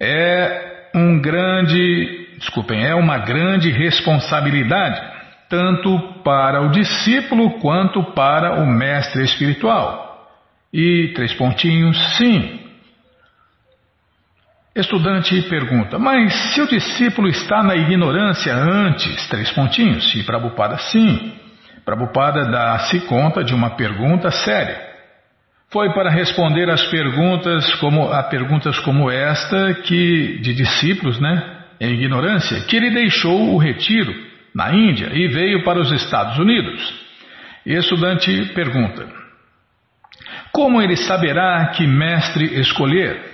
É 0.00 0.88
um 0.94 1.20
grande, 1.20 2.21
desculpem, 2.42 2.84
é 2.84 2.94
uma 2.94 3.18
grande 3.18 3.70
responsabilidade, 3.70 5.00
tanto 5.48 6.20
para 6.24 6.60
o 6.60 6.70
discípulo 6.70 7.58
quanto 7.60 8.02
para 8.12 8.60
o 8.60 8.66
mestre 8.66 9.22
espiritual. 9.24 10.28
E 10.72 11.12
três 11.14 11.32
pontinhos, 11.34 11.96
sim. 12.16 12.58
Estudante 14.74 15.40
pergunta, 15.42 15.98
mas 15.98 16.32
se 16.32 16.60
o 16.62 16.66
discípulo 16.66 17.28
está 17.28 17.62
na 17.62 17.76
ignorância 17.76 18.54
antes, 18.54 19.28
três 19.28 19.50
pontinhos, 19.52 20.14
e 20.14 20.24
Prabhupada 20.24 20.78
sim. 20.78 21.34
Prabhupada 21.84 22.46
dá-se 22.46 23.00
conta 23.00 23.44
de 23.44 23.54
uma 23.54 23.70
pergunta 23.70 24.30
séria. 24.30 24.90
Foi 25.70 25.92
para 25.92 26.10
responder 26.10 26.70
às 26.70 26.84
perguntas 26.86 27.74
como 27.74 28.10
a 28.10 28.22
perguntas 28.24 28.78
como 28.80 29.10
esta 29.10 29.74
que 29.74 30.38
de 30.40 30.54
discípulos, 30.54 31.20
né, 31.20 31.51
em 31.82 31.94
ignorância, 31.94 32.60
que 32.60 32.76
ele 32.76 32.90
deixou 32.90 33.52
o 33.52 33.58
retiro 33.58 34.14
na 34.54 34.72
Índia 34.72 35.10
e 35.12 35.26
veio 35.26 35.64
para 35.64 35.80
os 35.80 35.90
Estados 35.90 36.38
Unidos. 36.38 36.94
Estudante 37.66 38.52
pergunta: 38.54 39.04
Como 40.52 40.80
ele 40.80 40.96
saberá 40.96 41.66
que 41.74 41.84
mestre 41.84 42.60
escolher? 42.60 43.32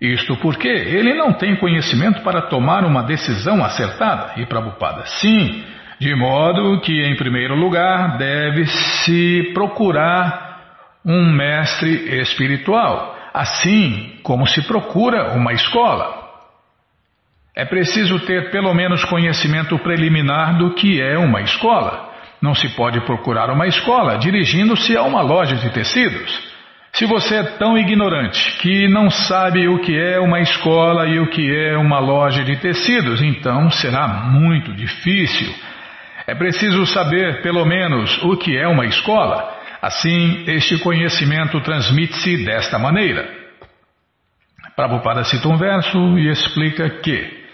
Isto 0.00 0.36
porque 0.38 0.68
ele 0.68 1.14
não 1.14 1.32
tem 1.32 1.54
conhecimento 1.56 2.22
para 2.22 2.42
tomar 2.42 2.84
uma 2.84 3.04
decisão 3.04 3.64
acertada. 3.64 4.32
E 4.40 4.44
Prabhupada, 4.44 5.06
sim, 5.06 5.64
de 6.00 6.14
modo 6.14 6.80
que, 6.80 6.92
em 7.02 7.16
primeiro 7.16 7.54
lugar, 7.54 8.18
deve-se 8.18 9.52
procurar 9.54 10.44
um 11.04 11.30
mestre 11.32 12.20
espiritual, 12.20 13.16
assim 13.32 14.18
como 14.24 14.46
se 14.46 14.60
procura 14.62 15.34
uma 15.34 15.52
escola. 15.52 16.25
É 17.56 17.64
preciso 17.64 18.20
ter 18.20 18.50
pelo 18.50 18.72
menos 18.74 19.04
conhecimento 19.06 19.78
preliminar 19.78 20.58
do 20.58 20.74
que 20.74 21.00
é 21.00 21.16
uma 21.16 21.40
escola. 21.40 22.12
Não 22.40 22.54
se 22.54 22.68
pode 22.76 23.00
procurar 23.00 23.50
uma 23.50 23.66
escola 23.66 24.18
dirigindo-se 24.18 24.96
a 24.96 25.02
uma 25.02 25.22
loja 25.22 25.56
de 25.56 25.70
tecidos. 25.70 26.54
Se 26.92 27.06
você 27.06 27.36
é 27.36 27.42
tão 27.42 27.76
ignorante 27.76 28.58
que 28.60 28.86
não 28.88 29.10
sabe 29.10 29.66
o 29.68 29.78
que 29.80 29.98
é 29.98 30.20
uma 30.20 30.40
escola 30.40 31.06
e 31.06 31.18
o 31.18 31.28
que 31.28 31.50
é 31.54 31.76
uma 31.76 31.98
loja 31.98 32.44
de 32.44 32.56
tecidos, 32.56 33.22
então 33.22 33.70
será 33.70 34.06
muito 34.06 34.72
difícil 34.74 35.52
é 36.26 36.34
preciso 36.34 36.84
saber, 36.86 37.40
pelo 37.40 37.64
menos, 37.64 38.20
o 38.24 38.36
que 38.36 38.56
é 38.58 38.66
uma 38.66 38.84
escola. 38.84 39.54
Assim, 39.80 40.42
este 40.48 40.76
conhecimento 40.78 41.60
transmite-se 41.60 42.44
desta 42.44 42.78
maneira. 42.80 43.30
Prabhupada 44.74 45.22
cita 45.22 45.48
um 45.48 45.56
verso 45.56 46.18
e 46.18 46.28
explica 46.28 46.90
que, 47.00 47.45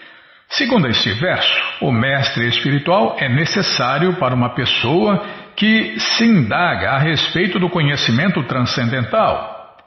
segundo 0.57 0.87
este 0.87 1.13
verso, 1.13 1.61
o 1.81 1.91
mestre 1.91 2.47
espiritual 2.47 3.15
é 3.19 3.29
necessário 3.29 4.13
para 4.15 4.35
uma 4.35 4.53
pessoa 4.53 5.23
que 5.55 5.99
se 5.99 6.25
indaga 6.25 6.91
a 6.91 6.97
respeito 6.97 7.59
do 7.59 7.69
conhecimento 7.69 8.43
transcendental. 8.43 9.77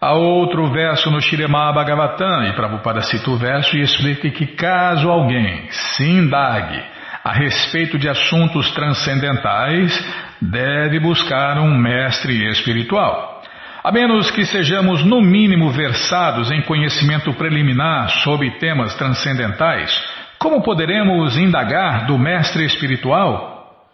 Há 0.00 0.12
outro 0.12 0.70
verso 0.72 1.10
no 1.10 1.20
Shirema 1.20 1.72
Bhagavatam, 1.72 2.44
e 2.44 2.52
Prabhupada 2.52 3.00
cita 3.02 3.30
o 3.30 3.36
verso 3.36 3.76
e 3.76 3.80
explica 3.80 4.28
que 4.30 4.46
caso 4.48 5.08
alguém 5.08 5.68
se 5.70 6.04
indague 6.04 6.82
a 7.24 7.32
respeito 7.32 7.98
de 7.98 8.08
assuntos 8.08 8.70
transcendentais, 8.70 9.92
deve 10.40 11.00
buscar 11.00 11.58
um 11.58 11.76
mestre 11.76 12.48
espiritual. 12.50 13.35
A 13.86 13.92
menos 13.92 14.32
que 14.32 14.44
sejamos, 14.44 15.04
no 15.04 15.22
mínimo, 15.22 15.70
versados 15.70 16.50
em 16.50 16.60
conhecimento 16.62 17.32
preliminar 17.34 18.10
sobre 18.24 18.50
temas 18.58 18.96
transcendentais, 18.96 19.96
como 20.40 20.60
poderemos 20.60 21.38
indagar 21.38 22.04
do 22.04 22.18
mestre 22.18 22.64
espiritual? 22.64 23.86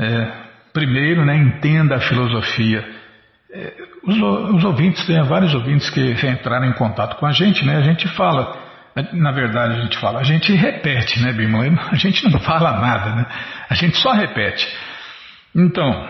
É, 0.00 0.32
primeiro, 0.72 1.22
né, 1.22 1.36
entenda 1.36 1.96
a 1.96 2.00
filosofia. 2.00 2.82
É, 3.52 3.74
os, 4.04 4.16
os, 4.16 4.64
ouvintes, 4.64 5.04
tem 5.04 5.22
vários 5.22 5.52
ouvintes 5.52 5.90
que 5.90 6.12
entraram 6.26 6.64
em 6.64 6.72
contato 6.72 7.16
com 7.16 7.26
a 7.26 7.32
gente, 7.32 7.62
né? 7.62 7.76
A 7.76 7.82
gente 7.82 8.08
fala 8.08 8.64
na 9.12 9.32
verdade, 9.32 9.74
a 9.74 9.82
gente 9.82 9.98
fala, 9.98 10.20
a 10.20 10.24
gente 10.24 10.50
repete, 10.54 11.20
né, 11.20 11.30
Bimão? 11.34 11.60
A 11.92 11.96
gente 11.96 12.26
não 12.30 12.40
fala 12.40 12.80
nada, 12.80 13.14
né? 13.14 13.26
A 13.68 13.74
gente 13.74 13.98
só 13.98 14.12
repete. 14.12 14.66
Então, 15.54 16.08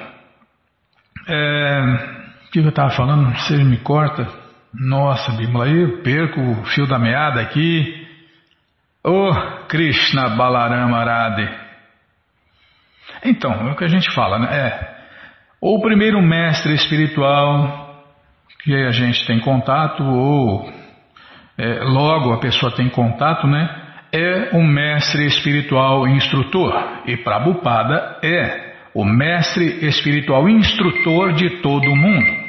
é, 1.29 2.16
que 2.63 2.67
eu 2.67 2.71
estava 2.71 2.91
falando? 2.91 3.37
Você 3.37 3.63
me 3.63 3.77
corta? 3.79 4.27
Nossa, 4.73 5.33
aí 5.33 5.83
eu 5.83 6.03
perco 6.03 6.41
o 6.41 6.65
fio 6.65 6.87
da 6.87 6.99
meada 6.99 7.41
aqui. 7.41 8.07
Ô 9.05 9.31
oh, 9.31 9.67
Krishna 9.69 10.31
Balarama 10.31 10.97
Arade. 10.97 11.49
Então, 13.25 13.53
é 13.53 13.73
o 13.73 13.77
que 13.77 13.85
a 13.85 13.89
gente 13.89 14.11
fala, 14.15 14.39
né? 14.39 14.49
É, 14.51 14.97
ou 15.61 15.77
o 15.77 15.83
primeiro 15.83 16.21
mestre 16.23 16.75
espiritual 16.75 18.05
que 18.63 18.75
a 18.75 18.91
gente 18.91 19.27
tem 19.27 19.39
contato, 19.41 20.03
ou 20.03 20.73
é, 21.59 21.85
logo 21.85 22.33
a 22.33 22.41
pessoa 22.41 22.75
tem 22.75 22.89
contato, 22.89 23.47
né? 23.47 23.69
É 24.13 24.57
um 24.57 24.67
mestre 24.67 25.27
espiritual 25.27 26.09
instrutor. 26.09 26.73
E 27.07 27.19
Prabhupada 27.19 28.19
é 28.23 28.75
o 28.95 29.05
mestre 29.05 29.87
espiritual 29.87 30.49
instrutor 30.49 31.35
de 31.35 31.61
todo 31.61 31.87
o 31.91 31.97
mundo. 31.97 32.46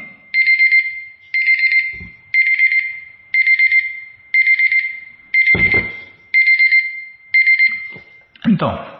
Então, 8.48 8.98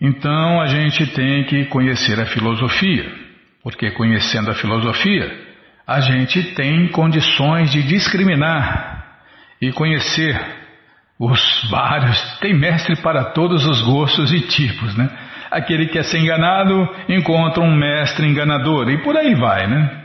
então 0.00 0.60
a 0.60 0.66
gente 0.66 1.06
tem 1.08 1.44
que 1.44 1.66
conhecer 1.66 2.18
a 2.18 2.26
filosofia, 2.26 3.10
porque 3.62 3.90
conhecendo 3.90 4.50
a 4.50 4.54
filosofia, 4.54 5.50
a 5.86 6.00
gente 6.00 6.54
tem 6.54 6.88
condições 6.88 7.70
de 7.70 7.82
discriminar 7.82 9.20
e 9.60 9.72
conhecer 9.72 10.40
os 11.18 11.68
vários. 11.70 12.38
Tem 12.38 12.54
mestre 12.54 12.96
para 12.96 13.24
todos 13.32 13.66
os 13.66 13.82
gostos 13.82 14.32
e 14.32 14.40
tipos, 14.40 14.96
né? 14.96 15.10
Aquele 15.50 15.86
que 15.86 15.94
quer 15.94 16.04
ser 16.04 16.18
enganado 16.18 16.88
encontra 17.08 17.62
um 17.62 17.74
mestre 17.74 18.26
enganador 18.26 18.88
e 18.88 19.02
por 19.02 19.16
aí 19.16 19.34
vai, 19.34 19.66
né? 19.66 20.00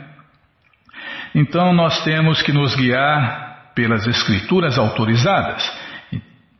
Então 1.34 1.72
nós 1.72 2.02
temos 2.02 2.42
que 2.42 2.52
nos 2.52 2.74
guiar 2.74 3.72
pelas 3.74 4.06
escrituras 4.06 4.78
autorizadas. 4.78 5.85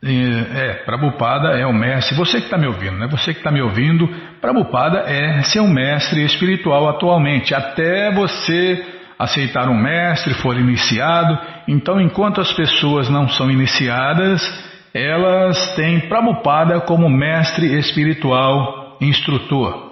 É, 0.03 0.83
Prabhupada 0.85 1.57
é 1.57 1.65
o 1.65 1.73
mestre, 1.73 2.15
você 2.15 2.37
que 2.37 2.45
está 2.45 2.57
me 2.57 2.67
ouvindo, 2.67 2.97
né? 2.97 3.07
Você 3.07 3.33
que 3.33 3.39
está 3.39 3.51
me 3.51 3.61
ouvindo, 3.61 4.07
Prabhupada 4.39 4.99
é 5.07 5.41
seu 5.41 5.67
mestre 5.67 6.23
espiritual 6.23 6.87
atualmente, 6.87 7.55
até 7.55 8.11
você 8.13 8.85
aceitar 9.17 9.67
um 9.67 9.75
mestre, 9.75 10.35
for 10.35 10.55
iniciado. 10.55 11.39
Então, 11.67 11.99
enquanto 11.99 12.39
as 12.39 12.53
pessoas 12.53 13.09
não 13.09 13.27
são 13.27 13.49
iniciadas, 13.49 14.41
elas 14.93 15.75
têm 15.75 16.01
Prabhupada 16.01 16.79
como 16.81 17.09
mestre 17.09 17.79
espiritual, 17.79 18.97
instrutor. 19.01 19.87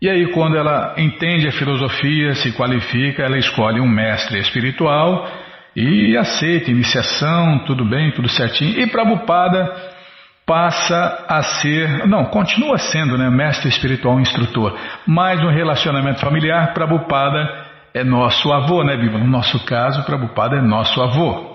E 0.00 0.08
aí, 0.08 0.32
quando 0.32 0.56
ela 0.56 0.94
entende 0.98 1.46
a 1.46 1.52
filosofia, 1.52 2.34
se 2.34 2.50
qualifica, 2.50 3.22
ela 3.22 3.38
escolhe 3.38 3.80
um 3.80 3.88
mestre 3.88 4.40
espiritual 4.40 5.28
e 5.74 6.16
aceita 6.16 6.70
iniciação, 6.70 7.60
tudo 7.60 7.84
bem, 7.84 8.12
tudo 8.12 8.28
certinho. 8.28 8.78
E 8.78 8.86
Prabhupada 8.86 9.72
passa 10.46 11.24
a 11.28 11.42
ser, 11.42 12.06
não, 12.06 12.26
continua 12.26 12.76
sendo, 12.78 13.16
né, 13.16 13.30
mestre 13.30 13.68
espiritual 13.68 14.20
instrutor, 14.20 14.78
mas 15.06 15.40
no 15.40 15.50
relacionamento 15.50 16.20
familiar, 16.20 16.74
Prabhupada 16.74 17.66
é 17.94 18.02
nosso 18.02 18.52
avô, 18.52 18.82
né, 18.82 18.96
Bíblia? 18.96 19.18
No 19.18 19.30
nosso 19.30 19.64
caso, 19.64 20.04
Prabhupada 20.04 20.56
é 20.56 20.60
nosso 20.60 21.00
avô. 21.00 21.52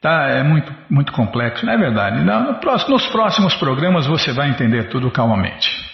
Tá, 0.00 0.28
é 0.28 0.42
muito, 0.42 0.70
muito 0.90 1.12
complexo, 1.12 1.64
não 1.64 1.72
é 1.72 1.78
verdade? 1.78 2.22
Não, 2.22 2.52
no 2.52 2.54
próximo, 2.60 2.92
nos 2.92 3.06
próximos 3.06 3.54
programas 3.54 4.06
você 4.06 4.32
vai 4.32 4.50
entender 4.50 4.90
tudo 4.90 5.10
calmamente. 5.10 5.93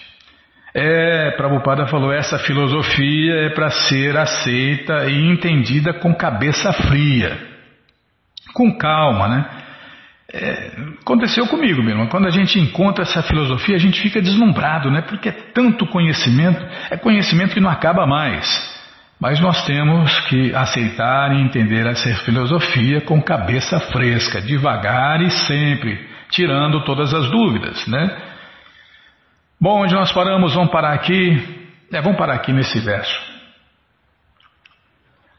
É, 0.73 1.31
Prabhupada 1.31 1.87
falou, 1.87 2.13
essa 2.13 2.39
filosofia 2.39 3.33
é 3.45 3.49
para 3.49 3.69
ser 3.69 4.15
aceita 4.17 5.05
e 5.09 5.29
entendida 5.29 5.93
com 5.93 6.15
cabeça 6.15 6.71
fria, 6.71 7.37
com 8.53 8.77
calma, 8.77 9.27
né? 9.27 9.45
É, 10.33 10.71
aconteceu 11.01 11.45
comigo 11.47 11.83
mesmo. 11.83 12.07
Quando 12.07 12.25
a 12.25 12.31
gente 12.31 12.57
encontra 12.57 13.03
essa 13.03 13.21
filosofia, 13.21 13.75
a 13.75 13.79
gente 13.79 14.01
fica 14.01 14.21
deslumbrado, 14.21 14.89
né? 14.89 15.01
Porque 15.01 15.27
é 15.27 15.33
tanto 15.53 15.85
conhecimento, 15.87 16.65
é 16.89 16.95
conhecimento 16.95 17.53
que 17.53 17.59
não 17.59 17.69
acaba 17.69 18.07
mais. 18.07 18.71
Mas 19.19 19.41
nós 19.41 19.65
temos 19.65 20.19
que 20.21 20.55
aceitar 20.55 21.33
e 21.33 21.41
entender 21.41 21.85
essa 21.85 22.09
filosofia 22.23 23.01
com 23.01 23.21
cabeça 23.21 23.77
fresca, 23.79 24.41
devagar 24.41 25.21
e 25.21 25.29
sempre, 25.29 26.07
tirando 26.29 26.83
todas 26.85 27.13
as 27.13 27.29
dúvidas, 27.29 27.85
né? 27.87 28.17
Bom, 29.61 29.83
onde 29.83 29.93
nós 29.93 30.11
paramos, 30.11 30.55
vamos 30.55 30.71
parar 30.71 30.93
aqui. 30.93 31.39
É, 31.93 32.01
vamos 32.01 32.17
parar 32.17 32.33
aqui 32.33 32.51
nesse 32.51 32.79
verso. 32.79 33.31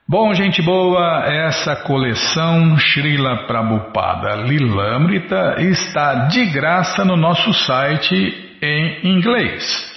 Bom, 0.09 0.33
gente 0.33 0.63
boa, 0.63 1.25
essa 1.27 1.75
coleção 1.75 2.79
Srila 2.79 3.49
Prabhupada 3.49 4.37
Lilamrita 4.37 5.57
está 5.59 6.29
de 6.29 6.47
graça 6.53 7.05
no 7.05 7.17
nosso 7.17 7.53
site 7.53 8.15
em 8.63 9.09
inglês. 9.09 9.91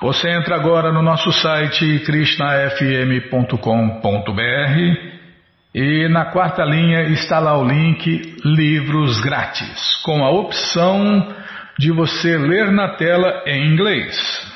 Você 0.00 0.28
entra 0.28 0.56
agora 0.56 0.90
no 0.92 1.00
nosso 1.00 1.30
site 1.30 2.00
krishnafm.com.br 2.00 3.60
e 5.72 6.08
na 6.08 6.24
quarta 6.32 6.64
linha 6.64 7.02
está 7.10 7.38
lá 7.38 7.56
o 7.56 7.64
link 7.64 8.38
Livros 8.44 9.20
Grátis, 9.20 10.02
com 10.02 10.24
a 10.24 10.30
opção 10.30 11.32
de 11.78 11.90
você 11.90 12.36
ler 12.36 12.70
na 12.70 12.96
tela 12.96 13.42
em 13.46 13.72
inglês. 13.72 14.52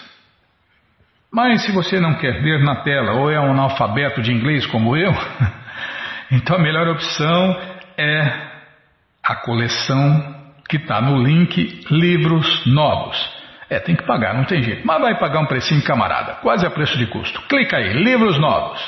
Mas 1.33 1.63
se 1.63 1.73
você 1.73 2.01
não 2.01 2.15
quer 2.15 2.43
ler 2.43 2.63
na 2.63 2.77
tela 2.77 3.13
ou 3.13 3.31
é 3.31 3.39
um 3.41 3.51
analfabeto 3.51 4.23
de 4.23 4.33
inglês 4.33 4.67
como 4.67 4.97
eu, 4.97 5.13
então 6.33 6.57
a 6.57 6.59
melhor 6.59 6.89
opção 6.89 7.61
é 7.99 8.47
a 9.23 9.37
coleção 9.37 10.35
que 10.69 10.77
está 10.77 11.01
no 11.01 11.23
link 11.23 11.85
Livros 11.91 12.65
Novos. 12.67 13.37
É, 13.69 13.81
tem 13.81 13.97
que 13.97 14.05
pagar, 14.05 14.35
não 14.35 14.45
tem 14.45 14.63
jeito. 14.63 14.87
Mas 14.87 15.01
vai 15.01 15.19
pagar 15.19 15.41
um 15.41 15.47
precinho 15.47 15.83
camarada, 15.83 16.35
quase 16.35 16.65
a 16.65 16.71
preço 16.71 16.97
de 16.97 17.07
custo. 17.07 17.41
Clica 17.49 17.77
aí, 17.77 17.93
Livros 17.93 18.39
Novos. 18.39 18.81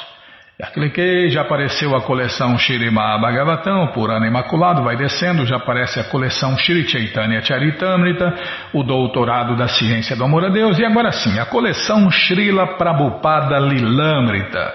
Já 0.61 0.67
cliquei, 0.73 1.31
já 1.31 1.43
apareceu 1.43 1.95
a 1.95 2.03
coleção 2.03 2.59
Shirima 2.59 3.17
Bhagavatam, 3.19 3.93
por 3.93 4.11
ano 4.11 4.27
imaculado, 4.27 4.83
vai 4.83 4.97
descendo, 4.97 5.47
já 5.47 5.55
aparece 5.55 6.01
a 6.01 6.11
coleção 6.11 6.59
Shri 6.59 6.89
Chaitanya 6.89 7.41
Charitamrita, 7.41 8.35
o 8.73 8.83
doutorado 8.83 9.55
da 9.55 9.69
ciência 9.69 10.17
do 10.17 10.25
amor 10.25 10.45
a 10.45 10.49
Deus, 10.49 10.77
e 10.77 10.85
agora 10.85 11.13
sim, 11.13 11.39
a 11.39 11.47
coleção 11.47 12.11
Srila 12.11 12.77
Prabhupada 12.77 13.57
Lilamrita. 13.61 14.75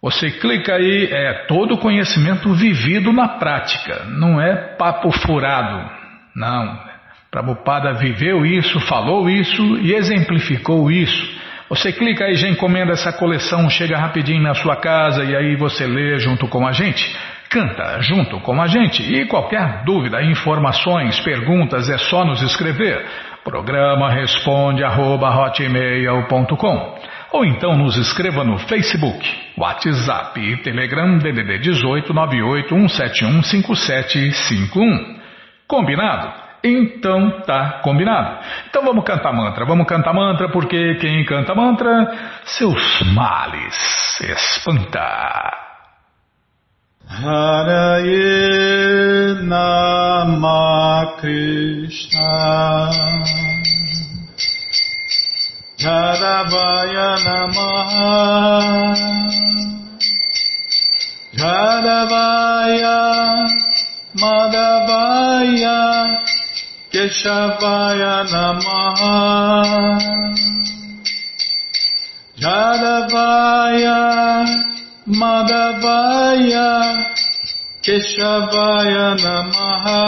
Você 0.00 0.30
clica 0.30 0.76
aí, 0.76 1.08
é 1.10 1.46
todo 1.48 1.78
conhecimento 1.78 2.54
vivido 2.54 3.12
na 3.12 3.26
prática, 3.26 4.04
não 4.04 4.40
é 4.40 4.54
papo 4.76 5.10
furado, 5.10 5.90
não. 6.36 6.78
Prabhupada 7.28 7.94
viveu 7.94 8.46
isso, 8.46 8.78
falou 8.86 9.28
isso 9.28 9.78
e 9.78 9.94
exemplificou 9.94 10.92
isso. 10.92 11.49
Você 11.70 11.92
clica 11.92 12.24
aí, 12.24 12.34
já 12.34 12.48
encomenda 12.48 12.90
essa 12.90 13.12
coleção, 13.12 13.70
chega 13.70 13.96
rapidinho 13.96 14.42
na 14.42 14.54
sua 14.54 14.74
casa 14.74 15.22
e 15.22 15.36
aí 15.36 15.54
você 15.54 15.86
lê 15.86 16.18
junto 16.18 16.48
com 16.48 16.66
a 16.66 16.72
gente. 16.72 17.16
Canta 17.48 18.02
junto 18.02 18.40
com 18.40 18.60
a 18.60 18.66
gente 18.66 19.00
e 19.02 19.24
qualquer 19.26 19.84
dúvida, 19.84 20.20
informações, 20.20 21.20
perguntas 21.20 21.88
é 21.88 21.96
só 21.96 22.24
nos 22.24 22.42
escrever. 22.42 23.06
Programa 23.44 24.10
responde 24.10 24.82
arroba, 24.82 25.30
ou 27.32 27.44
então 27.44 27.76
nos 27.76 27.96
escreva 27.96 28.42
no 28.42 28.58
Facebook, 28.58 29.24
WhatsApp 29.56 30.40
e 30.40 30.56
Telegram 30.64 31.18
DDD 31.18 31.58
18 31.58 32.12
98 32.12 32.68
171 32.68 33.42
5751. 33.44 35.20
Combinado? 35.68 36.39
Então 36.62 37.42
tá 37.42 37.80
combinado. 37.82 38.38
Então 38.68 38.84
vamos 38.84 39.04
cantar 39.04 39.32
mantra, 39.32 39.64
vamos 39.64 39.86
cantar 39.86 40.12
mantra, 40.12 40.48
porque 40.50 40.96
quem 40.96 41.24
canta 41.24 41.54
mantra, 41.54 42.12
seus 42.44 43.02
males 43.14 44.20
espanta. 44.20 45.70
Haraye 47.10 48.22
Nama 49.42 51.18
Krishna 51.18 52.90
Jadavaya 55.76 57.16
Namaha 57.24 58.94
Jadavaya 61.34 62.98
Madhavaya 64.14 65.78
Namaha 68.32 69.14
Jadavaya 72.36 74.00
Madhavaya 75.06 76.70
Keshavaya 77.82 79.08
Namaha 79.22 80.02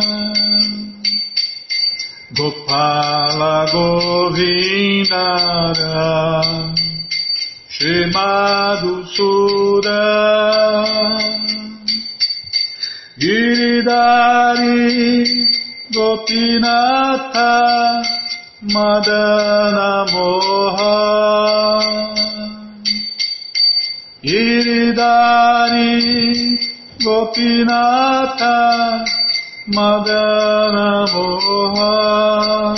Gopala 2.36 3.66
Govindara 3.72 5.22
Shimadu 7.70 9.06
Sura 9.14 10.02
Giridari 13.22 14.82
Gopinatha 15.94 17.52
Madana 18.74 19.92
Moha 20.12 20.98
Giridari 24.24 25.92
Gopinatha 27.04 28.56
Madana 29.68 31.08
Moha. 31.08 32.76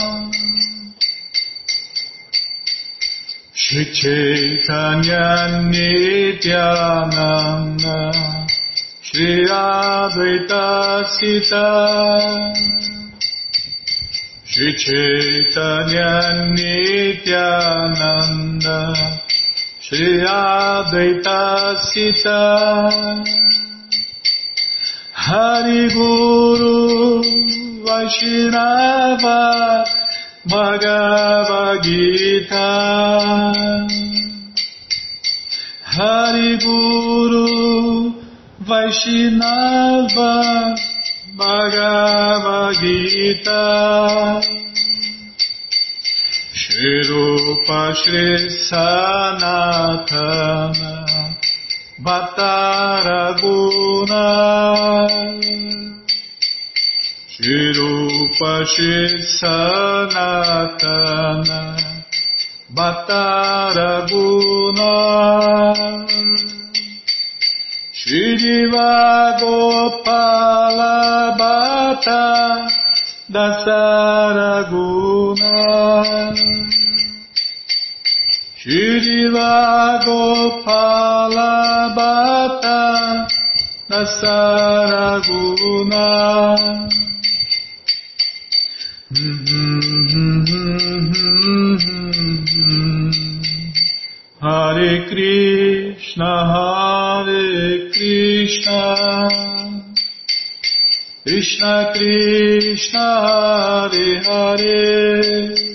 Shri 3.53 3.85
Chaitanya 3.91 5.25
Nityananda. 5.71 6.51
Shri 9.01 9.45
Advaita 9.49 11.07
Sita. 11.09 11.65
Shri 14.45 14.69
Chaitanya 14.77 16.13
Nityananda. 16.53 17.99
Shri 19.81 20.21
Advaita 20.21 21.41
Sita 21.81 23.44
Hari 25.35 25.83
Guru 25.91 27.19
Vaishnava 27.83 29.41
Bhagavad 30.47 31.83
Gita. 31.83 32.71
Hari 35.95 36.51
Guru 36.63 38.13
Vaishnava 38.69 40.31
Bhagavad 41.35 42.79
Gita. 42.79 43.65
Shri 46.53 46.95
Rupa 47.09 47.81
Shri 47.93 48.27
Sanatana 48.71 49.85
Bhattaraguna 52.03 53.55
Shirupa 57.31 58.67
Sanatana 59.39 60.43
Bhattaraguna 62.75 63.95
Shriva 67.95 69.39
Gopala 69.39 70.95
Bhatta 71.39 72.67
Dasaraguna 73.31 74.65
Shriva 78.65 80.01
Gopala 80.03 81.93
Bhatta 81.93 83.27
Nasaraguna 83.91 85.35
Hare 94.41 94.93
Krishna, 95.09 96.31
Hare 96.51 97.91
Krishna, 97.91 98.81
Krishna 101.23 101.73
Krishna, 101.93 103.05
Hare 103.25 104.09
Hare, 104.23 105.74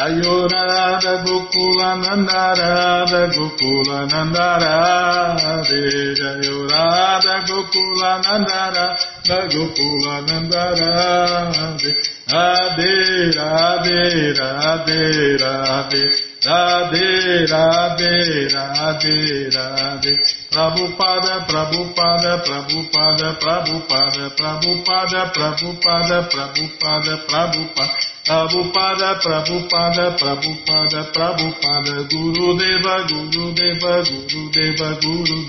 Jayo 0.00 0.48
Radha 0.48 1.22
Gokula 1.24 2.00
Nandarada 2.00 3.28
Gokula 3.36 4.08
Nandarada 4.08 5.60
Jayo 6.16 6.64
Radha 6.70 7.36
Gokula 7.44 8.12
Nandarada 8.24 9.38
Gokula 9.52 10.24
Nandarada 10.24 11.92
adeira 12.32 13.44
Radhe 13.44 14.32
Radhe 14.40 15.36
Radhe. 15.36 16.29
Radhe, 16.42 17.46
Radhe, 17.46 18.48
Radhe, 18.48 19.50
Radhe. 19.50 20.16
Prabhupada, 20.50 21.44
Prabhupada, 21.46 22.38
Prabhupada, 22.44 23.38
Prabhupada, 23.40 24.30
Prabhupada, 24.36 25.20
Prabhupada, 25.34 26.22
Prabhupada, 26.30 27.16
Prabhupada. 27.28 27.92
Prabhupada, 28.26 29.14
Prabhupada, 29.20 30.16
Prabhupada, 30.16 31.00
Deva, 32.00 32.04
Guru 32.08 32.56
Deva, 32.56 33.02
Guru 33.08 33.52
Deva, 33.52 34.02
Guru 34.02 34.50
Deva, 34.50 34.98
Guru 35.00 35.46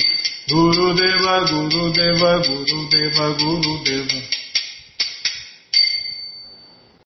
Guru 0.50 0.94
Deva, 0.94 1.46
Guru 1.46 1.92
Deva, 1.94 2.40
Guru 2.40 2.90
Deva, 2.90 3.36
Guru 3.38 3.84
Deva. 3.84 4.41